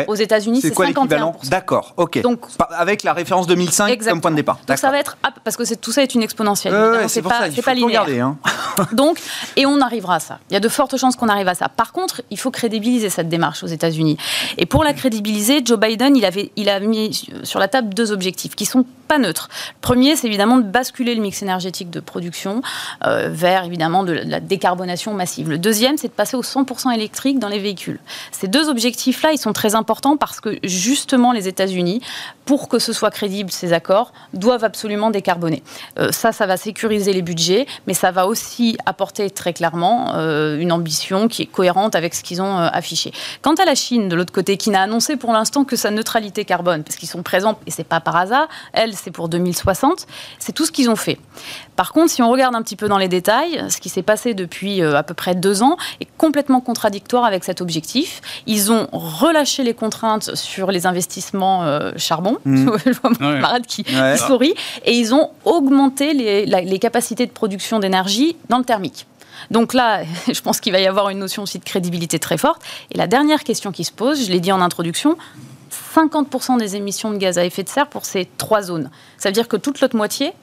Aux 0.07 0.15
États-Unis, 0.15 0.61
c'est 0.61 0.73
quoi 0.73 0.87
l'équivalent 0.87 1.35
D'accord, 1.45 1.93
ok. 1.97 2.21
Donc, 2.21 2.39
avec 2.77 3.03
la 3.03 3.13
référence 3.13 3.47
2005 3.47 4.03
comme 4.03 4.21
point 4.21 4.31
de 4.31 4.35
départ. 4.35 4.59
Donc 4.67 4.77
ça 4.77 4.91
va 4.91 4.99
être 4.99 5.17
parce 5.43 5.57
que 5.57 5.75
tout 5.75 5.91
ça 5.91 6.03
est 6.03 6.13
une 6.15 6.23
exponentielle. 6.23 6.73
c'est 7.07 7.21
pas, 7.21 7.47
pas 7.63 7.73
linéaire. 7.73 8.05
Hein. 8.09 8.37
Donc, 8.93 9.19
et 9.55 9.65
on 9.65 9.79
arrivera 9.81 10.15
à 10.15 10.19
ça. 10.19 10.39
Il 10.49 10.53
y 10.53 10.57
a 10.57 10.59
de 10.59 10.69
fortes 10.69 10.97
chances 10.97 11.15
qu'on 11.15 11.29
arrive 11.29 11.47
à 11.47 11.55
ça. 11.55 11.69
Par 11.69 11.91
contre, 11.91 12.21
il 12.29 12.37
faut 12.37 12.51
crédibiliser 12.51 13.09
cette 13.09 13.29
démarche 13.29 13.63
aux 13.63 13.67
États-Unis. 13.67 14.17
Et 14.57 14.65
pour 14.65 14.83
la 14.83 14.93
crédibiliser, 14.93 15.61
Joe 15.63 15.79
Biden, 15.79 16.15
il 16.15 16.25
avait, 16.25 16.51
il 16.55 16.69
a 16.69 16.79
mis 16.79 17.27
sur 17.43 17.59
la 17.59 17.67
table 17.67 17.93
deux 17.93 18.11
objectifs 18.11 18.55
qui 18.55 18.65
sont 18.65 18.85
pas 19.07 19.17
neutres. 19.17 19.49
Le 19.75 19.81
premier, 19.81 20.15
c'est 20.15 20.27
évidemment 20.27 20.57
de 20.57 20.63
basculer 20.63 21.15
le 21.15 21.21
mix 21.21 21.41
énergétique 21.41 21.89
de 21.89 21.99
production 21.99 22.61
euh, 23.05 23.29
vers 23.31 23.63
évidemment 23.65 24.03
de 24.03 24.13
la 24.13 24.39
décarbonation 24.39 25.13
massive. 25.13 25.49
Le 25.49 25.57
deuxième, 25.57 25.97
c'est 25.97 26.07
de 26.07 26.13
passer 26.13 26.35
au 26.35 26.41
100% 26.41 26.93
électrique 26.93 27.39
dans 27.39 27.47
les 27.47 27.59
véhicules. 27.59 27.99
Ces 28.31 28.47
deux 28.47 28.69
objectifs-là, 28.69 29.31
ils 29.31 29.37
sont 29.37 29.53
très 29.53 29.75
important 29.75 30.17
parce 30.17 30.39
que 30.39 30.57
justement 30.63 31.31
les 31.31 31.47
États-Unis, 31.47 32.01
pour 32.45 32.67
que 32.67 32.79
ce 32.79 32.93
soit 32.93 33.11
crédible 33.11 33.51
ces 33.51 33.73
accords, 33.73 34.13
doivent 34.33 34.63
absolument 34.63 35.09
décarboner. 35.09 35.63
Euh, 35.99 36.11
ça, 36.11 36.31
ça 36.31 36.45
va 36.45 36.57
sécuriser 36.57 37.13
les 37.13 37.21
budgets, 37.21 37.65
mais 37.87 37.93
ça 37.93 38.11
va 38.11 38.27
aussi 38.27 38.77
apporter 38.85 39.29
très 39.29 39.53
clairement 39.53 40.15
euh, 40.15 40.59
une 40.59 40.71
ambition 40.71 41.27
qui 41.27 41.43
est 41.43 41.47
cohérente 41.47 41.95
avec 41.95 42.13
ce 42.13 42.23
qu'ils 42.23 42.41
ont 42.41 42.57
affiché. 42.57 43.11
Quant 43.41 43.55
à 43.55 43.65
la 43.65 43.75
Chine, 43.75 44.09
de 44.09 44.15
l'autre 44.15 44.33
côté, 44.33 44.57
qui 44.57 44.69
n'a 44.69 44.81
annoncé 44.81 45.15
pour 45.15 45.31
l'instant 45.33 45.63
que 45.63 45.75
sa 45.75 45.91
neutralité 45.91 46.45
carbone, 46.45 46.83
parce 46.83 46.95
qu'ils 46.95 47.09
sont 47.09 47.23
présents 47.23 47.57
et 47.67 47.71
c'est 47.71 47.83
pas 47.83 47.99
par 47.99 48.15
hasard, 48.15 48.47
elle 48.73 48.94
c'est 48.95 49.11
pour 49.11 49.29
2060, 49.29 50.07
c'est 50.39 50.51
tout 50.51 50.65
ce 50.65 50.71
qu'ils 50.71 50.89
ont 50.89 50.95
fait. 50.95 51.17
Par 51.75 51.93
contre, 51.93 52.11
si 52.11 52.21
on 52.21 52.29
regarde 52.29 52.55
un 52.55 52.61
petit 52.61 52.75
peu 52.75 52.87
dans 52.87 52.97
les 52.97 53.07
détails, 53.07 53.63
ce 53.69 53.77
qui 53.77 53.89
s'est 53.89 54.01
passé 54.01 54.33
depuis 54.33 54.81
à 54.81 55.03
peu 55.03 55.13
près 55.13 55.35
deux 55.35 55.63
ans 55.63 55.77
est 55.99 56.07
complètement 56.17 56.61
contradictoire 56.61 57.25
avec 57.25 57.43
cet 57.43 57.61
objectif. 57.61 58.21
Ils 58.47 58.71
ont 58.71 58.87
relâché 58.91 59.63
les 59.63 59.73
contraintes 59.73 60.35
sur 60.35 60.71
les 60.71 60.85
investissements 60.85 61.63
euh, 61.63 61.91
charbon. 61.97 62.37
Mmh. 62.45 62.71
Je 62.85 62.91
vois 62.91 63.59
qui 63.67 63.85
sourit. 64.17 64.53
Et 64.85 64.93
ils 64.93 65.13
ont 65.13 65.29
augmenté 65.43 66.13
les, 66.13 66.45
les 66.45 66.79
capacités 66.79 67.25
de 67.25 67.31
production 67.31 67.79
d'énergie 67.79 68.35
dans 68.49 68.57
le 68.57 68.63
thermique. 68.63 69.07
Donc 69.51 69.73
là, 69.73 70.03
je 70.31 70.41
pense 70.41 70.59
qu'il 70.59 70.71
va 70.71 70.79
y 70.79 70.87
avoir 70.87 71.09
une 71.09 71.19
notion 71.19 71.43
aussi 71.43 71.59
de 71.59 71.63
crédibilité 71.63 72.19
très 72.19 72.37
forte. 72.37 72.61
Et 72.91 72.97
la 72.97 73.07
dernière 73.07 73.43
question 73.43 73.71
qui 73.71 73.83
se 73.83 73.91
pose, 73.91 74.25
je 74.25 74.31
l'ai 74.31 74.39
dit 74.39 74.51
en 74.51 74.61
introduction, 74.61 75.17
50% 75.71 76.57
des 76.57 76.75
émissions 76.75 77.11
de 77.11 77.17
gaz 77.17 77.37
à 77.37 77.45
effet 77.45 77.63
de 77.63 77.69
serre 77.69 77.87
pour 77.87 78.05
ces 78.05 78.27
trois 78.37 78.61
zones. 78.61 78.89
Ça 79.17 79.29
veut 79.29 79.33
dire 79.33 79.47
que 79.47 79.57
toute 79.57 79.81
l'autre 79.81 79.95
moitié, 79.95 80.33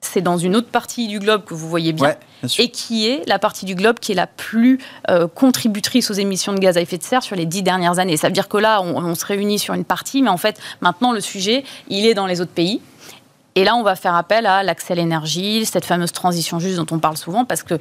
c'est 0.00 0.20
dans 0.20 0.38
une 0.38 0.54
autre 0.54 0.68
partie 0.68 1.08
du 1.08 1.18
globe 1.18 1.44
que 1.44 1.54
vous 1.54 1.68
voyez 1.68 1.92
bien, 1.92 2.14
et 2.58 2.70
qui 2.70 3.08
est 3.08 3.26
la 3.26 3.38
partie 3.38 3.64
du 3.64 3.74
globe 3.74 3.98
qui 3.98 4.12
est 4.12 4.14
la 4.14 4.28
plus 4.28 4.78
euh, 5.10 5.26
contributrice 5.26 6.10
aux 6.10 6.14
émissions 6.14 6.52
de 6.52 6.60
gaz 6.60 6.76
à 6.76 6.80
effet 6.80 6.98
de 6.98 7.02
serre 7.02 7.22
sur 7.22 7.34
les 7.34 7.46
dix 7.46 7.62
dernières 7.62 7.98
années. 7.98 8.16
Ça 8.16 8.28
veut 8.28 8.32
dire 8.32 8.48
que 8.48 8.58
là, 8.58 8.80
on, 8.80 8.96
on 8.96 9.14
se 9.16 9.26
réunit 9.26 9.58
sur 9.58 9.74
une 9.74 9.84
partie, 9.84 10.22
mais 10.22 10.30
en 10.30 10.36
fait, 10.36 10.60
maintenant, 10.80 11.12
le 11.12 11.20
sujet, 11.20 11.64
il 11.88 12.06
est 12.06 12.14
dans 12.14 12.26
les 12.26 12.40
autres 12.40 12.52
pays. 12.52 12.80
Et 13.54 13.64
là, 13.64 13.74
on 13.74 13.82
va 13.82 13.96
faire 13.96 14.14
appel 14.14 14.46
à 14.46 14.62
l'accès 14.62 14.92
à 14.92 14.96
l'énergie, 14.96 15.64
cette 15.64 15.84
fameuse 15.84 16.12
transition 16.12 16.60
juste 16.60 16.76
dont 16.76 16.86
on 16.92 17.00
parle 17.00 17.16
souvent, 17.16 17.44
parce 17.44 17.62
qu'il 17.62 17.78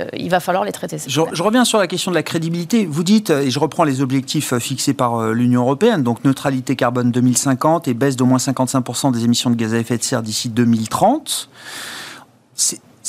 euh, 0.00 0.06
il 0.14 0.28
va 0.28 0.40
falloir 0.40 0.64
les 0.64 0.72
traiter. 0.72 0.96
Je, 1.06 1.20
je, 1.32 1.42
reviens 1.42 1.64
sur 1.64 1.78
la 1.78 1.86
question 1.86 2.10
de 2.10 2.16
la 2.16 2.22
crédibilité. 2.22 2.86
Vous 2.86 3.04
dites, 3.04 3.30
et 3.30 3.50
je 3.50 3.58
reprends 3.58 3.84
les 3.84 4.00
objectifs 4.00 4.52
euh, 4.52 4.58
fixés 4.58 4.94
par 4.94 5.16
euh, 5.16 5.32
l'Union 5.32 5.62
européenne, 5.62 6.02
donc 6.02 6.24
neutralité 6.24 6.74
carbone 6.74 7.12
2050 7.12 7.86
et 7.86 7.94
baisse 7.94 8.16
d'au 8.16 8.26
moins 8.26 8.38
55% 8.38 9.12
des 9.12 9.24
émissions 9.24 9.50
de 9.50 9.56
gaz 9.56 9.74
à 9.74 9.78
effet 9.78 9.98
de 9.98 10.02
serre 10.02 10.22
d'ici 10.22 10.48
2030. 10.48 11.48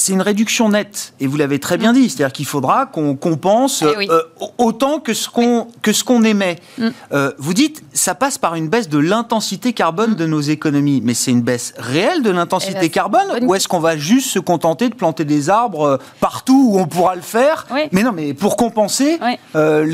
C'est 0.01 0.13
une 0.13 0.21
réduction 0.21 0.69
nette. 0.69 1.13
Et 1.19 1.27
vous 1.27 1.37
l'avez 1.37 1.59
très 1.59 1.77
bien 1.77 1.93
dit, 1.93 2.09
c'est-à-dire 2.09 2.33
qu'il 2.33 2.47
faudra 2.47 2.87
qu'on 2.87 3.15
compense 3.15 3.83
Eh 3.83 3.97
oui. 3.97 4.07
euh, 4.09 4.21
autant 4.57 4.99
que 4.99 5.13
ce 5.13 5.29
qu'on 5.29 5.67
que 5.83 5.93
ce 5.93 6.03
qu'on 6.03 6.23
émet. 6.23 6.55
Mm. 6.79 6.87
Euh, 7.13 7.31
vous 7.37 7.53
dites, 7.53 7.83
ça 7.93 8.15
passe 8.15 8.37
par 8.39 8.55
une 8.55 8.67
baisse 8.67 8.89
de 8.89 8.97
l'intensité 8.97 9.73
carbone 9.73 10.15
de 10.15 10.25
nos 10.25 10.41
économies, 10.41 11.01
mais 11.03 11.13
c'est 11.13 11.29
une 11.31 11.43
baisse 11.43 11.73
réelle 11.77 12.23
de 12.23 12.31
Eh 12.31 12.33
l'intensité 12.33 12.79
ben, 12.79 12.89
carbone, 12.89 13.27
bonne 13.31 13.45
ou 13.45 13.53
est-ce 13.53 13.67
qu'on 13.67 13.79
va 13.79 13.95
juste 13.95 14.31
se 14.31 14.39
contenter 14.39 14.89
de 14.89 14.95
planter 14.95 15.23
des 15.23 15.49
arbres 15.51 15.83
euh, 15.83 15.97
partout 16.19 16.69
où 16.71 16.79
on 16.79 16.87
pourra 16.87 17.15
le 17.15 17.21
faire? 17.21 17.67
Oui. 17.71 17.81
Mais 17.91 18.01
non, 18.01 18.11
mais 18.11 18.33
pour 18.33 18.57
compenser 18.57 19.19
Oui. 19.21 19.37
euh, 19.55 19.85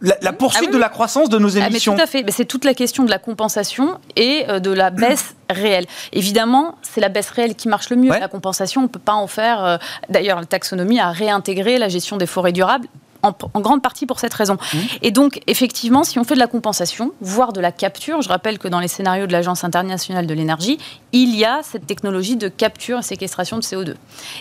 la- 0.00 0.16
la 0.20 0.32
poursuite 0.32 0.64
Ah 0.64 0.68
oui, 0.70 0.74
de 0.74 0.78
la 0.80 0.88
croissance 0.88 1.28
de 1.28 1.38
nos 1.38 1.56
Ah, 1.56 1.60
mais 1.60 1.66
émissions. 1.68 1.94
tout 1.94 2.02
à 2.02 2.06
fait. 2.06 2.24
C'est 2.30 2.44
toute 2.44 2.64
la 2.64 2.74
question 2.74 3.04
de 3.04 3.10
la 3.10 3.18
compensation 3.18 3.98
et 4.16 4.44
euh, 4.48 4.58
de 4.60 4.70
la 4.70 4.90
baisse 4.90 5.34
réelle. 5.50 5.86
Évidemment, 6.12 6.74
c'est 6.82 7.00
la 7.00 7.08
baisse 7.08 7.30
réelle 7.30 7.54
qui 7.54 7.68
marche 7.68 7.90
le 7.90 7.96
mieux. 7.96 8.10
Ouais. 8.10 8.20
La 8.20 8.28
compensation, 8.28 8.82
on 8.82 8.84
ne 8.84 8.88
peut 8.88 8.98
pas 8.98 9.14
en 9.14 9.26
faire. 9.26 9.64
euh, 9.64 9.78
D'ailleurs, 10.08 10.38
la 10.40 10.46
taxonomie 10.46 11.00
a 11.00 11.10
réintégré 11.10 11.78
la 11.78 11.88
gestion 11.88 12.16
des 12.16 12.26
forêts 12.26 12.52
durables. 12.52 12.88
En, 13.22 13.32
en 13.54 13.60
grande 13.60 13.82
partie 13.82 14.06
pour 14.06 14.20
cette 14.20 14.34
raison. 14.34 14.54
Mmh. 14.54 14.78
Et 15.02 15.10
donc, 15.10 15.40
effectivement, 15.48 16.04
si 16.04 16.18
on 16.20 16.22
fait 16.24 16.34
de 16.34 16.38
la 16.38 16.46
compensation, 16.46 17.10
voire 17.20 17.52
de 17.52 17.60
la 17.60 17.72
capture, 17.72 18.20
je 18.22 18.28
rappelle 18.28 18.58
que 18.58 18.68
dans 18.68 18.78
les 18.78 18.86
scénarios 18.86 19.26
de 19.26 19.32
l'Agence 19.32 19.64
internationale 19.64 20.28
de 20.28 20.34
l'énergie, 20.34 20.78
il 21.12 21.34
y 21.34 21.44
a 21.44 21.60
cette 21.64 21.86
technologie 21.86 22.36
de 22.36 22.46
capture 22.48 22.98
et 22.98 23.02
séquestration 23.02 23.56
de 23.56 23.62
CO2. 23.62 23.94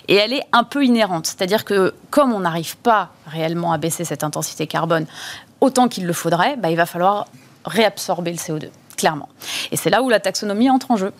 Et 0.10 0.16
elle 0.16 0.34
est 0.34 0.43
un 0.51 0.64
peu 0.66 0.84
inhérente. 0.86 1.26
C'est-à-dire 1.26 1.64
que 1.66 1.95
comme 2.12 2.32
on 2.34 2.41
n'arrive 2.41 2.78
pas 2.78 3.10
réellement 3.26 3.72
à 3.72 3.80
baisser 3.80 4.03
cette 4.06 4.24
intensité 4.26 4.68
carbone 4.68 5.08
autant 5.66 5.88
qu'il 5.88 6.05
le 6.05 6.13
faudrait, 6.13 6.55
bah, 6.57 6.70
il 6.70 6.78
va 6.78 6.86
falloir 6.86 7.26
réabsorber 7.66 8.32
le 8.32 8.38
CO2, 8.38 8.70
clairement. 8.95 9.30
Et 9.72 9.78
c'est 9.78 9.89
là 9.89 10.01
où 10.01 10.09
la 10.09 10.20
taxonomie 10.20 10.70
entre 10.70 10.91
en 10.91 10.97
jeu. 10.97 11.11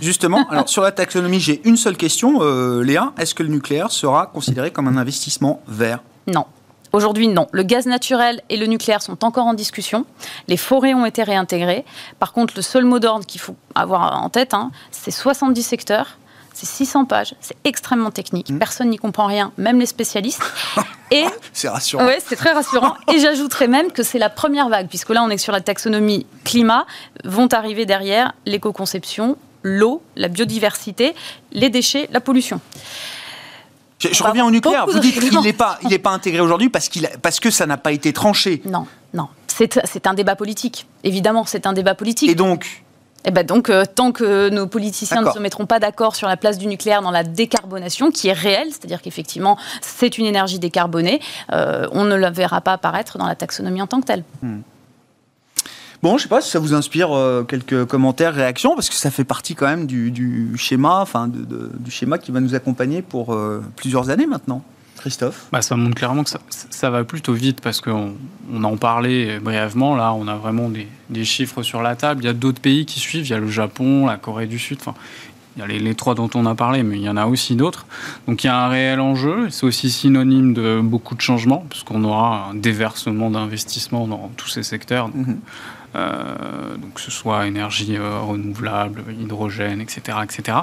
Justement, 0.00 0.46
alors 0.50 0.68
sur 0.68 0.82
la 0.82 0.92
taxonomie, 0.92 1.40
j'ai 1.40 1.60
une 1.66 1.76
seule 1.76 1.96
question, 1.96 2.42
euh, 2.42 2.82
Léa. 2.82 3.12
Est-ce 3.18 3.34
que 3.34 3.42
le 3.42 3.48
nucléaire 3.48 3.90
sera 3.90 4.26
considéré 4.26 4.70
comme 4.70 4.86
un 4.86 4.96
investissement 4.96 5.60
vert? 5.66 6.02
Non. 6.26 6.44
Aujourd'hui, 6.92 7.28
non. 7.28 7.46
Le 7.52 7.62
gaz 7.62 7.86
naturel 7.86 8.40
et 8.48 8.56
le 8.56 8.66
nucléaire 8.66 9.02
sont 9.02 9.24
encore 9.24 9.46
en 9.46 9.54
discussion. 9.54 10.06
Les 10.46 10.56
forêts 10.56 10.94
ont 10.94 11.04
été 11.04 11.22
réintégrées. 11.22 11.84
Par 12.18 12.32
contre, 12.32 12.54
le 12.56 12.62
seul 12.62 12.84
mot 12.84 12.98
d'ordre 12.98 13.26
qu'il 13.26 13.40
faut 13.40 13.56
avoir 13.74 14.22
en 14.22 14.30
tête, 14.30 14.54
hein, 14.54 14.70
c'est 14.90 15.10
70 15.10 15.62
secteurs, 15.62 16.18
c'est 16.58 16.66
600 16.66 17.04
pages, 17.04 17.34
c'est 17.40 17.56
extrêmement 17.64 18.10
technique. 18.10 18.52
Personne 18.58 18.90
n'y 18.90 18.96
comprend 18.96 19.26
rien, 19.26 19.52
même 19.58 19.78
les 19.78 19.86
spécialistes. 19.86 20.42
Et 21.12 21.24
C'est 21.52 21.68
rassurant. 21.68 22.04
Oui, 22.04 22.14
c'est 22.26 22.34
très 22.34 22.52
rassurant. 22.52 22.96
Et 23.14 23.20
j'ajouterais 23.20 23.68
même 23.68 23.92
que 23.92 24.02
c'est 24.02 24.18
la 24.18 24.28
première 24.28 24.68
vague, 24.68 24.88
puisque 24.88 25.10
là, 25.10 25.22
on 25.22 25.30
est 25.30 25.38
sur 25.38 25.52
la 25.52 25.60
taxonomie 25.60 26.26
climat. 26.44 26.84
Vont 27.24 27.46
arriver 27.52 27.86
derrière 27.86 28.34
l'éco-conception, 28.44 29.38
l'eau, 29.62 30.02
la 30.16 30.26
biodiversité, 30.26 31.14
les 31.52 31.70
déchets, 31.70 32.08
la 32.10 32.20
pollution. 32.20 32.60
Je, 34.00 34.22
reviens 34.22 34.44
au 34.44 34.50
nucléaire. 34.50 34.86
Vous 34.86 34.98
dites 34.98 35.18
qu'il 35.20 35.40
n'est 35.40 35.52
pas, 35.52 35.78
il 35.88 35.96
pas 36.00 36.10
intégré 36.10 36.40
aujourd'hui 36.40 36.68
parce, 36.68 36.88
qu'il 36.88 37.08
parce 37.22 37.40
que 37.40 37.50
ça 37.50 37.66
n'a 37.66 37.76
pas 37.76 37.92
été 37.92 38.12
tranché. 38.12 38.62
Non, 38.64 38.86
non. 39.14 39.28
C'est 39.46 39.80
c'est 39.84 40.06
un 40.06 40.14
débat 40.14 40.36
politique. 40.36 40.86
Évidemment, 41.04 41.44
c'est 41.46 41.66
un 41.66 41.72
débat 41.72 41.94
politique. 41.94 42.30
Et 42.30 42.34
donc, 42.34 42.82
Et 43.24 43.30
ben 43.30 43.44
donc, 43.44 43.68
euh, 43.68 43.84
tant 43.84 44.12
que 44.12 44.48
nos 44.48 44.66
politiciens 44.66 45.20
ne 45.22 45.26
se 45.34 45.38
mettront 45.40 45.66
pas 45.66 45.80
d'accord 45.80 46.14
sur 46.16 46.28
la 46.28 46.36
place 46.36 46.56
du 46.56 46.66
nucléaire 46.66 47.02
dans 47.02 47.10
la 47.10 47.24
décarbonation, 47.24 48.10
qui 48.10 48.28
est 48.28 48.32
réelle, 48.32 48.68
c'est-à-dire 48.70 49.02
qu'effectivement, 49.02 49.58
c'est 49.82 50.18
une 50.18 50.24
énergie 50.26 50.58
décarbonée, 50.58 51.20
euh, 51.52 51.86
on 51.92 52.04
ne 52.04 52.14
la 52.14 52.30
verra 52.30 52.60
pas 52.60 52.72
apparaître 52.74 53.18
dans 53.18 53.26
la 53.26 53.34
taxonomie 53.34 53.82
en 53.82 53.86
tant 53.88 54.00
que 54.00 54.06
telle. 54.06 54.24
bon, 56.02 56.16
je 56.16 56.22
sais 56.22 56.28
pas 56.28 56.40
si 56.40 56.50
ça 56.50 56.60
vous 56.60 56.74
inspire 56.74 57.12
euh, 57.12 57.42
quelques 57.42 57.84
commentaires, 57.86 58.32
réactions, 58.34 58.74
parce 58.76 58.88
que 58.88 58.94
ça 58.94 59.10
fait 59.10 59.24
partie 59.24 59.54
quand 59.56 59.66
même 59.66 59.86
du, 59.86 60.10
du 60.12 60.56
schéma, 60.56 61.00
enfin, 61.00 61.26
de- 61.26 61.44
de- 61.44 61.70
du 61.78 61.90
schéma 61.90 62.18
qui 62.18 62.30
va 62.30 62.38
nous 62.40 62.54
accompagner 62.54 63.02
pour 63.02 63.36
plusieurs 63.76 64.10
années 64.10 64.26
maintenant. 64.26 64.62
Christophe 64.98 65.46
Bah, 65.52 65.62
ça 65.62 65.76
montre 65.76 65.94
clairement 65.94 66.24
que 66.24 66.30
ça, 66.30 66.40
ça 66.50 66.90
va 66.90 67.04
plutôt 67.04 67.32
vite 67.32 67.60
parce 67.60 67.80
qu'on 67.80 68.14
on 68.52 68.64
en 68.64 68.76
parlait 68.76 69.38
brièvement. 69.40 69.96
Là, 69.96 70.12
on 70.12 70.28
a 70.28 70.34
vraiment 70.36 70.68
des, 70.68 70.86
des 71.10 71.24
chiffres 71.24 71.62
sur 71.62 71.82
la 71.82 71.96
table. 71.96 72.22
Il 72.22 72.26
y 72.26 72.30
a 72.30 72.34
d'autres 72.34 72.60
pays 72.60 72.86
qui 72.86 73.00
suivent. 73.00 73.26
Il 73.26 73.30
y 73.30 73.34
a 73.34 73.38
le 73.38 73.48
Japon, 73.48 74.06
la 74.06 74.16
Corée 74.16 74.46
du 74.46 74.58
Sud. 74.58 74.78
Enfin, 74.80 74.94
il 75.56 75.60
y 75.60 75.62
a 75.64 75.66
les, 75.66 75.78
les 75.80 75.94
trois 75.96 76.14
dont 76.14 76.30
on 76.34 76.46
a 76.46 76.54
parlé, 76.54 76.82
mais 76.84 76.96
il 76.98 77.02
y 77.02 77.08
en 77.08 77.16
a 77.16 77.26
aussi 77.26 77.56
d'autres. 77.56 77.86
Donc 78.28 78.44
il 78.44 78.46
y 78.46 78.50
a 78.50 78.56
un 78.64 78.68
réel 78.68 79.00
enjeu. 79.00 79.48
C'est 79.50 79.64
aussi 79.66 79.90
synonyme 79.90 80.54
de 80.54 80.80
beaucoup 80.82 81.14
de 81.16 81.20
changements 81.20 81.64
puisqu'on 81.68 82.04
aura 82.04 82.50
un 82.50 82.54
déversement 82.54 83.30
d'investissements 83.30 84.06
dans 84.06 84.30
tous 84.36 84.48
ces 84.48 84.62
secteurs. 84.62 85.08
Donc, 85.08 85.26
Mhm. 85.26 85.38
euh, 85.96 86.76
donc 86.76 86.94
que 86.94 87.00
ce 87.00 87.10
soit 87.10 87.46
énergie 87.46 87.96
euh, 87.96 88.20
renouvelable, 88.20 89.02
hydrogène, 89.20 89.80
etc., 89.80 90.18
etc. 90.22 90.58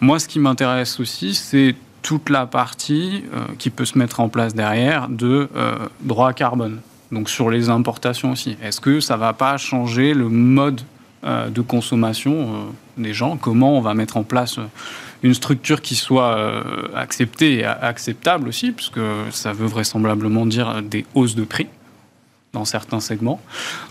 Moi, 0.00 0.18
ce 0.18 0.28
qui 0.28 0.38
m'intéresse 0.38 0.98
aussi, 1.00 1.34
c'est 1.34 1.74
toute 2.02 2.28
la 2.28 2.46
partie 2.46 3.24
euh, 3.32 3.46
qui 3.58 3.70
peut 3.70 3.84
se 3.84 3.96
mettre 3.96 4.20
en 4.20 4.28
place 4.28 4.54
derrière 4.54 5.08
de 5.08 5.48
euh, 5.56 5.88
droit 6.00 6.32
carbone. 6.32 6.80
Donc 7.10 7.30
sur 7.30 7.50
les 7.50 7.68
importations 7.68 8.32
aussi. 8.32 8.56
Est-ce 8.62 8.80
que 8.80 9.00
ça 9.00 9.16
va 9.16 9.32
pas 9.32 9.56
changer 9.56 10.14
le 10.14 10.28
mode 10.28 10.80
euh, 11.24 11.48
de 11.48 11.60
consommation 11.60 12.32
euh, 12.32 13.02
des 13.02 13.14
gens? 13.14 13.36
Comment 13.36 13.76
on 13.78 13.80
va 13.80 13.94
mettre 13.94 14.16
en 14.16 14.24
place 14.24 14.58
une 15.22 15.34
structure 15.34 15.80
qui 15.80 15.94
soit 15.94 16.64
acceptée 16.96 17.60
et 17.60 17.64
acceptable 17.64 18.48
aussi, 18.48 18.72
puisque 18.72 18.98
ça 19.30 19.52
veut 19.52 19.68
vraisemblablement 19.68 20.46
dire 20.46 20.82
des 20.82 21.06
hausses 21.14 21.36
de 21.36 21.44
prix? 21.44 21.68
Dans 22.52 22.64
certains 22.66 23.00
segments. 23.00 23.40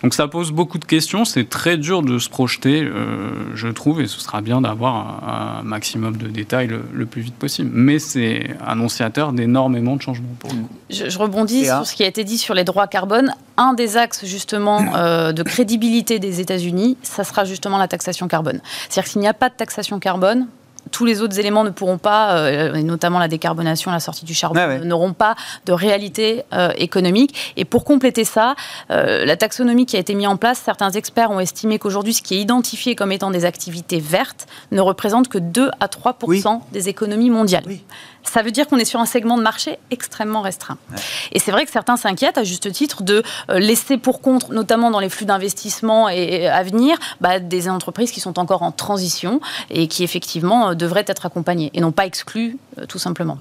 Donc 0.04 0.14
ça 0.14 0.28
pose 0.28 0.52
beaucoup 0.52 0.78
de 0.78 0.86
questions, 0.86 1.26
c'est 1.26 1.50
très 1.50 1.78
dur 1.78 2.04
de 2.04 2.20
se 2.20 2.30
projeter, 2.30 2.84
euh, 2.84 3.56
je 3.56 3.68
trouve, 3.68 4.02
et 4.02 4.08
ce 4.08 4.20
sera 4.20 4.42
bien 4.42 4.62
d'avoir 4.62 4.96
un, 4.96 5.60
un 5.60 5.64
maximum 5.64 6.18
de 6.18 6.28
détails 6.28 6.68
le, 6.68 6.84
le 6.94 7.06
plus 7.06 7.22
vite 7.22 7.36
possible. 7.36 7.72
Mais 7.74 7.98
c'est 7.98 8.56
annonciateur 8.66 9.34
d'énormément 9.34 9.96
de 9.96 10.02
changements 10.02 10.36
pour 10.40 10.52
coup. 10.52 10.70
Je, 10.90 11.10
je 11.10 11.18
rebondis 11.18 11.66
sur 11.66 11.88
ce 11.88 11.96
qui 11.96 12.04
a 12.04 12.08
été 12.08 12.24
dit 12.24 12.38
sur 12.38 12.54
les 12.54 12.64
droits 12.64 12.88
carbone. 12.88 13.34
Un 13.58 13.74
des 13.74 13.98
axes 13.98 14.26
justement 14.26 14.96
euh, 14.96 15.32
de 15.34 15.44
crédibilité 15.44 16.20
des 16.20 16.40
États-Unis, 16.40 16.98
ça 17.02 17.24
sera 17.24 17.46
justement 17.46 17.78
la 17.78 17.88
taxation 17.88 18.28
carbone. 18.28 18.62
C'est-à-dire 18.90 19.04
que 19.04 19.10
s'il 19.10 19.22
n'y 19.22 19.28
a 19.28 19.34
pas 19.34 19.50
de 19.50 19.56
taxation 19.56 20.00
carbone, 20.00 20.48
tous 20.92 21.06
les 21.06 21.22
autres 21.22 21.40
éléments 21.40 21.64
ne 21.64 21.70
pourront 21.70 21.98
pas, 21.98 22.38
euh, 22.38 22.74
et 22.76 22.84
notamment 22.84 23.20
la 23.20 23.28
décarbonation, 23.28 23.92
la 23.92 24.00
sortie 24.00 24.26
du 24.26 24.34
charbon, 24.34 24.60
ouais. 24.60 24.80
n'auront 24.80 25.14
pas 25.14 25.36
de 25.66 25.72
réalité 25.72 26.44
euh, 26.54 26.72
économique. 26.78 27.54
Et 27.58 27.66
pour 27.66 27.84
compléter 27.84 28.24
ça, 28.24 28.56
euh, 28.92 29.26
la 29.26 29.38
taxonomie 29.38 29.86
qui 29.86 29.96
a 29.96 30.00
été 30.00 30.14
mise 30.14 30.28
en 30.28 30.38
place, 30.38 30.62
certains 30.64 30.92
experts 30.92 31.32
ont 31.32 31.40
estimé 31.40 31.80
qu'aujourd'hui, 31.80 32.14
ce 32.14 32.22
qui 32.22 32.36
est 32.36 32.42
identifié 32.42 32.96
comme 32.96 33.12
étant 33.12 33.32
des 33.32 33.46
activités 33.46 34.00
vertes 34.00 34.48
ne 34.72 34.82
représente 34.82 35.28
que 35.28 35.38
2 35.38 35.72
à 35.80 35.88
3 35.88 36.18
Oui. 36.24 36.44
des 36.72 36.90
économies 36.90 37.30
mondiales. 37.30 37.64
Oui. 37.66 37.84
Ça 38.24 38.42
veut 38.42 38.52
dire 38.52 38.68
qu'on 38.68 38.78
est 38.78 38.86
sur 38.86 39.00
un 39.00 39.06
segment 39.06 39.38
de 39.38 39.44
marché 39.44 39.78
extrêmement 39.90 40.42
restreint. 40.42 40.78
Et 41.32 41.40
c'est 41.40 41.52
vrai 41.52 41.66
que 41.66 41.72
certains 41.72 41.98
s'inquiètent, 41.98 42.38
à 42.38 42.44
juste 42.44 42.72
titre, 42.72 43.04
de 43.04 43.24
euh, 43.50 43.60
laisser 43.60 43.98
pour 43.98 44.22
compte, 44.22 44.50
notamment 44.50 44.92
dans 44.92 45.00
les 45.00 45.10
flux 45.10 45.26
d'investissement 45.26 46.10
et, 46.10 46.42
et 46.42 46.48
à 46.48 46.64
venir, 46.64 46.98
bah, 47.20 47.40
des 47.40 47.70
entreprises 47.70 48.12
qui 48.12 48.20
sont 48.20 48.40
encore 48.40 48.62
en 48.64 48.72
transition 48.72 49.42
et 49.70 49.88
qui 49.88 50.04
effectivement 50.04 50.70
euh, 50.70 50.74
devraient 50.76 51.06
être 51.08 51.26
accompagnées 51.26 51.72
et 51.74 51.82
non 51.82 51.92
pas 51.92 52.06
exclues, 52.06 52.58
euh, 52.78 52.86
tout 52.86 53.00
simplement. 53.00 53.40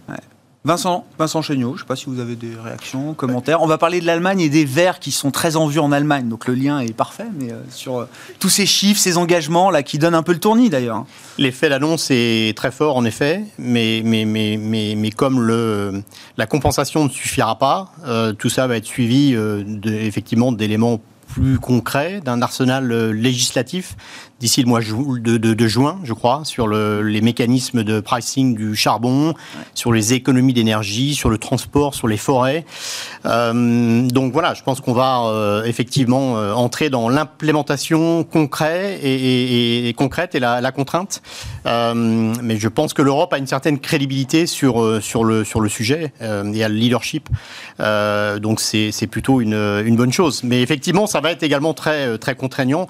Vincent, 0.63 1.07
Vincent 1.19 1.41
Chéniaud, 1.41 1.71
je 1.71 1.75
ne 1.77 1.79
sais 1.79 1.87
pas 1.87 1.97
si 1.97 2.05
vous 2.05 2.21
avez 2.21 2.37
des 2.37 2.53
réactions, 2.63 3.15
commentaires. 3.15 3.63
On 3.63 3.67
va 3.67 3.79
parler 3.79 3.99
de 3.99 4.05
l'Allemagne 4.05 4.41
et 4.41 4.51
des 4.51 4.67
Verts 4.67 5.01
qui 5.01 5.11
sont 5.11 5.31
très 5.31 5.57
en 5.57 5.67
vue 5.67 5.79
en 5.79 5.91
Allemagne, 5.91 6.29
donc 6.29 6.47
le 6.47 6.53
lien 6.53 6.81
est 6.81 6.93
parfait, 6.93 7.29
mais 7.39 7.51
euh, 7.51 7.63
sur 7.71 8.01
euh, 8.01 8.09
tous 8.41 8.51
ces 8.51 8.67
chiffres, 8.67 9.01
ces 9.01 9.17
engagements 9.17 9.71
là 9.71 9.83
qui 9.83 9.97
donnent 9.97 10.15
un 10.15 10.23
peu 10.23 10.35
le 10.35 10.39
tournis 10.39 10.69
d'ailleurs. 10.69 11.07
L'effet 11.39 11.71
d'annonce 11.71 12.09
est 12.11 12.55
très 12.55 12.71
fort 12.73 12.99
en 12.99 13.07
effet, 13.07 13.43
mais, 13.59 14.03
mais, 14.05 14.27
mais, 14.27 14.59
mais, 14.61 14.97
mais 14.99 15.11
comme 15.11 15.49
la 16.37 16.47
compensation 16.47 17.05
ne 17.05 17.09
suffira 17.09 17.59
pas, 17.59 17.93
euh, 18.05 18.35
tout 18.35 18.51
ça 18.51 18.67
va 18.67 18.77
être 18.77 18.85
suivi 18.85 19.35
effectivement 19.87 20.53
d'éléments 20.53 21.01
plus 21.33 21.59
concrets, 21.59 22.21
d'un 22.25 22.43
arsenal 22.43 22.91
euh, 22.93 23.13
législatif 23.13 23.97
d'ici 24.41 24.63
le 24.63 24.69
mois 24.69 24.81
de, 24.81 25.37
de- 25.37 25.53
de 25.55 25.69
juin, 25.69 25.99
je 26.03 26.15
crois, 26.15 26.43
sur 26.45 26.67
le- 26.67 27.03
les 27.03 27.21
mécanismes 27.21 27.85
de 27.85 28.01
pricing 28.01 28.57
du 28.57 28.75
charbon, 28.75 29.35
sur 29.75 29.93
les 29.93 30.15
économies 30.15 30.55
d'énergie, 30.55 31.15
sur 31.15 31.29
le 31.29 31.37
transport, 31.37 31.95
sur 31.95 32.09
les 32.09 32.17
forêts. 32.17 32.65
Euh, 33.27 34.09
donc 34.09 34.33
voilà, 34.33 34.55
je 34.55 34.63
pense 34.63 34.81
qu'on 34.81 34.95
va 34.95 35.25
euh, 35.27 35.65
effectivement 35.65 36.39
euh, 36.39 36.55
entrer 36.55 36.89
dans 36.89 37.11
l'implémentation 37.11 38.25
concrète 38.25 38.99
et, 39.03 39.15
et- 39.15 39.89
et 39.89 39.93
concrète 39.95 40.35
et 40.35 40.41
la, 40.41 40.61
la 40.63 40.73
contrainte. 40.73 41.21
Mais 41.67 42.57
je 42.59 42.69
pense 42.69 42.95
que 42.95 43.03
l'Europe 43.03 43.33
a 43.35 43.39
une 43.39 43.47
certaine 43.47 43.79
crédibilité 43.79 44.47
sur 44.47 45.03
sur 45.03 45.25
le 45.25 45.45
sur 45.45 45.61
le 45.61 45.69
sujet 45.69 46.13
et 46.21 46.65
a 46.65 46.69
le 46.69 46.75
leadership. 46.75 47.29
Donc 47.79 48.61
c'est 48.61 48.91
c'est 48.93 49.07
plutôt 49.07 49.41
une, 49.41 49.55
une 49.85 49.97
bonne 49.97 50.13
chose. 50.13 50.43
Mais 50.45 50.63
effectivement, 50.63 51.07
ça 51.07 51.20
va 51.21 51.33
être 51.33 51.43
également 51.43 51.75
très 51.75 52.19
très 52.19 52.35
contraignant 52.35 52.87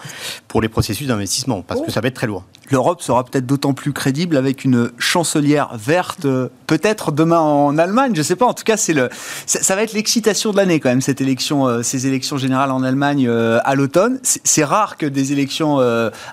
pour 0.48 0.60
les 0.60 0.68
processus 0.68 1.08
d'investissement 1.08 1.62
parce 1.62 1.80
que 1.80 1.90
ça 1.90 2.00
va 2.00 2.08
être 2.08 2.14
très 2.14 2.26
lourd. 2.26 2.44
l'Europe 2.70 3.02
sera 3.02 3.24
peut-être 3.24 3.46
d'autant 3.46 3.72
plus 3.72 3.92
crédible 3.92 4.36
avec 4.36 4.64
une 4.64 4.90
chancelière 4.98 5.76
verte, 5.76 6.24
euh, 6.24 6.48
peut-être 6.66 7.12
demain 7.12 7.40
en 7.40 7.76
Allemagne, 7.78 8.12
je 8.14 8.20
ne 8.20 8.24
sais 8.24 8.36
pas. 8.36 8.46
En 8.46 8.54
tout 8.54 8.64
cas, 8.64 8.76
c'est 8.76 8.92
le, 8.92 9.08
ça, 9.46 9.74
va 9.74 9.82
être 9.82 9.92
l'excitation 9.92 10.52
de 10.52 10.56
l'année 10.56 10.80
quand 10.80 10.88
même 10.88 11.00
cette 11.00 11.20
élection, 11.20 11.66
euh, 11.66 11.82
ces 11.82 12.06
élections 12.06 12.36
générales 12.36 12.70
en 12.70 12.82
Allemagne 12.82 13.26
euh, 13.28 13.58
à 13.64 13.74
l'automne. 13.74 14.20
C'est 14.22 14.64
rare 14.64 14.96
que 14.96 15.06
des 15.06 15.32
élections 15.32 15.78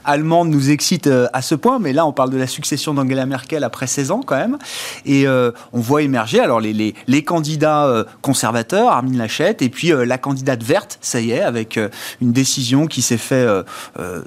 allemandes 0.06 0.50
nous 0.50 0.70
excitent 0.70 1.10
à 1.34 1.42
ce 1.42 1.56
point, 1.56 1.80
mais 1.80 1.94
là, 1.94 2.06
on 2.06 2.12
parle 2.12 2.30
de 2.30 2.38
la 2.38 2.48
succession 2.48 2.94
d'Angela 2.94 3.26
Merkel 3.26 3.64
après 3.64 3.88
16 3.88 4.12
ans 4.12 4.22
quand 4.26 4.36
même, 4.36 4.58
et 5.06 5.28
on 5.28 5.80
voit 5.80 6.02
émerger 6.02 6.40
alors 6.40 6.60
les, 6.60 6.74
les, 6.74 6.94
les 7.08 7.24
candidats 7.24 8.06
conservateurs, 8.22 8.90
Armin 8.90 9.18
Laschet, 9.18 9.58
et 9.62 9.70
puis 9.70 9.92
la 9.94 10.18
candidate 10.18 10.64
verte, 10.64 10.98
ça 11.02 11.20
y 11.20 11.32
est, 11.32 11.42
avec 11.42 11.80
une 12.22 12.32
décision 12.32 12.88
qui 12.88 13.02
s'est 13.02 13.18
faite 13.18 13.50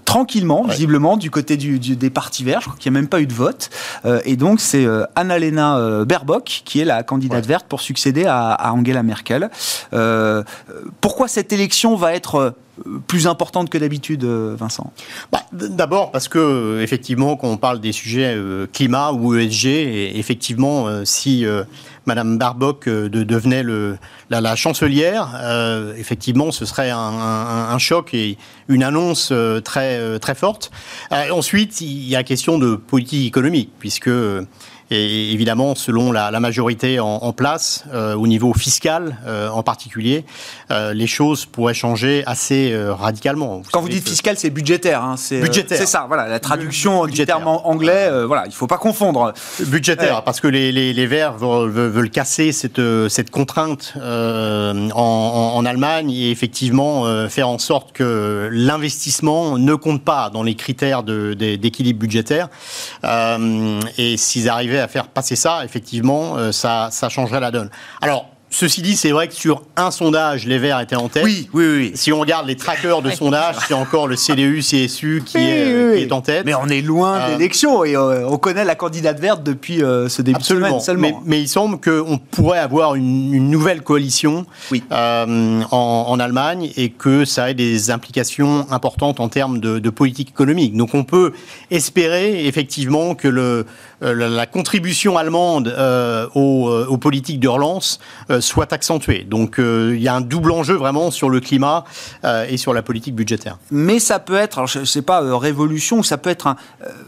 tranquillement, 0.05 0.65
visiblement, 0.65 1.17
du 1.17 1.31
côté 1.31 1.57
du, 1.57 1.79
du 1.79 1.97
des 2.01 2.11
partis 2.11 2.43
verts. 2.43 2.61
Je 2.61 2.67
crois 2.67 2.79
qu'il 2.79 2.91
n'y 2.91 2.99
a 2.99 3.01
même 3.01 3.09
pas 3.09 3.21
eu 3.21 3.27
de 3.27 3.33
vote. 3.33 3.71
Euh, 4.05 4.21
et 4.25 4.37
donc, 4.37 4.61
c'est 4.61 4.85
euh, 4.85 5.05
Annalena 5.15 5.79
euh, 5.79 6.05
Baerbock 6.05 6.63
qui 6.65 6.81
est 6.81 6.85
la 6.85 7.05
candidate 7.05 7.47
verte 7.47 7.67
pour 7.69 7.81
succéder 7.81 8.25
à, 8.27 8.73
Angela 8.73 9.05
Merkel. 9.05 9.51
pourquoi 11.01 11.29
cette 11.29 11.53
élection 11.53 11.95
va 11.95 12.15
être 12.15 12.55
plus 13.07 13.27
importante 13.27 13.69
que 13.69 13.77
d'habitude, 13.77 14.25
Vincent? 14.25 14.93
Bah, 15.31 15.43
D'abord 15.53 16.11
parce 16.11 16.29
que 16.29 16.81
effectivement, 16.81 17.37
quand 17.37 17.49
on 17.49 17.57
parle 17.59 17.81
des 17.81 17.93
sujets 17.93 18.37
climat 18.73 19.13
ou 19.13 19.35
ESG, 19.35 19.67
effectivement, 20.17 21.05
si 21.05 21.45
Madame 22.11 22.39
Barbock 22.39 22.89
euh, 22.89 23.09
de, 23.09 23.23
devenait 23.23 23.63
la, 24.31 24.57
chancelière, 24.57 25.39
euh, 25.43 25.95
effectivement, 25.95 26.51
ce 26.51 26.65
serait 26.65 26.91
un, 26.91 27.79
choc 27.79 28.15
et 28.15 28.37
une 28.67 28.83
annonce 28.83 29.29
euh, 29.31 29.61
très, 29.61 30.19
très 30.19 30.35
forte. 30.35 30.73
ensuite, 31.13 31.81
il 31.81 32.09
y 32.09 32.17
a 32.17 32.25
question 32.25 32.59
de 32.59 32.75
politique 32.75 33.29
économique, 33.29 33.71
puisque 33.79 34.11
et 34.91 35.33
évidemment, 35.33 35.75
selon 35.77 36.11
la, 36.11 36.41
majorité 36.41 36.99
en, 36.99 37.33
place, 37.33 37.85
euh, 37.93 38.15
au 38.15 38.27
niveau 38.27 38.53
fiscal 38.55 39.17
euh, 39.27 39.49
en 39.49 39.63
particulier, 39.63 40.25
euh, 40.71 40.93
les 40.95 41.07
choses 41.07 41.47
pourraient 41.47 41.75
changer 41.75 42.25
assez 42.27 42.75
radicalement. 42.89 43.63
Quand 43.73 43.83
vous 43.83 43.89
dites 43.89 44.09
fiscal, 44.09 44.37
c'est 44.37 44.51
budgétaire. 44.51 45.05
Hein, 45.05 45.17
c'est 45.17 45.43
C'est 45.69 45.87
ça, 45.87 46.07
voilà, 46.09 46.27
la 46.27 46.41
traduction 46.41 47.07
du 47.07 47.25
terme 47.25 47.47
anglais, 47.47 48.11
voilà, 48.27 48.45
il 48.47 48.49
ne 48.49 48.55
faut 48.55 48.67
pas 48.67 48.79
confondre. 48.79 49.33
Budgétaire, 49.61 50.25
parce 50.25 50.41
que 50.41 50.49
les, 50.49 50.73
les, 50.73 51.07
Verts 51.07 51.39
veulent, 51.39 52.11
casser 52.11 52.53
cette, 52.53 52.81
cette 53.09 53.31
contrainte 53.31 53.95
en, 53.97 54.91
en, 54.95 55.65
Allemagne 55.65 56.11
et 56.11 56.31
effectivement 56.31 57.29
faire 57.29 57.49
en 57.49 57.59
sorte 57.59 57.93
que 57.93 58.49
l'investissement 58.51 59.59
ne 59.59 59.75
compte 59.75 60.03
pas 60.03 60.31
dans 60.31 60.43
les 60.43 60.55
critères 60.55 61.03
d'équilibre 61.03 62.01
budgétaire. 62.01 62.49
et 63.05 64.17
s'ils 64.17 64.49
arrivaient 64.49 64.80
à 64.81 64.89
faire 64.89 65.09
passer 65.09 65.37
ça, 65.37 65.65
effectivement, 65.65 66.37
euh, 66.37 66.53
ça, 66.53 66.89
ça 66.91 67.09
changerait 67.09 67.41
la 67.41 67.51
donne. 67.51 67.71
Alors, 68.01 68.27
Ceci 68.53 68.83
dit, 68.83 68.97
c'est 68.97 69.13
vrai 69.13 69.29
que 69.29 69.35
sur 69.35 69.63
un 69.77 69.93
sondage, 69.93 70.45
les 70.45 70.59
Verts 70.59 70.81
étaient 70.81 70.97
en 70.97 71.09
tête. 71.09 71.23
Oui, 71.23 71.49
oui, 71.53 71.65
oui. 71.67 71.93
Si 71.95 72.13
on 72.13 72.19
regarde 72.19 72.49
les 72.49 72.57
trackers 72.57 73.01
de 73.01 73.11
sondage, 73.11 73.55
c'est 73.69 73.75
encore 73.75 74.09
le 74.09 74.17
CDU, 74.17 74.59
CSU 74.59 75.23
qui, 75.25 75.39
est, 75.39 76.11
en 76.11 76.21
tête. 76.21 76.45
Mais 76.45 76.55
on 76.55 76.67
est 76.67 76.81
loin 76.81 77.19
de 77.19 77.23
euh, 77.23 77.29
l'élection 77.39 77.85
et 77.85 77.95
euh, 77.95 78.29
on 78.29 78.39
connaît 78.39 78.65
la 78.65 78.75
candidate 78.75 79.21
verte 79.21 79.45
depuis 79.45 79.79
ce 79.79 80.21
début 80.21 80.39
absolument. 80.39 80.79
de 80.79 80.83
semaine 80.83 80.85
seulement. 80.85 81.23
Mais, 81.25 81.41
il 81.41 81.49
semble 81.49 81.81
qu'on 81.81 82.19
pourrait 82.19 82.59
avoir 82.59 82.97
une, 82.97 83.51
nouvelle 83.51 83.83
coalition 83.83 84.45
en, 84.91 85.63
en, 85.71 86.19
Allemagne 86.19 86.73
et 86.77 86.91
que 86.91 87.25
ça 87.25 87.51
ait 87.51 87.55
des 87.55 87.93
implications 87.93 88.67
importantes 88.73 89.21
en 89.21 89.29
termes 89.29 89.61
de, 89.61 89.79
de 89.79 89.91
politique 89.91 90.31
économique. 90.31 90.77
Donc 90.77 90.95
on 90.95 91.05
peut 91.05 91.33
espérer 91.71 92.47
effectivement 92.47 93.15
que 93.15 93.29
le, 93.29 93.65
euh, 94.03 94.15
la, 94.15 94.47
contribution 94.47 95.19
allemande 95.19 95.69
euh, 95.69 96.27
euh, 96.35 96.87
aux, 96.87 96.99
politiques 96.99 97.41
de 97.41 97.49
relance 97.49 98.01
soit 98.41 98.73
accentuée. 98.73 99.25
Donc 99.25 99.57
il 99.59 100.01
y 100.01 100.09
a 100.09 100.15
un 100.15 100.21
double 100.21 100.53
enjeu 100.53 100.75
vraiment 100.75 101.11
sur 101.11 101.31
le 101.31 101.41
climat 101.41 101.85
et 102.49 102.57
sur 102.57 102.75
la 102.75 102.83
politique 102.83 103.15
budgétaire. 103.15 103.59
Mais 103.71 103.99
ça 103.99 104.19
peut 104.19 104.37
être, 104.37 104.59
alors 104.59 104.69
je 104.69 104.81
ne 104.81 104.85
sais 104.85 105.03
pas, 105.03 105.21
révolution, 105.39 106.03
ça 106.03 106.19
peut 106.19 106.31
être 106.31 106.55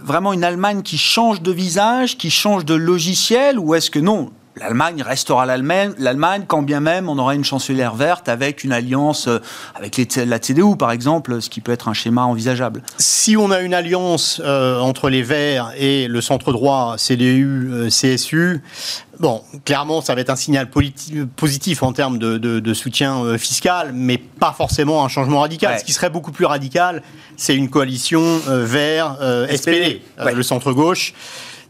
vraiment 0.03 0.32
une 0.32 0.45
Allemagne 0.45 0.82
qui 0.82 0.99
change 0.99 1.43
de 1.43 1.53
visage, 1.53 2.16
qui 2.16 2.30
change 2.30 2.64
de 2.64 2.74
logiciel, 2.74 3.59
ou 3.59 3.74
est-ce 3.74 3.90
que 3.90 3.99
non 3.99 4.30
L'Allemagne 4.57 5.03
restera 5.03 5.47
l'Allemagne, 5.47 6.45
quand 6.47 6.61
bien 6.61 6.81
même 6.81 7.09
on 7.09 7.17
aura 7.19 7.35
une 7.35 7.45
chancelière 7.45 7.95
verte 7.95 8.29
avec 8.29 8.65
une 8.65 8.73
alliance 8.73 9.27
euh, 9.27 9.39
avec 9.75 9.99
la 10.15 10.39
CDU, 10.39 10.77
par 10.77 10.91
exemple, 10.93 11.41
ce 11.41 11.49
qui 11.49 11.63
peut 11.63 11.73
être 11.73 11.89
un 11.89 11.95
schéma 11.95 12.25
envisageable. 12.25 12.83
Si 12.99 13.35
on 13.37 13.51
a 13.51 13.61
une 13.61 13.73
alliance 13.73 14.43
euh, 14.45 14.79
entre 14.79 15.09
les 15.09 15.23
Verts 15.23 15.73
et 15.79 16.07
le 16.07 16.21
centre 16.21 16.53
droit, 16.53 16.97
CDU, 16.99 17.71
euh, 17.73 17.89
CSU, 17.89 18.63
bon, 19.21 19.43
clairement, 19.65 20.03
ça 20.03 20.15
va 20.15 20.21
être 20.21 20.29
un 20.31 20.37
signal 20.37 20.69
positif 20.69 21.83
en 21.83 21.95
termes 21.95 22.19
de, 22.19 22.75
soutien 22.75 23.39
fiscal, 23.39 23.93
mais 23.95 24.19
pas 24.19 24.53
forcément 24.53 25.03
un 25.03 25.09
changement 25.09 25.41
radical. 25.41 25.79
Ce 25.79 25.85
qui 25.85 25.93
serait 25.93 26.11
beaucoup 26.11 26.33
plus 26.33 26.47
radical, 26.47 27.03
c'est 27.37 27.55
une 27.55 27.71
coalition 27.71 28.41
Vert-SPD, 28.47 30.03
le 30.19 30.43
centre 30.43 30.73
gauche. 30.73 31.15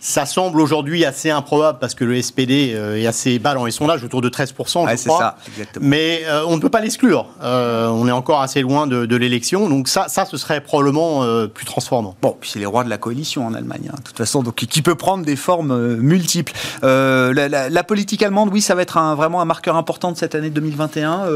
Ça 0.04 0.26
semble 0.26 0.60
aujourd'hui 0.60 1.04
assez 1.04 1.30
improbable 1.30 1.78
parce 1.80 1.94
que 1.94 2.04
le 2.04 2.20
SPD 2.20 2.72
euh, 2.74 2.96
est 2.96 3.06
assez 3.06 3.38
bas 3.38 3.54
dans 3.54 3.64
les 3.64 3.70
sondages, 3.70 4.02
autour 4.02 4.20
de 4.20 4.28
13%, 4.28 4.48
je 4.50 5.04
crois. 5.06 5.18
Ça, 5.20 5.36
Mais 5.80 6.22
euh, 6.26 6.42
on 6.48 6.56
ne 6.56 6.60
peut 6.60 6.70
pas 6.70 6.80
l'exclure. 6.80 7.28
Euh, 7.40 7.86
on 7.86 8.08
est 8.08 8.12
encore 8.12 8.40
assez 8.40 8.62
loin 8.62 8.88
de, 8.88 9.14
l'élection. 9.14 9.68
Donc 9.68 9.86
ça, 9.86 10.08
ça, 10.08 10.24
ce 10.24 10.36
serait 10.36 10.60
probablement 10.60 11.24
plus 11.46 11.64
transformant. 11.64 12.16
Bon, 12.20 12.36
puis 12.40 12.50
c'est 12.50 12.58
les 12.58 12.66
rois 12.66 12.82
de 12.82 12.90
la 12.90 12.98
coalition 12.98 13.46
en 13.46 13.54
Allemagne, 13.54 13.90
hein, 13.92 13.96
de 13.96 14.02
toute 14.02 14.18
façon, 14.18 14.42
donc 14.42 14.56
qui 14.56 14.82
peut 14.82 14.96
prendre 14.96 15.24
des 15.24 15.36
formes 15.36 15.94
multiples. 15.98 16.52
La, 16.82 17.84
politique 17.84 18.24
allemande, 18.24 18.48
oui, 18.52 18.60
ça 18.60 18.74
va 18.74 18.82
être 18.82 18.96
un, 18.96 19.14
vraiment 19.14 19.40
un 19.40 19.44
marqueur 19.44 19.76
important 19.76 20.10
de 20.10 20.16
cette 20.16 20.34
année 20.34 20.50
2021, 20.50 21.26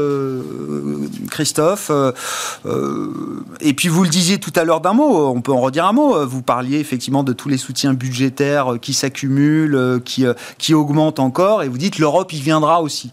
Christophe. 1.31 1.89
et 3.61 3.73
puis 3.73 3.87
vous 3.87 4.03
le 4.03 4.09
disiez 4.09 4.39
tout 4.39 4.51
à 4.57 4.65
l'heure 4.65 4.81
d'un 4.81 4.93
mot, 4.93 5.27
on 5.27 5.39
peut 5.39 5.53
en 5.53 5.61
redire 5.61 5.85
un 5.85 5.93
mot. 5.93 6.25
Vous 6.25 6.41
parliez 6.41 6.79
effectivement 6.79 7.23
de 7.23 7.31
tous 7.31 7.47
les 7.47 7.57
soutiens 7.57 7.93
budgétaires 7.93 8.56
euh, 8.65 8.77
qui 8.77 8.93
s'accumulent, 8.93 9.75
euh, 9.75 9.99
qui, 9.99 10.25
euh, 10.25 10.33
qui 10.57 10.73
augmentent 10.73 11.19
encore, 11.19 11.63
et 11.63 11.69
vous 11.69 11.77
dites 11.77 11.99
l'Europe 11.99 12.33
y 12.33 12.39
viendra 12.39 12.81
aussi. 12.81 13.11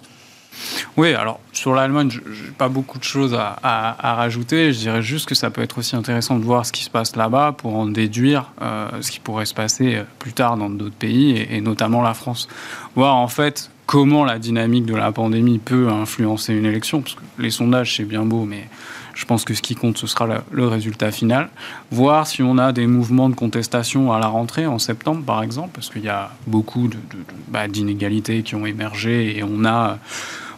Oui, 0.96 1.12
alors 1.14 1.40
sur 1.52 1.74
l'Allemagne, 1.74 2.10
je 2.10 2.18
n'ai 2.18 2.50
pas 2.56 2.68
beaucoup 2.68 2.98
de 2.98 3.04
choses 3.04 3.36
à, 3.36 4.14
rajouter. 4.14 4.72
Je 4.72 4.78
dirais 4.78 5.02
juste 5.02 5.28
que 5.28 5.34
ça 5.34 5.50
peut 5.50 5.62
être 5.62 5.78
aussi 5.78 5.96
intéressant 5.96 6.38
de 6.38 6.44
voir 6.44 6.64
ce 6.64 6.72
qui 6.72 6.84
se 6.84 6.90
passe 6.90 7.16
là-bas 7.16 7.52
pour 7.58 7.74
en 7.74 7.86
déduire 7.86 8.52
ce 9.00 9.10
qui 9.10 9.18
pourrait 9.18 9.46
se 9.46 9.54
passer 9.54 10.00
plus 10.20 10.32
tard 10.32 10.56
dans 10.56 10.70
d'autres 10.70 10.94
pays, 10.94 11.32
et, 11.32 11.56
et, 11.56 11.60
notamment 11.60 12.02
la 12.02 12.14
France. 12.14 12.46
Voir 12.94 13.16
en 13.16 13.26
fait 13.26 13.68
comment 13.86 14.24
la 14.24 14.38
dynamique 14.38 14.86
de 14.86 14.94
la 14.94 15.10
pandémie 15.10 15.58
peut 15.58 15.88
influencer 15.88 16.54
une 16.54 16.66
élection, 16.66 17.02
parce 17.02 17.16
que 17.16 17.22
les 17.38 17.50
sondages, 17.50 17.96
c'est 17.96 18.04
bien 18.04 18.24
beau, 18.24 18.44
mais 18.44 18.68
je 19.14 19.24
pense 19.24 19.44
que 19.44 19.54
ce 19.54 19.62
qui 19.62 19.74
compte, 19.74 19.96
ce 19.98 20.06
sera 20.06 20.28
le, 20.50 20.66
résultat 20.66 21.10
final. 21.10 21.48
Voir 21.90 22.26
si 22.26 22.42
on 22.42 22.58
a 22.58 22.72
des 22.72 22.86
mouvements 22.86 23.28
de 23.28 23.34
contestation 23.34 24.12
à 24.12 24.18
la 24.18 24.26
rentrée 24.26 24.66
en 24.66 24.78
septembre, 24.78 25.22
par 25.24 25.42
exemple, 25.42 25.70
parce 25.74 25.88
qu'il 25.88 26.04
y 26.04 26.08
a 26.08 26.30
beaucoup 26.46 26.90
bah, 27.48 27.68
d'inégalités 27.68 28.42
qui 28.42 28.54
ont 28.54 28.66
émergé 28.66 29.38
et 29.38 29.42
on 29.42 29.64
a, 29.64 29.98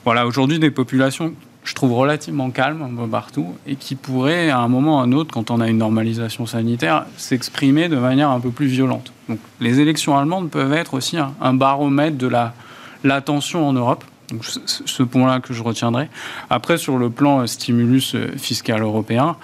voilà, 0.04 0.26
aujourd'hui 0.26 0.58
des 0.58 0.70
populations 0.70 1.34
je 1.66 1.74
trouve 1.74 1.92
relativement 1.94 2.50
calmes 2.50 2.82
un 2.82 3.02
peu 3.02 3.08
partout 3.10 3.54
et 3.66 3.74
qui 3.74 3.96
pourraient, 3.96 4.50
à 4.50 4.58
un 4.58 4.68
moment 4.68 4.98
ou 4.98 5.00
à 5.00 5.02
un 5.02 5.12
autre, 5.12 5.34
quand 5.34 5.50
on 5.50 5.60
a 5.60 5.68
une 5.68 5.78
normalisation 5.78 6.46
sanitaire, 6.46 7.06
s'exprimer 7.16 7.88
de 7.88 7.96
manière 7.96 8.30
un 8.30 8.38
peu 8.38 8.50
plus 8.50 8.66
violente. 8.68 9.12
Donc, 9.28 9.40
les 9.60 9.80
élections 9.80 10.16
allemandes 10.16 10.48
peuvent 10.48 10.72
être 10.72 10.94
aussi 10.94 11.18
un, 11.18 11.54
baromètre 11.54 12.16
de 12.16 12.28
la, 12.28 12.54
la 13.02 13.20
tension 13.20 13.68
en 13.68 13.72
Europe. 13.72 14.04
Donc, 14.30 14.44
ce 14.44 15.02
point-là 15.02 15.40
que 15.40 15.54
je 15.54 15.62
retiendrai. 15.62 16.08
Après, 16.50 16.78
sur 16.78 16.98
le 16.98 17.10
plan 17.10 17.40
euh, 17.40 17.46
stimulus 17.46 18.14
euh, 18.14 18.28
fiscal 18.36 18.82
européen, 18.82 19.36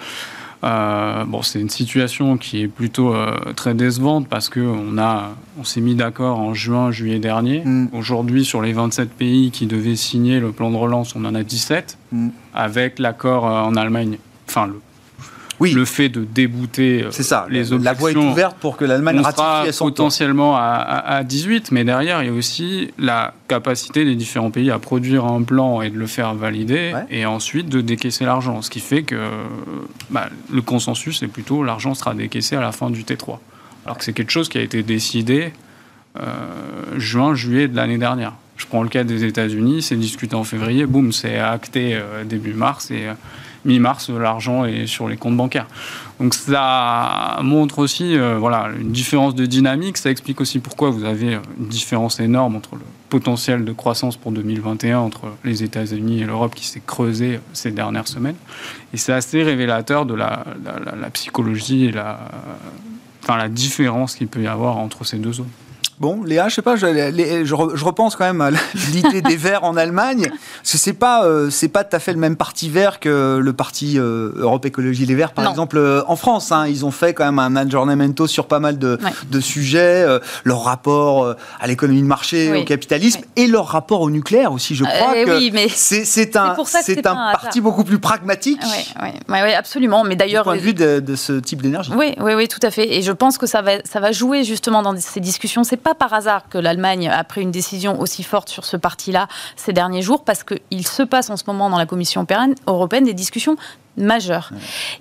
euh, 0.63 1.25
bon, 1.25 1.41
c'est 1.41 1.59
une 1.59 1.69
situation 1.69 2.37
qui 2.37 2.61
est 2.61 2.67
plutôt 2.69 3.13
très 3.53 3.73
décevante 3.73 4.29
parce 4.29 4.47
qu'on 4.47 4.97
a, 4.97 5.31
on 5.59 5.65
s'est 5.65 5.81
mis 5.81 5.93
d'accord 5.93 6.39
en 6.39 6.53
juin, 6.53 6.89
juillet 6.89 7.19
dernier. 7.19 7.63
Mm. 7.65 7.89
Aujourd'hui, 7.91 8.45
sur 8.45 8.61
les 8.61 8.71
27 8.71 9.09
pays 9.09 9.51
qui 9.51 9.67
devaient 9.67 9.97
signer 9.97 10.39
le 10.39 10.53
plan 10.53 10.71
de 10.71 10.77
relance, 10.77 11.17
on 11.17 11.25
en 11.25 11.35
a 11.35 11.43
17, 11.43 11.97
mm. 12.13 12.29
avec 12.53 12.99
l'accord 12.99 13.43
en 13.43 13.75
Allemagne, 13.75 14.17
enfin 14.47 14.67
le 14.67 14.79
le 15.71 15.85
fait 15.85 16.09
de 16.09 16.23
débouter 16.23 17.03
euh, 17.03 17.11
ça, 17.11 17.47
les 17.49 17.71
objections. 17.71 17.83
La 17.83 17.93
voie 17.93 18.11
est 18.11 18.15
ouverte 18.15 18.57
pour 18.57 18.77
que 18.77 18.85
l'Allemagne 18.85 19.19
ratifie 19.19 19.73
son 19.73 19.85
potentiellement 19.85 20.55
à, 20.57 20.61
à, 20.61 21.23
18, 21.23 21.71
mais 21.71 21.83
derrière, 21.83 22.21
il 22.23 22.27
y 22.27 22.29
a 22.29 22.33
aussi 22.33 22.91
la 22.97 23.33
capacité 23.47 24.05
des 24.05 24.15
différents 24.15 24.51
pays 24.51 24.71
à 24.71 24.79
produire 24.79 25.25
un 25.25 25.43
plan 25.43 25.81
et 25.81 25.89
de 25.89 25.97
le 25.97 26.07
faire 26.07 26.33
valider, 26.33 26.93
et 27.09 27.25
ensuite 27.25 27.69
de 27.69 27.81
décaisser 27.81 28.25
l'argent. 28.25 28.61
Ce 28.61 28.69
qui 28.69 28.79
fait 28.79 29.03
que 29.03 29.29
bah, 30.09 30.29
le 30.51 30.61
consensus 30.61 31.21
est 31.23 31.27
plutôt 31.27 31.63
l'argent 31.63 31.93
sera 31.93 32.13
décaissé 32.13 32.55
à 32.55 32.61
la 32.61 32.71
fin 32.71 32.89
du 32.89 33.03
T3. 33.03 33.37
Alors 33.85 33.97
que 33.97 34.03
c'est 34.03 34.13
quelque 34.13 34.31
chose 34.31 34.49
qui 34.49 34.57
a 34.57 34.61
été 34.61 34.83
décidé 34.83 35.51
euh, 36.17 36.23
juin, 36.97 37.35
juillet 37.35 37.67
de 37.67 37.75
l'année 37.75 37.97
dernière. 37.97 38.33
Je 38.55 38.65
prends 38.67 38.83
le 38.83 38.89
cas 38.89 39.03
des 39.03 39.23
États-Unis, 39.23 39.81
c'est 39.81 39.95
discuté 39.95 40.35
en 40.35 40.43
février, 40.43 40.85
boum, 40.85 41.11
c'est 41.11 41.39
acté 41.39 41.95
euh, 41.95 42.23
début 42.23 42.53
mars 42.53 42.91
et 42.91 43.07
mi-mars, 43.65 44.09
l'argent 44.09 44.65
est 44.65 44.87
sur 44.87 45.07
les 45.07 45.17
comptes 45.17 45.37
bancaires. 45.37 45.67
Donc 46.19 46.33
ça 46.33 47.39
montre 47.41 47.79
aussi 47.79 48.17
euh, 48.17 48.37
voilà, 48.37 48.69
une 48.79 48.91
différence 48.91 49.35
de 49.35 49.45
dynamique. 49.45 49.97
Ça 49.97 50.09
explique 50.09 50.41
aussi 50.41 50.59
pourquoi 50.59 50.89
vous 50.89 51.03
avez 51.03 51.39
une 51.59 51.67
différence 51.67 52.19
énorme 52.19 52.55
entre 52.55 52.75
le 52.75 52.81
potentiel 53.09 53.65
de 53.65 53.71
croissance 53.71 54.17
pour 54.17 54.31
2021 54.31 54.99
entre 54.99 55.33
les 55.43 55.63
États-Unis 55.63 56.21
et 56.21 56.25
l'Europe 56.25 56.55
qui 56.55 56.67
s'est 56.67 56.81
creusé 56.85 57.39
ces 57.53 57.71
dernières 57.71 58.07
semaines. 58.07 58.35
Et 58.93 58.97
c'est 58.97 59.13
assez 59.13 59.43
révélateur 59.43 60.05
de 60.05 60.15
la, 60.15 60.45
la 60.99 61.09
psychologie 61.09 61.85
et 61.85 61.91
la, 61.91 62.19
enfin, 63.21 63.37
la 63.37 63.49
différence 63.49 64.15
qu'il 64.15 64.27
peut 64.27 64.41
y 64.41 64.47
avoir 64.47 64.77
entre 64.77 65.03
ces 65.03 65.17
deux 65.17 65.33
zones. 65.33 65.49
Bon, 66.03 66.21
Léa, 66.21 66.49
je 66.49 66.55
sais 66.55 66.61
pas, 66.61 66.75
je, 66.75 66.85
je, 67.45 67.85
repense 67.85 68.17
quand 68.17 68.25
même 68.25 68.41
à 68.41 68.49
l'idée 68.91 69.21
des 69.21 69.37
Verts 69.37 69.63
en 69.63 69.77
Allemagne. 69.77 70.29
C'est 70.61 70.91
pas, 70.91 71.23
euh, 71.23 71.49
c'est 71.49 71.69
pas 71.69 71.85
tout 71.85 71.95
à 71.95 71.99
fait 71.99 72.11
le 72.11 72.19
même 72.19 72.35
parti 72.35 72.69
vert 72.69 72.99
que 72.99 73.39
le 73.41 73.53
parti 73.53 73.97
euh, 73.97 74.33
Europe 74.35 74.65
Écologie 74.65 75.05
Les 75.05 75.15
Verts, 75.15 75.31
par 75.31 75.49
exemple, 75.49 75.77
euh, 75.77 76.01
en 76.07 76.17
France. 76.17 76.51
Hein. 76.51 76.67
Ils 76.67 76.83
ont 76.83 76.91
fait 76.91 77.13
quand 77.13 77.23
même 77.23 77.39
un 77.39 77.55
aggiornamento 77.55 78.27
sur 78.27 78.47
pas 78.47 78.59
mal 78.59 78.79
de, 78.79 78.99
de 79.31 79.39
sujets, 79.39 80.05
leur 80.43 80.65
rapport 80.65 81.35
à 81.61 81.67
l'économie 81.67 82.01
de 82.01 82.07
marché, 82.07 82.53
au 82.53 82.65
capitalisme, 82.65 83.21
et 83.37 83.47
leur 83.47 83.67
rapport 83.67 84.01
au 84.01 84.09
nucléaire 84.09 84.51
aussi. 84.51 84.75
Je 84.75 84.83
crois 84.83 85.13
que 85.13 85.39
oui, 85.39 85.53
c'est 85.69 86.35
un, 86.35 86.57
c'est 86.65 87.07
un, 87.07 87.31
parti 87.31 87.61
beaucoup 87.61 87.85
plus 87.85 87.99
pragmatique. 87.99 88.59
Oui, 89.29 89.37
absolument. 89.39 90.03
Mais 90.03 90.17
d'ailleurs, 90.17 90.43
du 90.43 90.49
point 90.49 90.57
de 90.57 90.61
vue 90.61 90.73
de, 90.73 90.99
de 90.99 91.15
ce 91.15 91.31
type 91.39 91.61
d'énergie. 91.61 91.93
Oui, 91.95 92.13
oui, 92.19 92.33
oui, 92.33 92.49
tout 92.49 92.59
à 92.61 92.71
fait. 92.71 92.93
Et 92.93 93.03
je 93.03 93.13
pense 93.13 93.37
que 93.37 93.47
ça 93.47 93.61
va, 93.61 93.81
ça 93.85 94.01
va 94.01 94.11
jouer 94.11 94.43
justement 94.43 94.81
dans 94.81 94.93
ces 94.99 95.21
discussions. 95.21 95.63
C'est 95.63 95.77
pas 95.77 95.92
par 95.95 96.13
hasard 96.13 96.49
que 96.49 96.57
l'Allemagne 96.57 97.09
a 97.09 97.23
pris 97.23 97.41
une 97.41 97.51
décision 97.51 97.99
aussi 97.99 98.23
forte 98.23 98.49
sur 98.49 98.65
ce 98.65 98.77
parti-là 98.77 99.27
ces 99.55 99.73
derniers 99.73 100.01
jours, 100.01 100.23
parce 100.23 100.43
qu'il 100.43 100.87
se 100.87 101.03
passe 101.03 101.29
en 101.29 101.37
ce 101.37 101.43
moment 101.47 101.69
dans 101.69 101.77
la 101.77 101.85
Commission 101.85 102.25
européenne 102.67 103.05
des 103.05 103.13
discussions 103.13 103.55
majeure. 103.97 104.51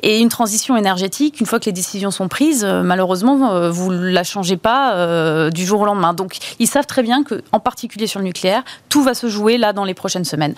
Et 0.02 0.20
une 0.20 0.28
transition 0.28 0.76
énergétique, 0.76 1.40
une 1.40 1.46
fois 1.46 1.58
que 1.58 1.66
les 1.66 1.72
décisions 1.72 2.10
sont 2.10 2.28
prises, 2.28 2.64
euh, 2.64 2.82
malheureusement, 2.82 3.50
euh, 3.50 3.70
vous 3.70 3.92
ne 3.92 4.10
la 4.10 4.24
changez 4.24 4.56
pas 4.56 4.94
euh, 4.94 5.50
du 5.50 5.64
jour 5.64 5.80
au 5.80 5.84
lendemain. 5.84 6.12
Donc, 6.12 6.36
ils 6.58 6.66
savent 6.66 6.86
très 6.86 7.02
bien 7.02 7.24
que, 7.24 7.42
en 7.52 7.60
particulier 7.60 8.06
sur 8.06 8.20
le 8.20 8.26
nucléaire, 8.26 8.62
tout 8.88 9.02
va 9.02 9.14
se 9.14 9.28
jouer 9.28 9.56
là 9.56 9.72
dans 9.72 9.84
les 9.84 9.94
prochaines 9.94 10.24
semaines. 10.24 10.54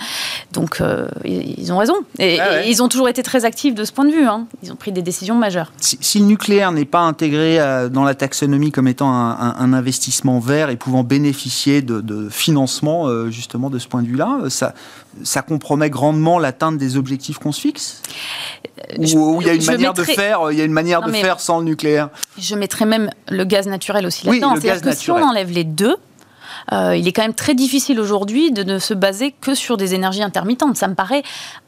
Donc, 0.52 0.80
ils 1.24 1.72
ont 1.72 1.78
raison. 1.78 1.94
Et, 2.18 2.38
ils 2.66 2.82
ont 2.82 2.88
toujours 2.88 3.08
été 3.08 3.22
très 3.22 3.44
actifs 3.44 3.74
de 3.74 3.84
ce 3.84 3.92
point 3.92 4.04
de 4.04 4.12
vue. 4.12 4.26
Hein. 4.26 4.46
Ils 4.62 4.72
ont 4.72 4.76
pris 4.76 4.92
des 4.92 5.02
décisions 5.02 5.34
majeures. 5.34 5.72
Si, 5.78 6.18
le 6.18 6.26
nucléaire 6.26 6.72
n'est 6.72 6.84
pas 6.84 7.00
intégré 7.00 7.58
dans 7.90 8.04
la 8.04 8.14
taxonomie 8.14 8.72
comme 8.72 8.88
étant 8.88 9.10
un, 9.12 9.72
investissement 9.72 10.38
vert 10.38 10.70
et 10.70 10.76
pouvant 10.76 11.02
bénéficier 11.02 11.82
de, 11.82 12.00
de 12.00 12.28
financement, 12.28 13.30
justement, 13.30 13.70
de 13.70 13.78
ce 13.78 13.88
point 13.88 14.02
de 14.02 14.08
vue-là, 14.08 14.38
ça, 14.48 14.74
ça 15.22 15.42
compromet 15.42 15.90
grandement 15.90 16.38
l'atteinte 16.38 16.78
des 16.78 16.96
objectifs 16.96 17.38
qu'on 17.38 17.52
se 17.52 17.60
fixe 17.60 18.02
Ou 18.98 19.40
il 19.40 19.46
y 19.46 19.50
a 19.50 19.54
une 19.54 19.64
manière 19.64 19.94
de 19.94 20.02
faire, 20.02 20.50
il 20.50 20.58
y 20.58 20.60
a 20.60 20.64
une 20.64 20.72
manière 20.72 21.02
de 21.02 21.12
faire 21.12 21.40
sans 21.40 21.58
le 21.58 21.64
nucléaire 21.64 22.08
Je 22.38 22.54
mettrais 22.54 22.86
même 22.86 23.10
le 23.28 23.44
gaz 23.44 23.66
naturel 23.66 24.06
aussi 24.06 24.26
là-dedans. 24.26 24.56
C'est-à-dire 24.60 24.82
que 24.82 24.94
si 24.94 25.10
on 25.10 25.22
enlève 25.22 25.50
les 25.50 25.64
deux, 25.64 25.96
euh, 26.72 26.96
il 26.96 27.06
est 27.06 27.12
quand 27.12 27.22
même 27.22 27.34
très 27.34 27.54
difficile 27.54 28.00
aujourd'hui 28.00 28.50
de 28.52 28.62
ne 28.62 28.78
se 28.78 28.94
baser 28.94 29.34
que 29.40 29.54
sur 29.54 29.76
des 29.76 29.94
énergies 29.94 30.22
intermittentes. 30.22 30.76
Ça 30.76 30.88
me 30.88 30.94
paraît 30.94 31.22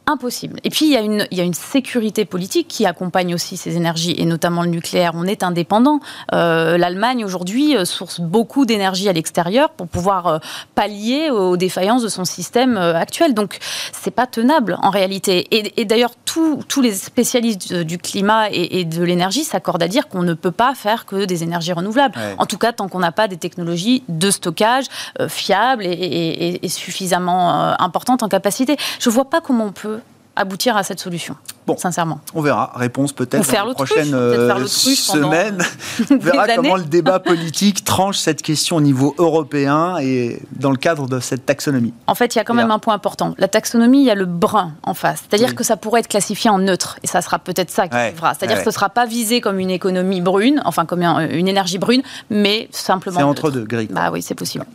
impossible. 0.07 0.61
Et 0.63 0.71
puis, 0.71 0.87
il 0.87 0.93
y, 0.93 0.97
a 0.97 1.01
une, 1.01 1.27
il 1.33 1.39
y 1.39 1.41
a 1.41 1.45
une 1.45 1.55
sécurité 1.55 2.25
politique 2.25 2.69
qui 2.69 2.87
accompagne 2.87 3.35
aussi 3.35 3.57
ces 3.57 3.77
énergies, 3.77 4.15
et 4.17 4.25
notamment 4.25 4.63
le 4.63 4.69
nucléaire. 4.69 5.13
On 5.15 5.25
est 5.25 5.43
indépendant. 5.43 5.99
Euh, 6.33 6.79
L'Allemagne, 6.79 7.25
aujourd'hui, 7.25 7.77
euh, 7.77 7.85
source 7.85 8.21
beaucoup 8.21 8.67
d'énergie 8.67 9.09
à 9.09 9.13
l'extérieur 9.13 9.71
pour 9.71 9.89
pouvoir 9.89 10.27
euh, 10.29 10.39
pallier 10.77 11.31
aux 11.31 11.57
défaillances 11.57 12.03
de 12.03 12.09
son 12.09 12.25
système 12.25 12.77
actuel. 12.77 13.35
Donc, 13.35 13.59
c'est 13.93 14.13
pas 14.13 14.27
tenable, 14.27 14.79
en 14.81 14.91
réalité. 14.91 15.49
Et, 15.51 15.85
d'ailleurs, 15.85 16.13
tous 16.25 16.83
les 16.83 16.93
spécialistes 16.93 17.73
du 17.73 17.99
climat 17.99 18.49
et, 18.51 18.85
de 18.85 19.03
l'énergie 19.03 19.43
s'accordent 19.43 19.83
à 19.83 19.89
dire 19.89 20.09
qu'on 20.09 20.23
ne 20.23 20.35
peut 20.35 20.51
pas 20.51 20.75
faire 20.75 21.07
que 21.07 21.25
des 21.25 21.43
énergies 21.43 21.73
renouvelables. 21.73 22.15
En 22.39 22.47
tout 22.47 22.59
cas, 22.59 22.73
tant 22.73 22.89
qu'on 22.89 22.99
n'a 22.99 23.13
pas 23.13 23.27
des 23.27 23.39
technologies 23.39 24.05
de 24.09 24.31
stockage 24.31 24.85
fiables 25.29 25.85
et, 25.85 26.61
et 26.63 26.69
suffisamment 26.69 27.75
importantes 27.81 28.23
en 28.23 28.29
capacité. 28.29 28.77
Je 29.01 29.09
vois 29.09 29.31
pas 29.31 29.41
comment 29.41 29.65
on 29.65 29.73
peut 29.73 29.96
aboutir 30.37 30.77
à 30.77 30.83
cette 30.83 31.01
solution. 31.01 31.37
Bon, 31.67 31.77
sincèrement. 31.77 32.21
On 32.35 32.43
verra. 32.43 32.73
Réponse 32.77 33.13
peut-être 33.13 33.51
dans 33.53 33.67
les 33.67 33.75
prochaines 33.75 34.15
euh, 34.15 34.67
semaines. 34.67 35.63
on 36.11 36.17
verra 36.19 36.47
comment 36.55 36.77
le 36.77 36.85
débat 36.85 37.19
politique 37.19 37.85
tranche 37.85 38.19
cette 38.19 38.43
question 38.43 38.77
au 38.77 38.81
niveau 38.81 39.15
européen 39.19 39.97
et 39.99 40.41
dans 40.53 40.71
le 40.71 40.77
cadre 40.77 41.09
de 41.09 41.19
cette 41.19 41.45
taxonomie. 41.45 41.93
En 42.07 42.15
fait, 42.15 42.35
il 42.35 42.39
y 42.39 42.41
a 42.41 42.45
quand 42.45 42.55
même 42.55 42.71
un 42.71 42.79
point 42.79 42.95
important. 42.95 43.35
La 43.39 43.49
taxonomie, 43.49 44.01
il 44.01 44.07
y 44.07 44.11
a 44.11 44.15
le 44.15 44.27
brun 44.27 44.75
en 44.85 44.95
face. 44.95 45.25
C'est-à-dire 45.29 45.55
que 45.55 45.65
ça 45.65 45.77
pourrait 45.77 46.01
être 46.01 46.09
classifié 46.09 46.51
en 46.51 46.59
neutre. 46.59 46.99
Et 47.03 47.07
ça 47.07 47.21
sera 47.21 47.39
peut-être 47.39 47.71
ça 47.71 47.89
qui 47.89 47.97
arrivera. 47.97 48.35
C'est-à-dire 48.35 48.59
que 48.59 48.63
ce 48.65 48.69
ne 48.69 48.75
sera 48.75 48.89
pas 48.91 49.07
visé 49.07 49.41
comme 49.41 49.59
une 49.59 49.71
économie 49.71 50.21
brune, 50.21 50.63
enfin 50.65 50.85
comme 50.85 51.03
une 51.03 51.49
énergie 51.49 51.79
brune, 51.79 52.03
mais 52.31 52.69
simplement. 52.71 53.19
C'est 53.19 53.25
entre 53.25 53.51
deux, 53.51 53.65
gris. 53.65 53.89
Bah 53.91 54.11
oui, 54.13 54.23
c'est 54.23 54.35
possible. 54.35 54.67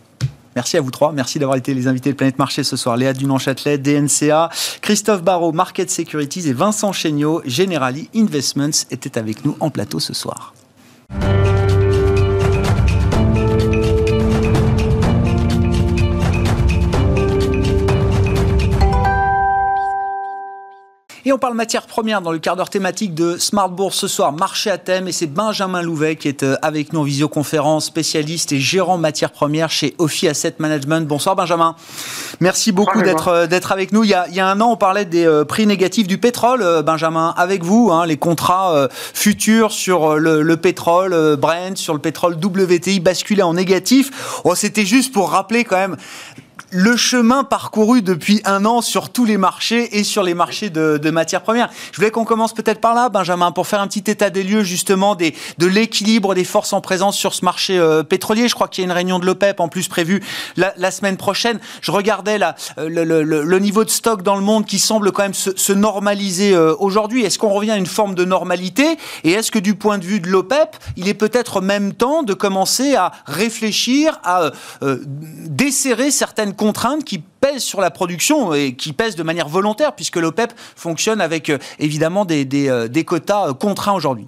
Merci 0.55 0.77
à 0.77 0.81
vous 0.81 0.91
trois. 0.91 1.11
Merci 1.11 1.39
d'avoir 1.39 1.57
été 1.57 1.73
les 1.73 1.87
invités 1.87 2.11
de 2.11 2.15
Planète 2.15 2.39
Marché 2.39 2.63
ce 2.63 2.75
soir. 2.75 2.97
Léa 2.97 3.13
Dunan-Châtelet, 3.13 3.77
DNCA, 3.77 4.49
Christophe 4.81 5.23
Barrault, 5.23 5.51
Market 5.51 5.89
Securities 5.89 6.47
et 6.47 6.53
Vincent 6.53 6.91
Chéniaud, 6.91 7.41
Generali 7.45 8.09
Investments, 8.15 8.85
étaient 8.91 9.17
avec 9.17 9.45
nous 9.45 9.55
en 9.59 9.69
plateau 9.69 9.99
ce 9.99 10.13
soir. 10.13 10.53
Et 21.23 21.31
on 21.31 21.37
parle 21.37 21.53
matière 21.53 21.85
première 21.85 22.21
dans 22.23 22.31
le 22.31 22.39
quart 22.39 22.55
d'heure 22.55 22.71
thématique 22.71 23.13
de 23.13 23.37
Smart 23.37 23.69
Bourse 23.69 23.95
ce 23.95 24.07
soir, 24.07 24.33
marché 24.33 24.71
à 24.71 24.79
thème. 24.79 25.07
Et 25.07 25.11
c'est 25.11 25.27
Benjamin 25.27 25.83
Louvet 25.83 26.15
qui 26.15 26.27
est 26.27 26.41
euh, 26.41 26.55
avec 26.63 26.93
nous 26.93 27.01
en 27.01 27.03
visioconférence, 27.03 27.85
spécialiste 27.85 28.53
et 28.53 28.59
gérant 28.59 28.97
matière 28.97 29.29
première 29.31 29.69
chez 29.69 29.93
Ophi 29.99 30.27
Asset 30.27 30.55
Management. 30.57 31.07
Bonsoir 31.07 31.35
Benjamin. 31.35 31.75
Merci 32.39 32.71
beaucoup 32.71 33.03
d'être 33.03 33.27
euh, 33.27 33.45
d'être 33.45 33.71
avec 33.71 33.91
nous. 33.91 34.03
Il 34.03 34.09
y, 34.09 34.15
a, 34.15 34.27
il 34.29 34.35
y, 34.35 34.39
a, 34.39 34.47
un 34.47 34.59
an, 34.61 34.71
on 34.71 34.77
parlait 34.77 35.05
des 35.05 35.27
euh, 35.27 35.45
prix 35.45 35.67
négatifs 35.67 36.07
du 36.07 36.17
pétrole, 36.17 36.81
Benjamin. 36.83 37.35
Avec 37.37 37.63
vous, 37.63 37.91
hein, 37.91 38.07
les 38.07 38.17
contrats 38.17 38.87
futurs 38.91 39.71
sur 39.71 40.15
le, 40.17 40.41
le, 40.41 40.57
pétrole 40.57 41.35
Brent, 41.35 41.75
sur 41.77 41.93
le 41.93 41.99
pétrole 41.99 42.33
WTI 42.33 42.99
basculaient 42.99 43.43
en 43.43 43.53
négatif. 43.53 44.41
Oh, 44.43 44.55
C'était 44.55 44.85
juste 44.85 45.13
pour 45.13 45.29
rappeler 45.29 45.65
quand 45.65 45.77
même 45.77 45.97
le 46.71 46.95
chemin 46.95 47.43
parcouru 47.43 48.01
depuis 48.01 48.41
un 48.45 48.63
an 48.63 48.81
sur 48.81 49.09
tous 49.09 49.25
les 49.25 49.37
marchés 49.37 49.97
et 49.97 50.03
sur 50.03 50.23
les 50.23 50.33
marchés 50.33 50.69
de, 50.69 51.11
matières 51.11 51.43
premières. 51.43 51.69
Je 51.91 51.97
voulais 51.97 52.11
qu'on 52.11 52.23
commence 52.23 52.53
peut-être 52.53 52.79
par 52.79 52.93
là, 52.93 53.09
Benjamin, 53.09 53.51
pour 53.51 53.67
faire 53.67 53.81
un 53.81 53.87
petit 53.87 54.09
état 54.09 54.29
des 54.29 54.43
lieux 54.43 54.63
justement 54.63 55.15
des, 55.15 55.35
de 55.57 55.67
l'équilibre 55.67 56.33
des 56.33 56.45
forces 56.45 56.71
en 56.71 56.79
présence 56.79 57.17
sur 57.17 57.33
ce 57.33 57.43
marché 57.43 57.77
euh, 57.77 58.03
pétrolier. 58.03 58.47
Je 58.47 58.55
crois 58.55 58.69
qu'il 58.69 58.83
y 58.83 58.85
a 58.85 58.89
une 58.89 58.93
réunion 58.93 59.19
de 59.19 59.25
l'OPEP 59.25 59.59
en 59.59 59.67
plus 59.67 59.89
prévue 59.89 60.23
la, 60.55 60.91
semaine 60.91 61.17
prochaine. 61.17 61.59
Je 61.81 61.91
regardais 61.91 62.37
là, 62.37 62.55
euh, 62.77 62.87
le, 62.87 63.59
niveau 63.59 63.83
de 63.83 63.89
stock 63.89 64.23
dans 64.23 64.35
le 64.35 64.41
monde 64.41 64.65
qui 64.65 64.79
semble 64.79 65.11
quand 65.11 65.23
même 65.23 65.33
se, 65.33 65.73
normaliser 65.73 66.53
euh, 66.53 66.73
aujourd'hui. 66.79 67.25
Est-ce 67.25 67.37
qu'on 67.37 67.49
revient 67.49 67.71
à 67.71 67.77
une 67.77 67.85
forme 67.85 68.15
de 68.15 68.23
normalité? 68.23 68.97
Et 69.23 69.31
est-ce 69.31 69.51
que 69.51 69.59
du 69.59 69.75
point 69.75 69.97
de 69.97 70.05
vue 70.05 70.21
de 70.21 70.29
l'OPEP, 70.29 70.77
il 70.95 71.09
est 71.09 71.13
peut-être 71.13 71.59
même 71.59 71.93
temps 71.93 72.23
de 72.23 72.33
commencer 72.33 72.95
à 72.95 73.11
réfléchir, 73.25 74.19
à 74.23 74.51
desserrer 74.81 76.11
certaines 76.11 76.53
contraintes 76.61 77.03
qui 77.03 77.17
pèsent 77.17 77.63
sur 77.63 77.81
la 77.81 77.89
production 77.89 78.53
et 78.53 78.75
qui 78.75 78.93
pèsent 78.93 79.15
de 79.15 79.23
manière 79.23 79.47
volontaire, 79.47 79.93
puisque 79.95 80.17
l'OPEP 80.17 80.53
fonctionne 80.75 81.19
avec 81.19 81.49
euh, 81.49 81.57
évidemment 81.79 82.23
des, 82.23 82.45
des, 82.45 82.69
euh, 82.69 82.87
quotas 83.03 83.47
euh, 83.47 83.53
contraints 83.55 83.93
aujourd'hui. 83.93 84.27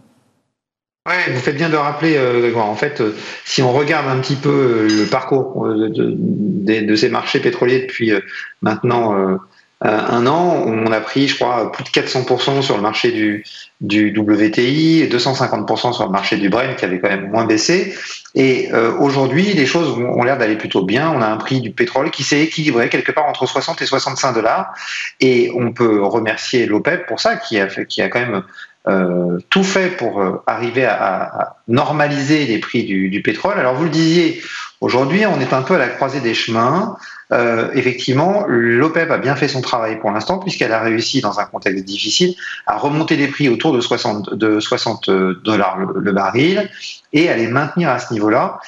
Ouais, 1.08 1.32
vous 1.32 1.40
faites 1.40 1.58
bien 1.58 1.70
de 1.70 1.76
rappeler, 1.76 2.18
en 2.56 2.76
fait, 2.76 3.04
si 3.46 3.62
on 3.62 3.72
regarde 3.72 4.08
un 4.08 4.20
petit 4.20 4.38
peu 4.38 4.88
le 4.90 5.06
parcours 5.06 5.68
de, 5.68 5.92
de, 5.92 6.96
ces 6.96 7.10
marchés 7.10 7.40
pétroliers 7.42 7.82
depuis 7.82 8.14
maintenant 8.62 9.38
un 9.82 10.28
an, 10.28 10.64
on 10.66 10.90
a 10.94 11.02
pris, 11.02 11.28
je 11.28 11.36
crois, 11.36 11.74
plus 11.74 11.84
de 11.84 11.90
400% 11.90 12.62
sur 12.62 12.78
le 12.78 12.82
marché 12.82 13.12
du, 13.12 13.44
du 13.84 14.18
WTI, 14.18 15.02
et 15.02 15.08
250% 15.08 15.94
sur 15.94 16.06
le 16.06 16.10
marché 16.10 16.38
du 16.38 16.50
Brent 16.50 16.76
qui 16.78 16.86
avait 16.86 17.00
quand 17.00 17.10
même 17.10 17.30
moins 17.30 17.46
baissé. 17.46 17.94
Et 18.34 18.70
euh, 18.74 18.94
aujourd'hui, 18.98 19.54
les 19.54 19.66
choses 19.66 19.90
ont 19.90 20.24
l'air 20.24 20.38
d'aller 20.38 20.56
plutôt 20.56 20.84
bien. 20.84 21.12
On 21.12 21.22
a 21.22 21.28
un 21.28 21.36
prix 21.36 21.60
du 21.60 21.72
pétrole 21.72 22.10
qui 22.10 22.24
s'est 22.24 22.40
équilibré 22.40 22.88
quelque 22.88 23.12
part 23.12 23.26
entre 23.26 23.46
60 23.46 23.82
et 23.82 23.86
65 23.86 24.34
dollars. 24.34 24.74
Et 25.20 25.52
on 25.56 25.74
peut 25.74 26.02
remercier 26.02 26.66
l'OPEP 26.66 27.06
pour 27.06 27.20
ça, 27.20 27.36
qui 27.36 27.60
a, 27.60 27.68
fait, 27.68 27.86
qui 27.86 28.02
a 28.02 28.08
quand 28.08 28.22
même 28.22 28.44
euh, 28.88 29.38
tout 29.50 29.64
fait 29.66 29.90
pour 29.90 30.24
arriver 30.48 30.86
à, 30.86 31.24
à, 31.24 31.56
normaliser 31.68 32.46
les 32.46 32.60
prix 32.60 32.86
du, 32.86 33.10
du, 33.10 33.22
pétrole. 33.22 33.60
Alors 33.60 33.76
vous 33.76 33.84
le 33.84 33.90
disiez, 33.90 34.42
aujourd'hui 34.80 35.26
on 35.26 35.42
est 35.42 35.54
un 35.54 35.62
peu 35.62 35.76
à 35.76 35.78
la 35.78 35.90
croisée 35.90 36.22
des 36.22 36.34
chemins. 36.34 36.98
Euh, 37.34 37.70
effectivement, 37.74 38.46
l'OPEP 38.48 39.10
a 39.10 39.18
bien 39.18 39.36
fait 39.36 39.48
son 39.48 39.62
travail 39.62 40.00
pour 40.00 40.12
l'instant, 40.12 40.38
puisqu'elle 40.38 40.72
a 40.72 40.82
réussi, 40.82 41.20
dans 41.22 41.40
un 41.40 41.46
contexte 41.46 41.84
difficile, 41.84 42.36
à 42.68 42.78
remonter 42.78 43.16
les 43.16 43.28
prix 43.28 43.50
autour 43.50 43.74
de 43.74 43.82
60, 43.82 44.36
de 44.36 44.60
60 44.60 45.10
dollars 45.44 45.78
le, 45.80 46.12
baril 46.12 46.70
et 47.12 47.30
à 47.30 47.36
les 47.36 47.48
maintenir 47.48 47.90
à 47.90 47.98
ce 47.98 48.14
niveau-là. 48.14 48.60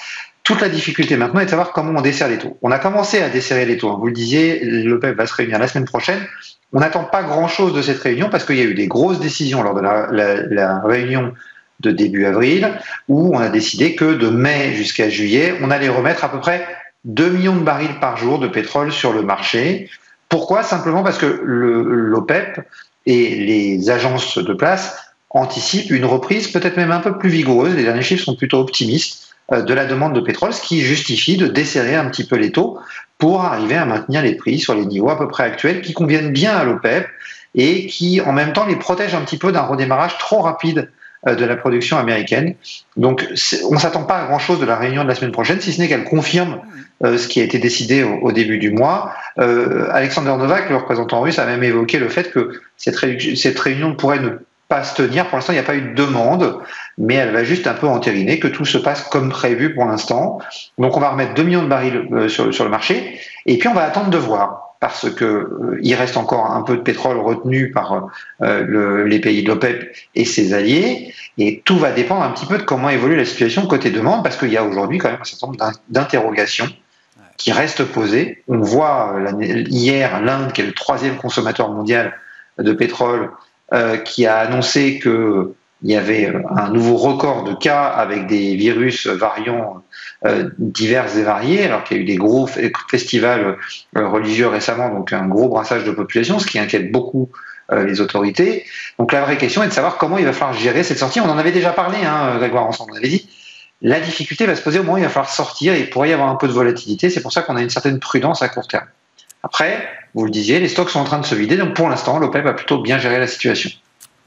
toute 0.43 0.61
la 0.61 0.69
difficulté 0.69 1.15
maintenant 1.15 1.41
est 1.41 1.45
de 1.45 1.49
savoir 1.51 1.73
comment 1.73 1.99
on 1.99 2.01
desserre 2.01 2.27
les 2.27 2.39
taux. 2.39 2.57
On 2.63 2.71
a 2.71 2.79
commencé 2.79 3.21
à 3.21 3.29
desserrer 3.29 3.65
les 3.65 3.77
taux. 3.77 3.91
Hein. 3.91 3.97
Vous 3.99 4.07
le 4.07 4.13
disiez, 4.13 4.63
l'OPEP 4.63 5.15
va 5.15 5.27
se 5.27 5.33
réunir 5.35 5.59
la 5.59 5.67
semaine 5.67 5.85
prochaine. 5.85 6.19
On 6.73 6.79
n'attend 6.79 7.03
pas 7.03 7.23
grand-chose 7.23 7.73
de 7.73 7.81
cette 7.81 7.99
réunion 7.99 8.29
parce 8.29 8.45
qu'il 8.45 8.57
y 8.57 8.61
a 8.61 8.65
eu 8.65 8.73
des 8.73 8.87
grosses 8.87 9.19
décisions 9.19 9.61
lors 9.61 9.75
de 9.75 9.81
la, 9.81 10.81
réunion 10.83 11.33
de 11.81 11.91
début 11.91 12.25
avril 12.25 12.71
où 13.09 13.35
on 13.35 13.39
a 13.39 13.49
décidé 13.49 13.95
que 13.95 14.13
de 14.15 14.29
mai 14.29 14.73
jusqu'à 14.75 15.09
juillet, 15.09 15.55
on 15.61 15.69
allait 15.69 15.89
remettre 15.89 16.23
à 16.23 16.31
peu 16.31 16.39
près 16.39 16.65
2 17.05 17.29
millions 17.29 17.55
de 17.55 17.61
barils 17.63 17.99
par 17.99 18.17
jour 18.17 18.39
de 18.39 18.47
pétrole 18.47 18.91
sur 18.91 19.13
le 19.13 19.21
marché. 19.21 19.89
Pourquoi? 20.29 20.63
Simplement 20.63 21.03
parce 21.03 21.17
que 21.17 21.25
l'OPEP 21.25 22.61
et 23.05 23.35
les 23.35 23.89
agences 23.89 24.37
de 24.37 24.53
place 24.53 24.97
anticipent 25.29 25.91
une 25.91 26.05
reprise 26.05 26.47
peut-être 26.47 26.77
même 26.77 26.91
un 26.91 26.99
peu 26.99 27.17
plus 27.17 27.29
vigoureuse. 27.29 27.75
Les 27.75 27.83
derniers 27.83 28.01
chiffres 28.01 28.23
sont 28.23 28.35
plutôt 28.35 28.59
optimistes 28.59 29.35
euh, 29.51 29.61
de 29.61 29.73
la 29.73 29.85
demande 29.85 30.13
de 30.13 30.21
pétrole, 30.21 30.53
ce 30.53 30.61
qui 30.61 30.81
justifie 30.81 31.37
de 31.37 31.47
desserrer 31.47 31.95
un 31.95 32.09
petit 32.09 32.25
peu 32.25 32.35
les 32.35 32.51
taux 32.51 32.79
pour 33.17 33.41
arriver 33.41 33.75
à 33.75 33.85
maintenir 33.85 34.21
les 34.21 34.35
prix 34.35 34.59
sur 34.59 34.73
les 34.73 34.85
niveaux 34.85 35.09
à 35.09 35.17
peu 35.17 35.27
près 35.27 35.43
actuels 35.43 35.81
qui 35.81 35.93
conviennent 35.93 36.31
bien 36.31 36.55
à 36.55 36.63
l'OPEP 36.63 37.07
et 37.53 37.85
qui 37.87 38.21
en 38.21 38.33
même 38.33 38.53
temps 38.53 38.65
les 38.65 38.75
protègent 38.75 39.15
un 39.15 39.21
petit 39.21 39.37
peu 39.37 39.51
d'un 39.51 39.61
redémarrage 39.61 40.17
trop 40.17 40.39
rapide 40.39 40.89
de 41.25 41.45
la 41.45 41.55
production 41.55 41.97
américaine. 41.97 42.55
Donc 42.97 43.25
on 43.69 43.73
ne 43.73 43.79
s'attend 43.79 44.03
pas 44.03 44.17
à 44.17 44.25
grand-chose 44.27 44.59
de 44.59 44.65
la 44.65 44.75
réunion 44.75 45.03
de 45.03 45.07
la 45.07 45.15
semaine 45.15 45.31
prochaine, 45.31 45.59
si 45.59 45.73
ce 45.73 45.81
n'est 45.81 45.87
qu'elle 45.87 46.03
confirme 46.03 46.59
euh, 47.03 47.17
ce 47.17 47.27
qui 47.27 47.41
a 47.41 47.43
été 47.43 47.57
décidé 47.57 48.03
au, 48.03 48.31
début 48.31 48.57
du 48.57 48.71
mois. 48.71 49.13
Alexander 49.37 50.35
Novak, 50.37 50.69
le 50.69 50.77
représentant 50.77 51.21
russe, 51.21 51.39
a 51.39 51.45
même 51.45 51.63
évoqué 51.63 51.99
le 51.99 52.09
fait 52.09 52.31
que 52.31 52.61
cette, 52.77 52.97
cette 53.35 53.59
réunion 53.59 53.95
pourrait 53.95 54.19
ne 54.19 54.39
pas 54.67 54.83
se 54.83 54.95
tenir. 54.95 55.27
Pour 55.27 55.37
l'instant, 55.37 55.53
il 55.53 55.57
n'y 55.57 55.61
a 55.61 55.63
pas 55.63 55.75
eu 55.75 55.81
de 55.81 55.93
demande, 55.93 56.59
mais 56.97 57.15
elle 57.15 57.31
va 57.31 57.43
juste 57.43 57.67
un 57.67 57.73
peu 57.73 57.87
entériner 57.87 58.39
que 58.39 58.47
tout 58.47 58.65
se 58.65 58.77
passe 58.77 59.03
comme 59.03 59.29
prévu 59.29 59.73
pour 59.73 59.85
l'instant. 59.85 60.39
Donc, 60.77 60.97
on 60.97 60.99
va 60.99 61.09
remettre 61.09 61.33
2 61.33 61.43
millions 61.43 61.63
de 61.63 61.67
barils 61.67 62.07
euh, 62.11 62.27
sur, 62.27 62.53
sur, 62.53 62.63
le 62.63 62.69
marché, 62.69 63.19
et 63.45 63.57
puis 63.57 63.67
on 63.67 63.73
va 63.73 63.83
attendre 63.83 64.09
de 64.09 64.17
voir, 64.17 64.64
parce 64.79 65.09
que 65.09 65.25
euh, 65.25 65.79
il 65.81 65.95
reste 65.95 66.17
encore 66.17 66.51
un 66.51 66.61
peu 66.61 66.77
de 66.77 66.81
pétrole 66.81 67.17
retenu 67.17 67.71
par 67.71 68.09
euh, 68.41 68.63
le, 68.65 69.05
les 69.05 69.19
pays 69.19 69.43
de 69.43 69.47
l'OPEP 69.47 69.95
et 70.15 70.25
ses 70.25 70.53
alliés, 70.53 71.13
et 71.37 71.61
tout 71.65 71.77
va 71.77 71.91
dépendre 71.91 72.23
un 72.23 72.31
petit 72.31 72.45
peu 72.45 72.57
de 72.57 72.63
comment 72.63 72.89
évolue 72.89 73.15
la 73.15 73.25
situation 73.25 73.65
côté 73.67 73.89
demande, 73.89 74.23
parce 74.23 74.37
qu'il 74.37 74.51
y 74.51 74.57
a 74.57 74.63
aujourd'hui 74.63 74.97
quand 74.97 75.09
même 75.09 75.21
un 75.21 75.25
certain 75.25 75.47
nombre 75.47 75.71
d'interrogations 75.89 76.67
qui 77.37 77.51
restent 77.51 77.83
posées. 77.83 78.43
On 78.47 78.59
voit 78.59 79.15
hier 79.39 80.21
l'Inde, 80.21 80.53
qui 80.53 80.61
est 80.61 80.65
le 80.65 80.73
troisième 80.73 81.17
consommateur 81.17 81.69
mondial 81.69 82.13
de 82.57 82.71
pétrole, 82.71 83.31
euh, 83.73 83.97
qui 83.97 84.25
a 84.25 84.37
annoncé 84.37 84.99
qu'il 85.79 85.91
y 85.91 85.95
avait 85.95 86.33
un 86.49 86.69
nouveau 86.69 86.97
record 86.97 87.43
de 87.43 87.53
cas 87.53 87.83
avec 87.83 88.27
des 88.27 88.55
virus 88.55 89.07
variants 89.07 89.83
euh, 90.25 90.49
divers 90.57 91.17
et 91.17 91.23
variés, 91.23 91.65
alors 91.65 91.83
qu'il 91.83 91.97
y 91.97 91.99
a 91.99 92.03
eu 92.03 92.05
des 92.05 92.15
gros 92.15 92.47
festivals 92.89 93.57
euh, 93.97 94.07
religieux 94.07 94.47
récemment, 94.47 94.89
donc 94.89 95.13
un 95.13 95.27
gros 95.27 95.49
brassage 95.49 95.83
de 95.83 95.91
population, 95.91 96.39
ce 96.39 96.47
qui 96.47 96.59
inquiète 96.59 96.91
beaucoup 96.91 97.29
les 97.71 97.99
autorités. 97.99 98.63
Donc 98.99 99.11
la 99.11 99.21
vraie 99.21 99.37
question 99.37 99.63
est 99.63 99.67
de 99.67 99.73
savoir 99.73 99.97
comment 99.97 100.19
il 100.19 100.25
va 100.25 100.33
falloir 100.33 100.53
gérer 100.53 100.83
cette 100.83 100.99
sortie. 100.99 101.19
On 101.19 101.27
en 101.27 101.39
avait 101.39 101.51
déjà 101.51 101.71
parlé, 101.71 101.97
hein, 102.05 102.37
Grégoire, 102.37 102.67
ensemble. 102.67 102.91
On 102.93 102.97
avait 102.97 103.07
dit 103.07 103.27
la 103.81 103.99
difficulté 103.99 104.45
va 104.45 104.55
se 104.55 104.61
poser 104.61 104.79
au 104.79 104.83
moment 104.83 104.95
où 104.95 104.97
il 104.97 105.03
va 105.03 105.09
falloir 105.09 105.29
sortir 105.29 105.73
et 105.73 105.81
il 105.81 105.89
pourrait 105.89 106.09
y 106.09 106.13
avoir 106.13 106.29
un 106.29 106.35
peu 106.35 106.47
de 106.47 106.53
volatilité. 106.53 107.09
C'est 107.09 107.21
pour 107.21 107.33
ça 107.33 107.41
qu'on 107.41 107.55
a 107.55 107.61
une 107.61 107.69
certaine 107.69 107.99
prudence 107.99 108.41
à 108.41 108.49
court 108.49 108.67
terme. 108.67 108.87
Après, 109.43 109.87
vous 110.15 110.25
le 110.25 110.31
disiez, 110.31 110.59
les 110.59 110.69
stocks 110.69 110.89
sont 110.89 110.99
en 110.99 111.03
train 111.03 111.19
de 111.19 111.25
se 111.25 111.35
vider, 111.35 111.55
donc 111.55 111.75
pour 111.75 111.87
l'instant, 111.87 112.17
l'OPEP 112.17 112.45
a 112.47 112.53
plutôt 112.53 112.81
bien 112.81 112.97
géré 112.97 113.19
la 113.19 113.27
situation. 113.27 113.69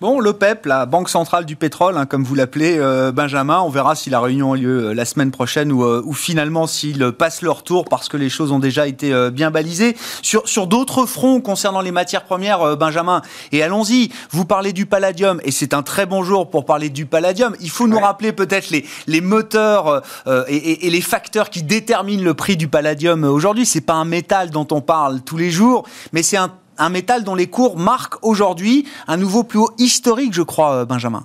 Bon, 0.01 0.21
l'OPEP, 0.21 0.65
la 0.67 0.87
Banque 0.87 1.09
centrale 1.09 1.45
du 1.45 1.57
pétrole, 1.57 1.97
hein, 1.97 2.07
comme 2.07 2.23
vous 2.23 2.37
l'appelez, 2.37 2.79
euh, 2.79 3.11
Benjamin, 3.11 3.59
on 3.63 3.69
verra 3.69 3.97
si 3.97 4.11
la 4.11 4.21
réunion 4.21 4.53
a 4.53 4.57
lieu 4.57 4.85
euh, 4.85 4.95
la 4.95 5.05
semaine 5.05 5.33
prochaine 5.33 5.73
ou, 5.73 5.83
euh, 5.83 6.05
ou 6.05 6.13
finalement 6.13 6.69
s'ils 6.69 7.11
passent 7.11 7.43
leur 7.43 7.65
tour 7.65 7.85
parce 7.85 8.09
que 8.09 8.17
les 8.17 8.29
choses 8.29 8.53
ont 8.53 8.61
déjà 8.61 8.87
été 8.87 9.13
bien 9.33 9.51
balisées. 9.51 9.97
Sur, 10.23 10.49
sur 10.49 10.69
d'autres 10.69 11.05
fronts 11.05 11.41
concernant 11.41 11.81
les 11.81 11.91
matières 11.91 12.23
premières, 12.23 12.77
Benjamin, 12.77 13.23
et 13.51 13.61
allons-y, 13.61 14.11
vous 14.31 14.45
parlez 14.45 14.73
du 14.73 14.87
palladium, 14.87 15.41
et 15.43 15.51
c'est 15.51 15.75
un 15.75 15.83
très 15.83 16.07
bon 16.07 16.23
jour 16.23 16.49
pour 16.49 16.65
parler 16.65 16.91
du 16.91 17.05
palladium. 17.05 17.57
Il 17.59 17.71
faut 17.71 17.89
nous 17.89 17.99
rappeler 17.99 18.31
peut-être 18.31 18.71
les, 18.71 18.85
les 19.09 19.21
moteurs 19.21 20.03
et, 20.47 20.87
et, 20.87 20.91
les 20.91 21.01
facteurs 21.01 21.51
qui 21.51 21.65
déterminent 21.65 22.23
le 22.23 22.35
prix 22.35 22.57
du 22.57 22.69
palladium 22.69 23.25
aujourd'hui. 23.25 23.67
C'est 23.67 23.81
pas 23.81 23.95
un 23.95 24.05
métal 24.05 24.51
dont 24.51 24.69
on 24.71 24.81
parle 24.81 25.23
tous 25.23 25.39
les 25.39 25.51
jours, 25.51 25.89
mais 26.13 26.23
c'est 26.23 26.37
un 26.37 26.53
un 26.79 26.89
métal 26.89 27.25
dont 27.25 27.35
les 27.35 27.49
cours 27.49 27.77
marquent 27.77 28.25
aujourd'hui 28.25 28.89
un 29.07 29.17
nouveau 29.17 29.45
plus 29.45 29.59
haut 29.59 29.71
historique, 29.79 30.33
je 30.33 30.43
crois, 30.43 30.73
euh, 30.75 30.85
Benjamin. 30.85 31.25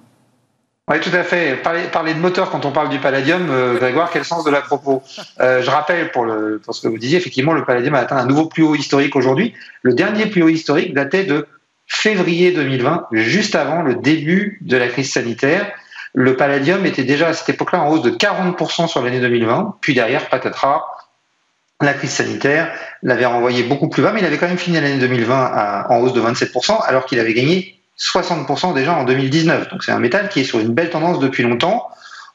Oui, 0.89 0.99
tout 0.99 1.15
à 1.15 1.23
fait. 1.23 1.61
Parler, 1.63 2.13
de 2.13 2.19
moteur 2.19 2.49
quand 2.49 2.65
on 2.65 2.71
parle 2.71 2.89
du 2.89 2.99
palladium, 2.99 3.47
euh, 3.49 3.77
Grégoire, 3.79 4.09
quel 4.11 4.25
sens 4.25 4.43
de 4.43 4.51
la 4.51 4.61
propos 4.61 5.01
euh, 5.39 5.61
Je 5.61 5.69
rappelle, 5.69 6.11
pour, 6.11 6.25
le, 6.25 6.59
pour 6.63 6.75
ce 6.75 6.81
que 6.81 6.89
vous 6.89 6.97
disiez, 6.97 7.17
effectivement, 7.17 7.53
le 7.53 7.63
palladium 7.63 7.95
a 7.95 7.99
atteint 7.99 8.17
un 8.17 8.25
nouveau 8.25 8.47
plus 8.47 8.63
haut 8.63 8.75
historique 8.75 9.15
aujourd'hui. 9.15 9.53
Le 9.81 9.93
dernier 9.93 10.25
plus 10.25 10.43
haut 10.43 10.49
historique 10.49 10.93
datait 10.93 11.23
de 11.23 11.47
février 11.87 12.51
2020, 12.51 13.07
juste 13.11 13.55
avant 13.55 13.81
le 13.81 13.95
début 13.95 14.59
de 14.61 14.75
la 14.75 14.87
crise 14.87 15.11
sanitaire. 15.11 15.71
Le 16.13 16.35
palladium 16.35 16.85
était 16.85 17.03
déjà 17.03 17.29
à 17.29 17.33
cette 17.33 17.49
époque-là 17.49 17.81
en 17.81 17.89
hausse 17.89 18.01
de 18.01 18.11
40% 18.11 18.87
sur 18.87 19.01
l'année 19.01 19.19
2020, 19.19 19.77
puis 19.81 19.93
derrière, 19.93 20.29
patatras, 20.29 20.83
la 21.81 21.93
crise 21.93 22.11
sanitaire 22.11 22.71
l'avait 23.01 23.25
renvoyé 23.25 23.63
beaucoup 23.63 23.89
plus 23.89 24.01
bas, 24.01 24.11
mais 24.13 24.21
il 24.21 24.25
avait 24.25 24.37
quand 24.37 24.47
même 24.47 24.57
fini 24.57 24.79
l'année 24.79 24.99
2020 24.99 25.85
en 25.89 25.97
hausse 25.99 26.13
de 26.13 26.21
27%, 26.21 26.81
alors 26.85 27.05
qu'il 27.05 27.19
avait 27.19 27.33
gagné 27.33 27.79
60% 27.99 28.73
déjà 28.73 28.95
en 28.95 29.03
2019. 29.03 29.69
Donc 29.69 29.83
c'est 29.83 29.91
un 29.91 29.99
métal 29.99 30.29
qui 30.29 30.41
est 30.41 30.43
sur 30.43 30.59
une 30.59 30.73
belle 30.73 30.89
tendance 30.89 31.19
depuis 31.19 31.43
longtemps. 31.43 31.87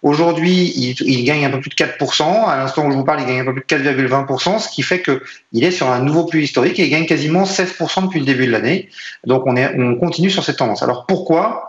Aujourd'hui, 0.03 0.73
il, 1.01 1.25
gagne 1.25 1.45
un 1.45 1.51
peu 1.51 1.61
plus 1.61 1.71
de 1.71 1.75
4%. 1.75 2.23
À 2.23 2.57
l'instant 2.57 2.87
où 2.87 2.93
je 2.93 2.97
vous 2.97 3.05
parle, 3.05 3.21
il 3.21 3.27
gagne 3.27 3.41
un 3.41 3.45
peu 3.45 3.55
plus 3.55 3.65
de 3.67 3.91
4,20%, 3.91 4.61
ce 4.61 4.69
qui 4.69 4.83
fait 4.83 5.03
qu'il 5.03 5.65
est 5.65 5.73
sur 5.73 5.91
un 5.91 6.01
nouveau 6.01 6.25
plus 6.25 6.43
historique 6.43 6.79
et 6.79 6.85
il 6.85 6.91
gagne 6.91 7.07
quasiment 7.07 7.43
16% 7.43 8.05
depuis 8.05 8.21
le 8.21 8.27
début 8.27 8.47
de 8.47 8.53
l'année. 8.53 8.89
Donc 9.25 9.43
on, 9.47 9.57
est, 9.57 9.75
on 9.77 9.97
continue 9.97 10.31
sur 10.31 10.45
cette 10.45 10.59
tendance. 10.59 10.83
Alors 10.85 11.05
pourquoi? 11.07 11.69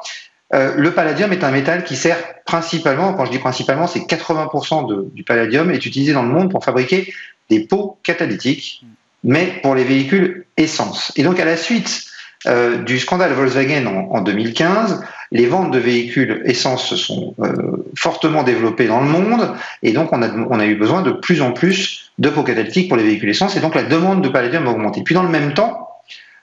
Euh, 0.54 0.74
le 0.76 0.94
palladium 0.94 1.32
est 1.32 1.44
un 1.44 1.52
métal 1.52 1.84
qui 1.84 1.96
sert 1.96 2.18
principalement, 2.46 3.14
quand 3.14 3.26
je 3.26 3.32
dis 3.32 3.40
principalement, 3.40 3.88
c'est 3.88 4.00
80% 4.00 5.12
du 5.12 5.24
palladium 5.24 5.72
est 5.72 5.86
utilisé 5.86 6.14
dans 6.14 6.24
le 6.24 6.30
monde 6.30 6.52
pour 6.52 6.64
fabriquer 6.64 7.12
des 7.50 7.62
pots 7.62 7.98
catalytiques, 8.04 8.84
mais 9.24 9.60
pour 9.62 9.76
les 9.76 9.84
véhicules 9.84 10.46
essence. 10.58 11.12
Et 11.16 11.24
donc 11.24 11.40
à 11.40 11.46
la 11.46 11.58
suite 11.58 12.06
euh, 12.48 12.78
du 12.84 13.00
scandale 13.00 13.34
Volkswagen 13.34 13.86
en, 13.86 14.22
2015, 14.22 15.04
les 15.32 15.46
ventes 15.46 15.72
de 15.72 15.80
véhicules 15.80 16.42
essence 16.46 16.88
se 16.88 16.96
sont 16.96 17.36
euh, 17.40 17.84
fortement 17.98 18.44
développées 18.44 18.88
dans 18.88 19.02
le 19.02 19.10
monde, 19.10 19.54
et 19.84 19.92
donc 19.92 20.14
on 20.14 20.22
a, 20.22 20.66
eu 20.66 20.76
besoin 20.76 21.02
de 21.02 21.12
plus 21.12 21.42
en 21.42 21.52
plus 21.52 22.12
de 22.18 22.30
pots 22.30 22.44
catalytiques 22.44 22.88
pour 22.88 22.98
les 22.98 23.04
véhicules 23.04 23.30
essence, 23.30 23.58
et 23.58 23.60
donc 23.60 23.76
la 23.76 23.84
demande 23.84 24.24
de 24.24 24.30
palladium 24.30 24.68
a 24.68 24.72
augmenté. 24.72 25.02
Puis 25.04 25.16
dans 25.16 25.24
le 25.24 25.30
même 25.30 25.54
temps, 25.54 25.90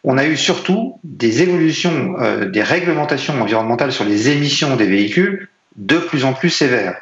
on 0.04 0.18
a 0.18 0.26
eu 0.26 0.36
surtout 0.36 1.00
des 1.02 1.42
évolutions 1.42 2.16
euh, 2.20 2.44
des 2.44 2.62
réglementations 2.62 3.40
environnementales 3.40 3.92
sur 3.92 4.04
les 4.04 4.28
émissions 4.28 4.76
des 4.76 4.86
véhicules 4.86 5.48
de 5.76 5.96
plus 5.96 6.24
en 6.24 6.34
plus 6.34 6.50
sévères. 6.50 6.96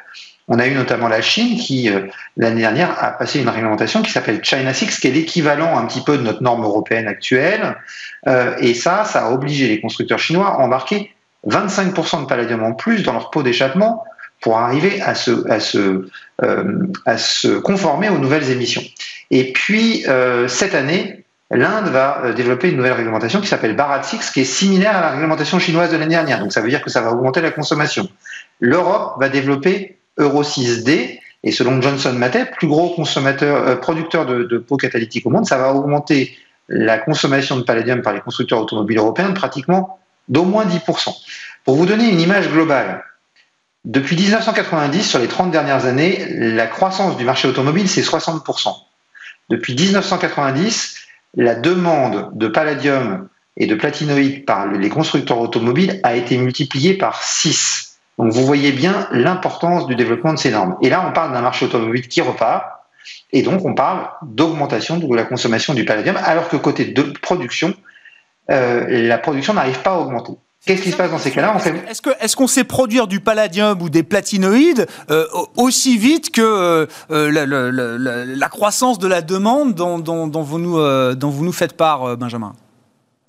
On 0.47 0.59
a 0.59 0.67
eu 0.67 0.75
notamment 0.75 1.07
la 1.07 1.21
Chine 1.21 1.57
qui, 1.57 1.89
euh, 1.89 2.01
l'année 2.37 2.61
dernière, 2.61 3.03
a 3.03 3.11
passé 3.11 3.39
une 3.39 3.49
réglementation 3.49 4.03
qui 4.03 4.11
s'appelle 4.11 4.43
China 4.43 4.73
6, 4.73 4.99
qui 4.99 5.07
est 5.07 5.11
l'équivalent 5.11 5.77
un 5.77 5.85
petit 5.87 6.01
peu 6.01 6.17
de 6.17 6.23
notre 6.23 6.43
norme 6.43 6.63
européenne 6.63 7.07
actuelle. 7.07 7.75
Euh, 8.27 8.55
et 8.59 8.75
ça, 8.75 9.05
ça 9.05 9.25
a 9.25 9.31
obligé 9.31 9.67
les 9.67 9.81
constructeurs 9.81 10.19
chinois 10.19 10.47
à 10.47 10.57
embarquer 10.59 11.11
25% 11.47 12.21
de 12.21 12.25
palladium 12.27 12.61
en 12.63 12.73
plus 12.73 13.01
dans 13.01 13.13
leur 13.13 13.31
pot 13.31 13.41
d'échappement 13.41 14.03
pour 14.41 14.59
arriver 14.59 15.01
à 15.01 15.15
se, 15.15 16.07
euh, 16.43 17.61
conformer 17.63 18.09
aux 18.09 18.19
nouvelles 18.19 18.51
émissions. 18.51 18.83
Et 19.31 19.51
puis, 19.53 20.05
cette 20.47 20.75
année, 20.75 21.25
l'Inde 21.49 21.87
va 21.87 22.33
développer 22.35 22.69
une 22.69 22.77
nouvelle 22.77 22.93
réglementation 22.93 23.41
qui 23.41 23.47
s'appelle 23.47 23.75
Bharat 23.75 24.03
6, 24.03 24.29
qui 24.29 24.41
est 24.41 24.45
similaire 24.45 24.95
à 24.95 25.01
la 25.01 25.09
réglementation 25.11 25.57
chinoise 25.57 25.91
de 25.91 25.97
l'année 25.97 26.13
dernière. 26.13 26.39
Donc 26.39 26.53
ça 26.53 26.61
veut 26.61 26.69
dire 26.69 26.83
que 26.83 26.91
ça 26.91 27.01
va 27.01 27.11
augmenter 27.11 27.41
la 27.41 27.49
consommation. 27.49 28.07
L'Europe 28.59 29.15
va 29.19 29.29
développer 29.29 29.97
Euro 30.17 30.43
6D. 30.43 31.19
Et 31.43 31.51
selon 31.51 31.81
Johnson 31.81 32.13
Matthey, 32.13 32.45
plus 32.57 32.67
gros 32.67 32.95
consommateur, 32.95 33.67
euh, 33.67 33.75
producteur 33.75 34.25
de, 34.25 34.43
de 34.43 34.57
catalytiques 34.77 35.25
au 35.27 35.29
monde, 35.29 35.45
ça 35.45 35.57
va 35.57 35.73
augmenter 35.73 36.35
la 36.67 36.97
consommation 36.97 37.57
de 37.57 37.61
palladium 37.61 38.01
par 38.01 38.13
les 38.13 38.21
constructeurs 38.21 38.59
automobiles 38.59 38.97
européens 38.97 39.29
de 39.29 39.35
pratiquement 39.35 39.99
d'au 40.27 40.43
moins 40.43 40.65
10%. 40.65 41.15
Pour 41.63 41.75
vous 41.75 41.85
donner 41.85 42.09
une 42.09 42.19
image 42.19 42.49
globale, 42.49 43.03
depuis 43.85 44.15
1990, 44.15 45.03
sur 45.03 45.19
les 45.19 45.27
30 45.27 45.51
dernières 45.51 45.85
années, 45.85 46.25
la 46.31 46.65
croissance 46.65 47.17
du 47.17 47.23
marché 47.23 47.47
automobile, 47.47 47.87
c'est 47.87 48.01
60%. 48.01 48.73
Depuis 49.49 49.75
1990, 49.75 50.95
la 51.35 51.53
demande 51.53 52.31
de 52.33 52.47
palladium 52.47 53.29
et 53.57 53.67
de 53.67 53.75
platinoïde 53.75 54.45
par 54.45 54.67
les 54.67 54.89
constructeurs 54.89 55.39
automobiles 55.39 55.99
a 56.01 56.15
été 56.15 56.37
multipliée 56.37 56.95
par 56.95 57.21
6. 57.21 57.84
Donc 58.17 58.31
vous 58.31 58.45
voyez 58.45 58.71
bien 58.71 59.07
l'importance 59.11 59.87
du 59.87 59.95
développement 59.95 60.33
de 60.33 60.39
ces 60.39 60.51
normes. 60.51 60.77
Et 60.81 60.89
là, 60.89 61.05
on 61.07 61.11
parle 61.11 61.33
d'un 61.33 61.41
marché 61.41 61.65
automobile 61.65 62.07
qui 62.07 62.21
repart, 62.21 62.63
et 63.31 63.41
donc 63.41 63.65
on 63.65 63.73
parle 63.73 64.07
d'augmentation 64.23 64.97
de 64.97 65.15
la 65.15 65.23
consommation 65.23 65.73
du 65.73 65.85
palladium, 65.85 66.17
alors 66.23 66.47
que 66.47 66.57
côté 66.57 66.85
de 66.85 67.01
production, 67.21 67.73
euh, 68.51 69.07
la 69.07 69.17
production 69.17 69.53
n'arrive 69.53 69.81
pas 69.81 69.91
à 69.91 69.97
augmenter. 69.97 70.33
Qu'est-ce 70.65 70.81
qui 70.81 70.91
se 70.91 70.97
passe 70.97 71.11
dans 71.11 71.19
ces 71.19 71.29
cas-là? 71.29 71.57
Fait... 71.59 71.75
Est-ce 71.87 72.35
qu'on 72.35 72.45
est 72.45 72.47
sait 72.47 72.63
produire 72.63 73.05
du 73.05 73.19
palladium 73.19 73.79
ou 73.81 73.89
des 73.89 74.01
platinoïdes 74.01 74.87
euh, 75.11 75.25
aussi 75.57 75.97
vite 75.97 76.31
que 76.31 76.41
euh, 76.41 76.85
euh, 77.11 77.31
la, 77.31 77.45
la, 77.45 77.71
la, 77.71 78.25
la, 78.25 78.49
croissance 78.49 78.97
de 78.97 79.07
la 79.07 79.21
demande 79.21 79.75
dont, 79.75 79.99
dont, 79.99 80.25
dont 80.25 80.41
vous, 80.41 80.57
nous, 80.57 81.15
dont 81.15 81.29
vous 81.29 81.45
nous 81.45 81.51
faites 81.51 81.73
part, 81.73 82.17
Benjamin? 82.17 82.53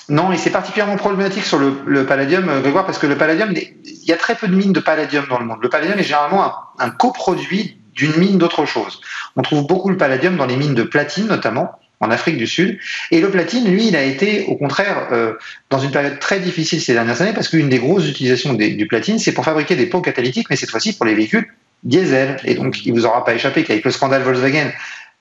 Non, 0.08 0.32
et 0.32 0.36
c'est 0.36 0.50
particulièrement 0.50 0.96
problématique 0.96 1.44
sur 1.44 1.58
le, 1.58 2.06
palladium, 2.06 2.60
Grégoire, 2.62 2.86
parce 2.86 2.98
que 2.98 3.06
le 3.06 3.16
palladium, 3.16 3.52
il 3.52 4.08
y 4.08 4.12
a 4.12 4.16
très 4.16 4.36
peu 4.36 4.46
de 4.46 4.54
mines 4.54 4.72
de 4.72 4.80
palladium 4.80 5.26
dans 5.28 5.38
le 5.38 5.46
monde. 5.46 5.58
Le 5.62 5.68
palladium 5.68 5.98
est 5.98 6.04
généralement 6.04 6.44
un, 6.44 6.54
un 6.78 6.90
coproduit 6.90 7.78
d'une 7.92 8.16
mine 8.16 8.38
d'autre 8.38 8.66
chose. 8.66 9.00
On 9.34 9.42
trouve 9.42 9.66
beaucoup 9.66 9.88
le 9.88 9.96
palladium 9.96 10.36
dans 10.36 10.46
les 10.46 10.56
mines 10.56 10.74
de 10.74 10.84
platine, 10.84 11.26
notamment, 11.26 11.72
en 12.00 12.10
Afrique 12.10 12.36
du 12.36 12.46
Sud. 12.46 12.78
Et 13.10 13.20
le 13.20 13.30
platine, 13.30 13.68
lui, 13.68 13.88
il 13.88 13.96
a 13.96 14.02
été 14.02 14.44
au 14.46 14.56
contraire 14.56 15.08
euh, 15.12 15.32
dans 15.70 15.78
une 15.78 15.90
période 15.90 16.18
très 16.18 16.40
difficile 16.40 16.80
ces 16.80 16.92
dernières 16.92 17.22
années 17.22 17.32
parce 17.32 17.48
qu'une 17.48 17.68
des 17.68 17.78
grosses 17.78 18.06
utilisations 18.06 18.52
du 18.54 18.86
platine, 18.86 19.18
c'est 19.18 19.32
pour 19.32 19.44
fabriquer 19.44 19.76
des 19.76 19.86
pots 19.86 20.02
catalytiques, 20.02 20.48
mais 20.50 20.56
cette 20.56 20.70
fois-ci 20.70 20.96
pour 20.96 21.06
les 21.06 21.14
véhicules 21.14 21.48
diesel. 21.82 22.36
Et 22.44 22.54
donc, 22.54 22.84
il 22.84 22.92
vous 22.92 23.06
aura 23.06 23.24
pas 23.24 23.34
échappé 23.34 23.64
qu'avec 23.64 23.84
le 23.84 23.90
scandale 23.90 24.22
Volkswagen, 24.22 24.70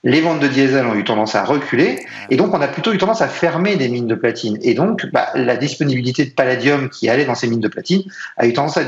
les 0.06 0.22
ventes 0.22 0.40
de 0.40 0.48
diesel 0.48 0.86
ont 0.86 0.94
eu 0.96 1.04
tendance 1.04 1.34
à 1.36 1.44
reculer, 1.44 2.00
et 2.30 2.38
donc 2.38 2.54
on 2.54 2.62
a 2.62 2.68
plutôt 2.68 2.94
eu 2.94 2.98
tendance 2.98 3.22
à 3.22 3.28
fermer 3.28 3.76
des 3.76 3.90
mines 3.90 4.08
de 4.08 4.16
platine. 4.16 4.58
Et 4.62 4.76
donc, 4.76 5.06
bah, 5.12 5.30
la 5.34 5.58
disponibilité 5.58 6.26
de 6.26 6.30
palladium 6.30 6.90
qui 6.90 7.10
allait 7.10 7.26
dans 7.26 7.36
ces 7.36 7.48
mines 7.48 7.60
de 7.60 7.68
platine 7.68 8.04
a 8.38 8.46
eu 8.46 8.54
tendance 8.54 8.78
à, 8.78 8.84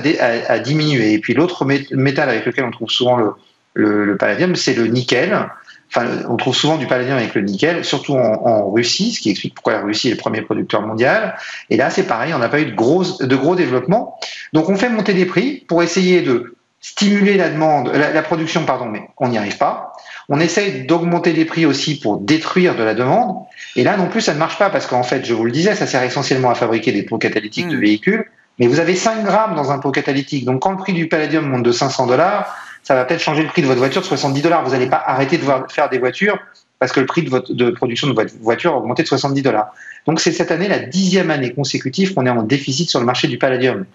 à, 0.47 0.59
diminuer. 0.59 1.13
Et 1.13 1.19
puis 1.19 1.33
l'autre 1.33 1.65
métal 1.65 2.29
avec 2.29 2.45
lequel 2.45 2.65
on 2.65 2.71
trouve 2.71 2.91
souvent 2.91 3.17
le, 3.17 3.31
le, 3.73 4.05
le 4.05 4.15
palladium, 4.15 4.55
c'est 4.55 4.75
le 4.75 4.85
nickel. 4.85 5.49
Enfin, 5.89 6.05
on 6.29 6.35
trouve 6.35 6.55
souvent 6.55 6.77
du 6.77 6.85
palladium 6.85 7.17
avec 7.17 7.33
le 7.33 7.41
nickel, 7.41 7.83
surtout 7.85 8.13
en, 8.13 8.69
Russie, 8.69 9.13
ce 9.13 9.21
qui 9.21 9.31
explique 9.31 9.55
pourquoi 9.55 9.73
la 9.73 9.81
Russie 9.81 10.09
est 10.09 10.11
le 10.11 10.17
premier 10.17 10.41
producteur 10.41 10.81
mondial. 10.81 11.35
Et 11.69 11.77
là, 11.77 11.89
c'est 11.89 12.03
pareil, 12.03 12.33
on 12.33 12.39
n'a 12.39 12.49
pas 12.49 12.59
eu 12.59 12.65
de 12.65 12.75
gros, 12.75 13.03
de 13.03 13.35
gros 13.35 13.55
développement. 13.55 14.19
Donc, 14.53 14.69
on 14.69 14.75
fait 14.75 14.89
monter 14.89 15.13
les 15.13 15.25
prix 15.25 15.65
pour 15.67 15.81
essayer 15.81 16.21
de 16.21 16.56
stimuler 16.79 17.37
la 17.37 17.49
demande, 17.49 17.91
la, 17.91 18.21
production, 18.21 18.63
pardon, 18.63 18.85
mais 18.85 19.09
on 19.17 19.29
n'y 19.29 19.37
arrive 19.37 19.57
pas. 19.57 19.93
On 20.29 20.39
essaye 20.39 20.85
d'augmenter 20.85 21.33
les 21.33 21.45
prix 21.45 21.65
aussi 21.65 21.99
pour 21.99 22.19
détruire 22.19 22.75
de 22.75 22.83
la 22.83 22.93
demande. 22.93 23.35
Et 23.75 23.83
là, 23.83 23.97
non 23.97 24.07
plus, 24.07 24.21
ça 24.21 24.33
ne 24.33 24.39
marche 24.39 24.57
pas 24.57 24.69
parce 24.69 24.87
qu'en 24.87 25.03
fait, 25.03 25.25
je 25.25 25.33
vous 25.33 25.45
le 25.45 25.51
disais, 25.51 25.75
ça 25.75 25.87
sert 25.87 26.03
essentiellement 26.03 26.49
à 26.49 26.55
fabriquer 26.55 26.91
des 26.91 27.03
pots 27.03 27.17
catalytiques 27.17 27.67
de 27.67 27.77
mmh. 27.77 27.81
véhicules. 27.81 28.25
Mais 28.59 28.67
vous 28.67 28.79
avez 28.79 28.95
5 28.95 29.23
grammes 29.23 29.55
dans 29.55 29.71
un 29.71 29.79
pot 29.79 29.91
catalytique. 29.91 30.45
Donc, 30.45 30.61
quand 30.61 30.71
le 30.71 30.77
prix 30.77 30.93
du 30.93 31.07
palladium 31.07 31.47
monte 31.47 31.63
de 31.63 31.71
500 31.71 32.07
dollars, 32.07 32.55
ça 32.83 32.95
va 32.95 33.05
peut-être 33.05 33.21
changer 33.21 33.43
le 33.43 33.49
prix 33.49 33.61
de 33.61 33.67
votre 33.67 33.79
voiture 33.79 34.01
de 34.01 34.07
70 34.07 34.41
dollars. 34.41 34.63
Vous 34.63 34.71
n'allez 34.71 34.87
pas 34.87 35.01
arrêter 35.05 35.37
de 35.37 35.43
faire 35.69 35.89
des 35.89 35.99
voitures 35.99 36.39
parce 36.79 36.91
que 36.91 36.99
le 36.99 37.05
prix 37.05 37.23
de, 37.23 37.29
votre, 37.29 37.53
de 37.53 37.69
production 37.71 38.07
de 38.07 38.13
votre 38.13 38.31
voiture 38.39 38.73
a 38.73 38.77
augmenté 38.77 39.03
de 39.03 39.07
70 39.07 39.41
dollars. 39.41 39.73
Donc 40.05 40.19
c'est 40.19 40.31
cette 40.31 40.51
année 40.51 40.67
la 40.67 40.79
dixième 40.79 41.31
année 41.31 41.53
consécutive 41.53 42.13
qu'on 42.13 42.25
est 42.25 42.29
en 42.29 42.43
déficit 42.43 42.89
sur 42.89 42.99
le 42.99 43.05
marché 43.05 43.27
du 43.27 43.37
palladium. 43.37 43.85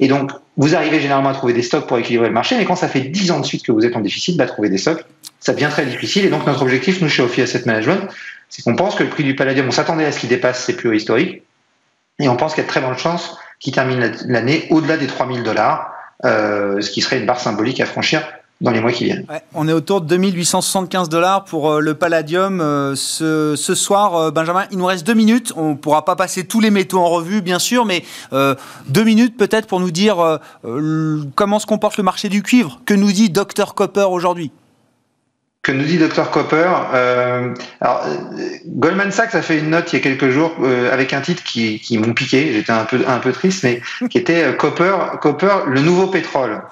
Et 0.00 0.08
donc, 0.08 0.32
vous 0.56 0.74
arrivez 0.74 1.00
généralement 1.00 1.28
à 1.28 1.34
trouver 1.34 1.52
des 1.52 1.62
stocks 1.62 1.86
pour 1.86 1.98
équilibrer 1.98 2.28
le 2.28 2.34
marché, 2.34 2.56
mais 2.56 2.64
quand 2.64 2.76
ça 2.76 2.88
fait 2.88 3.00
10 3.00 3.30
ans 3.30 3.40
de 3.40 3.46
suite 3.46 3.64
que 3.64 3.70
vous 3.70 3.84
êtes 3.84 3.94
en 3.94 4.00
déficit, 4.00 4.36
bah, 4.36 4.46
trouver 4.46 4.70
des 4.70 4.78
stocks, 4.78 5.04
ça 5.38 5.52
devient 5.52 5.68
très 5.70 5.86
difficile. 5.86 6.24
Et 6.24 6.30
donc, 6.30 6.46
notre 6.46 6.62
objectif, 6.62 7.00
nous, 7.00 7.08
chez 7.08 7.22
Ophi 7.22 7.42
Asset 7.42 7.62
Management, 7.66 8.10
c'est 8.48 8.62
qu'on 8.62 8.74
pense 8.74 8.94
que 8.94 9.04
le 9.04 9.10
prix 9.10 9.24
du 9.24 9.36
palladium, 9.36 9.68
on 9.68 9.70
s'attendait 9.70 10.06
à 10.06 10.12
ce 10.12 10.18
qu'il 10.18 10.28
dépasse 10.28 10.64
ses 10.64 10.74
plus 10.74 10.88
hauts 10.88 10.94
historiques, 10.94 11.42
et 12.18 12.28
on 12.28 12.36
pense 12.36 12.54
qu'il 12.54 12.62
y 12.62 12.64
a 12.64 12.66
de 12.66 12.70
très 12.70 12.80
bonnes 12.80 12.98
chances 12.98 13.38
qu'il 13.60 13.74
termine 13.74 14.12
l'année 14.26 14.66
au-delà 14.70 14.96
des 14.96 15.06
3000 15.06 15.42
dollars, 15.42 15.92
euh, 16.24 16.80
ce 16.80 16.90
qui 16.90 17.02
serait 17.02 17.18
une 17.18 17.26
barre 17.26 17.40
symbolique 17.40 17.80
à 17.80 17.86
franchir 17.86 18.22
dans 18.60 18.70
les 18.70 18.80
mois 18.80 18.92
qui 18.92 19.04
viennent. 19.04 19.26
on 19.54 19.68
est 19.68 19.72
autour 19.72 20.02
de 20.02 20.06
2875 20.06 21.08
dollars 21.08 21.44
pour 21.44 21.70
euh, 21.70 21.80
le 21.80 21.94
palladium 21.94 22.60
euh, 22.60 22.94
ce, 22.94 23.54
ce, 23.56 23.74
soir. 23.74 24.14
Euh, 24.16 24.30
Benjamin, 24.30 24.66
il 24.70 24.78
nous 24.78 24.84
reste 24.84 25.06
deux 25.06 25.14
minutes. 25.14 25.52
On 25.56 25.70
ne 25.70 25.74
pourra 25.74 26.04
pas 26.04 26.14
passer 26.14 26.44
tous 26.44 26.60
les 26.60 26.70
métaux 26.70 26.98
en 26.98 27.08
revue, 27.08 27.40
bien 27.40 27.58
sûr, 27.58 27.84
mais 27.84 28.04
deux 28.88 29.04
minutes 29.04 29.36
peut-être 29.36 29.66
pour 29.66 29.80
nous 29.80 29.90
dire 29.90 30.38
comment 31.34 31.58
se 31.58 31.66
comporte 31.66 31.96
le 31.96 32.02
marché 32.02 32.28
du 32.28 32.42
cuivre. 32.42 32.80
Que 32.84 32.94
nous 32.94 33.12
dit 33.12 33.30
Dr 33.30 33.74
Copper 33.74 34.06
aujourd'hui? 34.10 34.50
Que 35.62 35.72
nous 35.72 35.84
dit 35.84 35.98
Dr 35.98 36.30
Copper 36.30 36.70
alors, 37.80 38.06
Goldman 38.66 39.10
Sachs 39.10 39.34
a 39.34 39.42
fait 39.42 39.58
une 39.58 39.70
note 39.70 39.92
il 39.92 39.96
y 39.96 39.98
a 39.98 40.02
quelques 40.02 40.30
jours 40.30 40.52
avec 40.92 41.12
un 41.12 41.20
titre 41.20 41.42
qui, 41.42 41.80
qui 41.80 41.98
m'ont 41.98 42.14
piqué. 42.14 42.52
J'étais 42.52 42.72
un 42.72 42.84
peu 42.84 43.02
un 43.06 43.18
peu 43.18 43.32
triste, 43.32 43.64
mais 43.64 43.80
qui 44.08 44.18
était 44.18 44.56
Copper, 44.56 44.96
Copper, 45.20 45.56
le 45.66 45.80
nouveau 45.80 46.06
pétrole. 46.06 46.62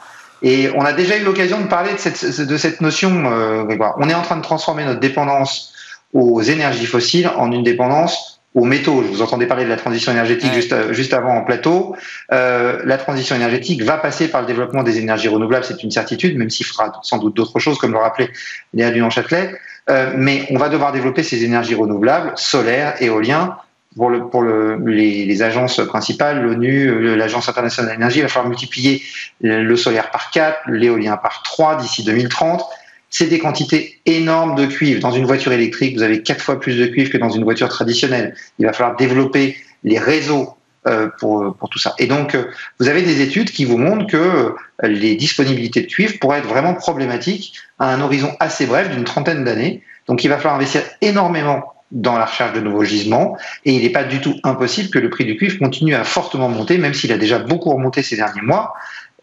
Et 0.42 0.70
on 0.74 0.82
a 0.82 0.92
déjà 0.92 1.16
eu 1.16 1.24
l'occasion 1.24 1.60
de 1.60 1.66
parler 1.66 1.92
de 1.92 1.98
cette, 1.98 2.40
de 2.40 2.56
cette 2.56 2.80
notion, 2.80 3.24
euh. 3.26 3.64
On 3.98 4.08
est 4.08 4.14
en 4.14 4.22
train 4.22 4.36
de 4.36 4.42
transformer 4.42 4.84
notre 4.84 5.00
dépendance 5.00 5.74
aux 6.12 6.40
énergies 6.42 6.86
fossiles 6.86 7.30
en 7.36 7.52
une 7.52 7.62
dépendance 7.62 8.40
aux 8.54 8.64
métaux. 8.64 9.02
Je 9.02 9.08
vous 9.08 9.22
entendais 9.22 9.46
parler 9.46 9.64
de 9.64 9.68
la 9.68 9.76
transition 9.76 10.10
énergétique 10.12 10.52
juste, 10.52 10.72
euh, 10.72 10.92
juste 10.92 11.12
avant 11.12 11.36
en 11.36 11.44
plateau. 11.44 11.94
Euh, 12.32 12.80
la 12.84 12.96
transition 12.96 13.36
énergétique 13.36 13.82
va 13.82 13.98
passer 13.98 14.28
par 14.28 14.40
le 14.40 14.46
développement 14.46 14.82
des 14.82 14.98
énergies 14.98 15.28
renouvelables, 15.28 15.64
c'est 15.64 15.82
une 15.82 15.90
certitude, 15.90 16.36
même 16.36 16.50
s'il 16.50 16.66
fera 16.66 17.00
sans 17.02 17.18
doute 17.18 17.36
d'autres 17.36 17.58
choses, 17.58 17.78
comme 17.78 17.92
le 17.92 17.98
rappelait 17.98 18.30
Léa 18.74 18.90
Dunon-Châtelet. 18.90 19.54
Euh, 19.90 20.12
mais 20.16 20.46
on 20.50 20.58
va 20.58 20.68
devoir 20.68 20.92
développer 20.92 21.22
ces 21.22 21.44
énergies 21.44 21.74
renouvelables, 21.74 22.32
solaires, 22.36 22.94
éoliens, 23.00 23.56
pour, 23.96 24.10
le, 24.10 24.26
pour 24.28 24.42
le, 24.42 24.76
les, 24.86 25.24
les, 25.24 25.42
agences 25.42 25.80
principales, 25.86 26.42
l'ONU, 26.42 27.16
l'Agence 27.16 27.48
internationale 27.48 27.90
de 27.90 27.94
l'énergie, 27.94 28.18
il 28.18 28.22
va 28.22 28.28
falloir 28.28 28.48
multiplier 28.48 29.02
le 29.40 29.76
solaire 29.76 30.10
par 30.10 30.30
4, 30.30 30.68
l'éolien 30.68 31.16
par 31.16 31.42
3 31.42 31.76
d'ici 31.76 32.04
2030. 32.04 32.62
C'est 33.10 33.26
des 33.26 33.38
quantités 33.38 34.00
énormes 34.04 34.54
de 34.54 34.66
cuivre. 34.66 35.00
Dans 35.00 35.10
une 35.10 35.24
voiture 35.24 35.52
électrique, 35.52 35.96
vous 35.96 36.02
avez 36.02 36.22
quatre 36.22 36.42
fois 36.42 36.60
plus 36.60 36.76
de 36.76 36.86
cuivre 36.86 37.10
que 37.10 37.16
dans 37.16 37.30
une 37.30 37.44
voiture 37.44 37.68
traditionnelle. 37.68 38.34
Il 38.58 38.66
va 38.66 38.72
falloir 38.72 38.96
développer 38.96 39.56
les 39.82 39.98
réseaux 39.98 40.58
euh, 40.86 41.08
pour, 41.18 41.56
pour 41.56 41.68
tout 41.68 41.78
ça. 41.78 41.94
Et 41.98 42.06
donc, 42.06 42.34
euh, 42.34 42.44
vous 42.78 42.88
avez 42.88 43.02
des 43.02 43.20
études 43.20 43.50
qui 43.50 43.64
vous 43.64 43.78
montrent 43.78 44.06
que 44.06 44.16
euh, 44.16 44.52
les 44.82 45.16
disponibilités 45.16 45.82
de 45.82 45.86
cuivre 45.86 46.18
pourraient 46.20 46.38
être 46.38 46.46
vraiment 46.46 46.74
problématiques 46.74 47.54
à 47.78 47.92
un 47.92 48.00
horizon 48.00 48.36
assez 48.40 48.64
bref 48.64 48.88
d'une 48.88 49.04
trentaine 49.04 49.42
d'années. 49.44 49.82
Donc, 50.06 50.22
il 50.22 50.28
va 50.28 50.36
falloir 50.36 50.54
investir 50.54 50.82
énormément 51.00 51.74
dans 51.90 52.18
la 52.18 52.26
recherche 52.26 52.52
de 52.52 52.60
nouveaux 52.60 52.84
gisements. 52.84 53.36
Et 53.64 53.74
il 53.74 53.82
n'est 53.82 53.90
pas 53.90 54.04
du 54.04 54.20
tout 54.20 54.34
impossible 54.44 54.90
que 54.90 54.98
le 54.98 55.10
prix 55.10 55.24
du 55.24 55.36
cuivre 55.36 55.58
continue 55.58 55.94
à 55.94 56.04
fortement 56.04 56.48
monter, 56.48 56.78
même 56.78 56.94
s'il 56.94 57.12
a 57.12 57.18
déjà 57.18 57.38
beaucoup 57.38 57.70
remonté 57.70 58.02
ces 58.02 58.16
derniers 58.16 58.42
mois. 58.42 58.74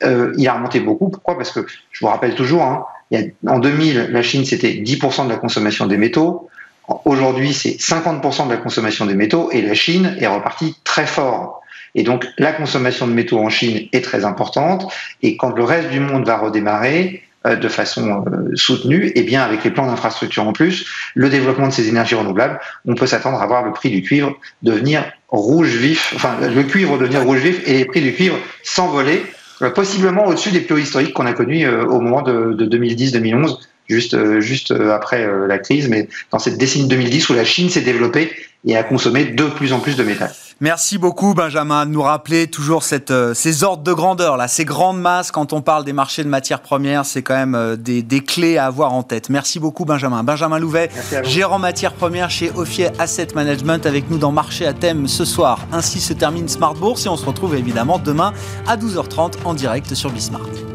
Euh, 0.03 0.33
il 0.37 0.47
a 0.47 0.53
remonté 0.53 0.79
beaucoup. 0.79 1.09
Pourquoi? 1.09 1.37
Parce 1.37 1.51
que 1.51 1.65
je 1.91 1.99
vous 1.99 2.07
rappelle 2.07 2.35
toujours, 2.35 2.63
hein, 2.63 2.85
il 3.11 3.19
y 3.19 3.23
a, 3.23 3.51
en 3.51 3.59
2000, 3.59 4.09
la 4.11 4.21
Chine, 4.21 4.45
c'était 4.45 4.73
10% 4.73 5.25
de 5.25 5.29
la 5.29 5.37
consommation 5.37 5.87
des 5.87 5.97
métaux. 5.97 6.49
Aujourd'hui, 7.05 7.53
c'est 7.53 7.77
50% 7.79 8.45
de 8.47 8.51
la 8.51 8.57
consommation 8.57 9.05
des 9.05 9.15
métaux 9.15 9.49
et 9.51 9.61
la 9.61 9.73
Chine 9.73 10.15
est 10.19 10.27
repartie 10.27 10.75
très 10.83 11.07
fort. 11.07 11.61
Et 11.95 12.03
donc, 12.03 12.27
la 12.37 12.51
consommation 12.51 13.07
de 13.07 13.13
métaux 13.13 13.39
en 13.39 13.49
Chine 13.49 13.87
est 13.93 14.03
très 14.03 14.25
importante. 14.25 14.91
Et 15.23 15.37
quand 15.37 15.55
le 15.55 15.63
reste 15.63 15.89
du 15.89 15.99
monde 15.99 16.25
va 16.25 16.37
redémarrer, 16.37 17.23
de 17.53 17.67
façon 17.67 18.23
euh, 18.25 18.55
soutenue, 18.55 19.11
et 19.15 19.23
bien 19.23 19.43
avec 19.43 19.63
les 19.63 19.71
plans 19.71 19.85
d'infrastructure 19.85 20.47
en 20.47 20.53
plus, 20.53 20.87
le 21.13 21.29
développement 21.29 21.67
de 21.67 21.73
ces 21.73 21.87
énergies 21.87 22.15
renouvelables, 22.15 22.59
on 22.85 22.95
peut 22.95 23.07
s'attendre 23.07 23.41
à 23.41 23.45
voir 23.45 23.63
le 23.63 23.71
prix 23.71 23.89
du 23.91 24.01
cuivre 24.01 24.33
devenir 24.63 25.03
rouge 25.29 25.75
vif, 25.75 26.13
enfin 26.15 26.35
le 26.41 26.63
cuivre 26.63 26.97
devenir 26.97 27.23
rouge 27.23 27.39
vif 27.39 27.61
et 27.67 27.77
les 27.77 27.85
prix 27.85 28.01
du 28.01 28.13
cuivre 28.13 28.37
s'envoler, 28.63 29.23
euh, 29.61 29.69
possiblement 29.69 30.25
au-dessus 30.25 30.51
des 30.51 30.61
plus 30.61 30.81
historiques 30.81 31.13
qu'on 31.13 31.25
a 31.25 31.33
connus 31.33 31.67
au 31.67 31.99
moment 31.99 32.21
de, 32.21 32.53
de 32.53 32.77
2010-2011 32.77 33.59
juste, 33.87 34.39
juste 34.39 34.71
après 34.71 35.27
la 35.47 35.57
crise, 35.59 35.87
mais 35.87 36.09
dans 36.31 36.39
cette 36.39 36.57
décennie 36.57 36.87
2010 36.87 37.29
où 37.29 37.33
la 37.33 37.45
Chine 37.45 37.69
s'est 37.69 37.81
développée 37.81 38.31
et 38.65 38.75
a 38.75 38.83
consommé 38.83 39.25
de 39.25 39.43
plus 39.45 39.73
en 39.73 39.79
plus 39.79 39.95
de 39.95 40.03
métal. 40.03 40.31
Merci 40.61 40.97
beaucoup 40.97 41.33
Benjamin 41.33 41.85
de 41.85 41.91
nous 41.91 42.01
rappeler 42.01 42.47
toujours 42.47 42.83
cette, 42.83 43.11
euh, 43.11 43.33
ces 43.33 43.63
ordres 43.65 43.83
de 43.83 43.91
grandeur, 43.91 44.37
là, 44.37 44.47
ces 44.47 44.63
grandes 44.63 44.99
masses 44.99 45.29
quand 45.29 45.51
on 45.51 45.61
parle 45.61 45.83
des 45.83 45.91
marchés 45.91 46.23
de 46.23 46.29
matières 46.29 46.61
premières, 46.61 47.05
c'est 47.05 47.21
quand 47.21 47.35
même 47.35 47.55
euh, 47.55 47.75
des, 47.75 48.01
des, 48.01 48.21
clés 48.21 48.57
à 48.57 48.65
avoir 48.65 48.93
en 48.93 49.03
tête. 49.03 49.29
Merci 49.29 49.59
beaucoup 49.59 49.83
Benjamin. 49.83 50.23
Benjamin 50.23 50.57
Louvet, 50.57 50.89
gérant 51.23 51.59
matières 51.59 51.93
premières 51.93 52.29
chez 52.29 52.51
Ophier 52.55 52.87
Asset 52.99 53.27
Management 53.35 53.85
avec 53.85 54.09
nous 54.09 54.17
dans 54.17 54.31
Marché 54.31 54.65
à 54.65 54.73
thème 54.73 55.09
ce 55.09 55.25
soir. 55.25 55.59
Ainsi 55.73 55.99
se 55.99 56.13
termine 56.13 56.47
Smart 56.47 56.73
Bourse 56.73 57.05
et 57.05 57.09
on 57.09 57.17
se 57.17 57.25
retrouve 57.25 57.55
évidemment 57.55 57.99
demain 57.99 58.33
à 58.65 58.77
12h30 58.77 59.33
en 59.43 59.53
direct 59.53 59.93
sur 59.93 60.09
Bismart. 60.09 60.74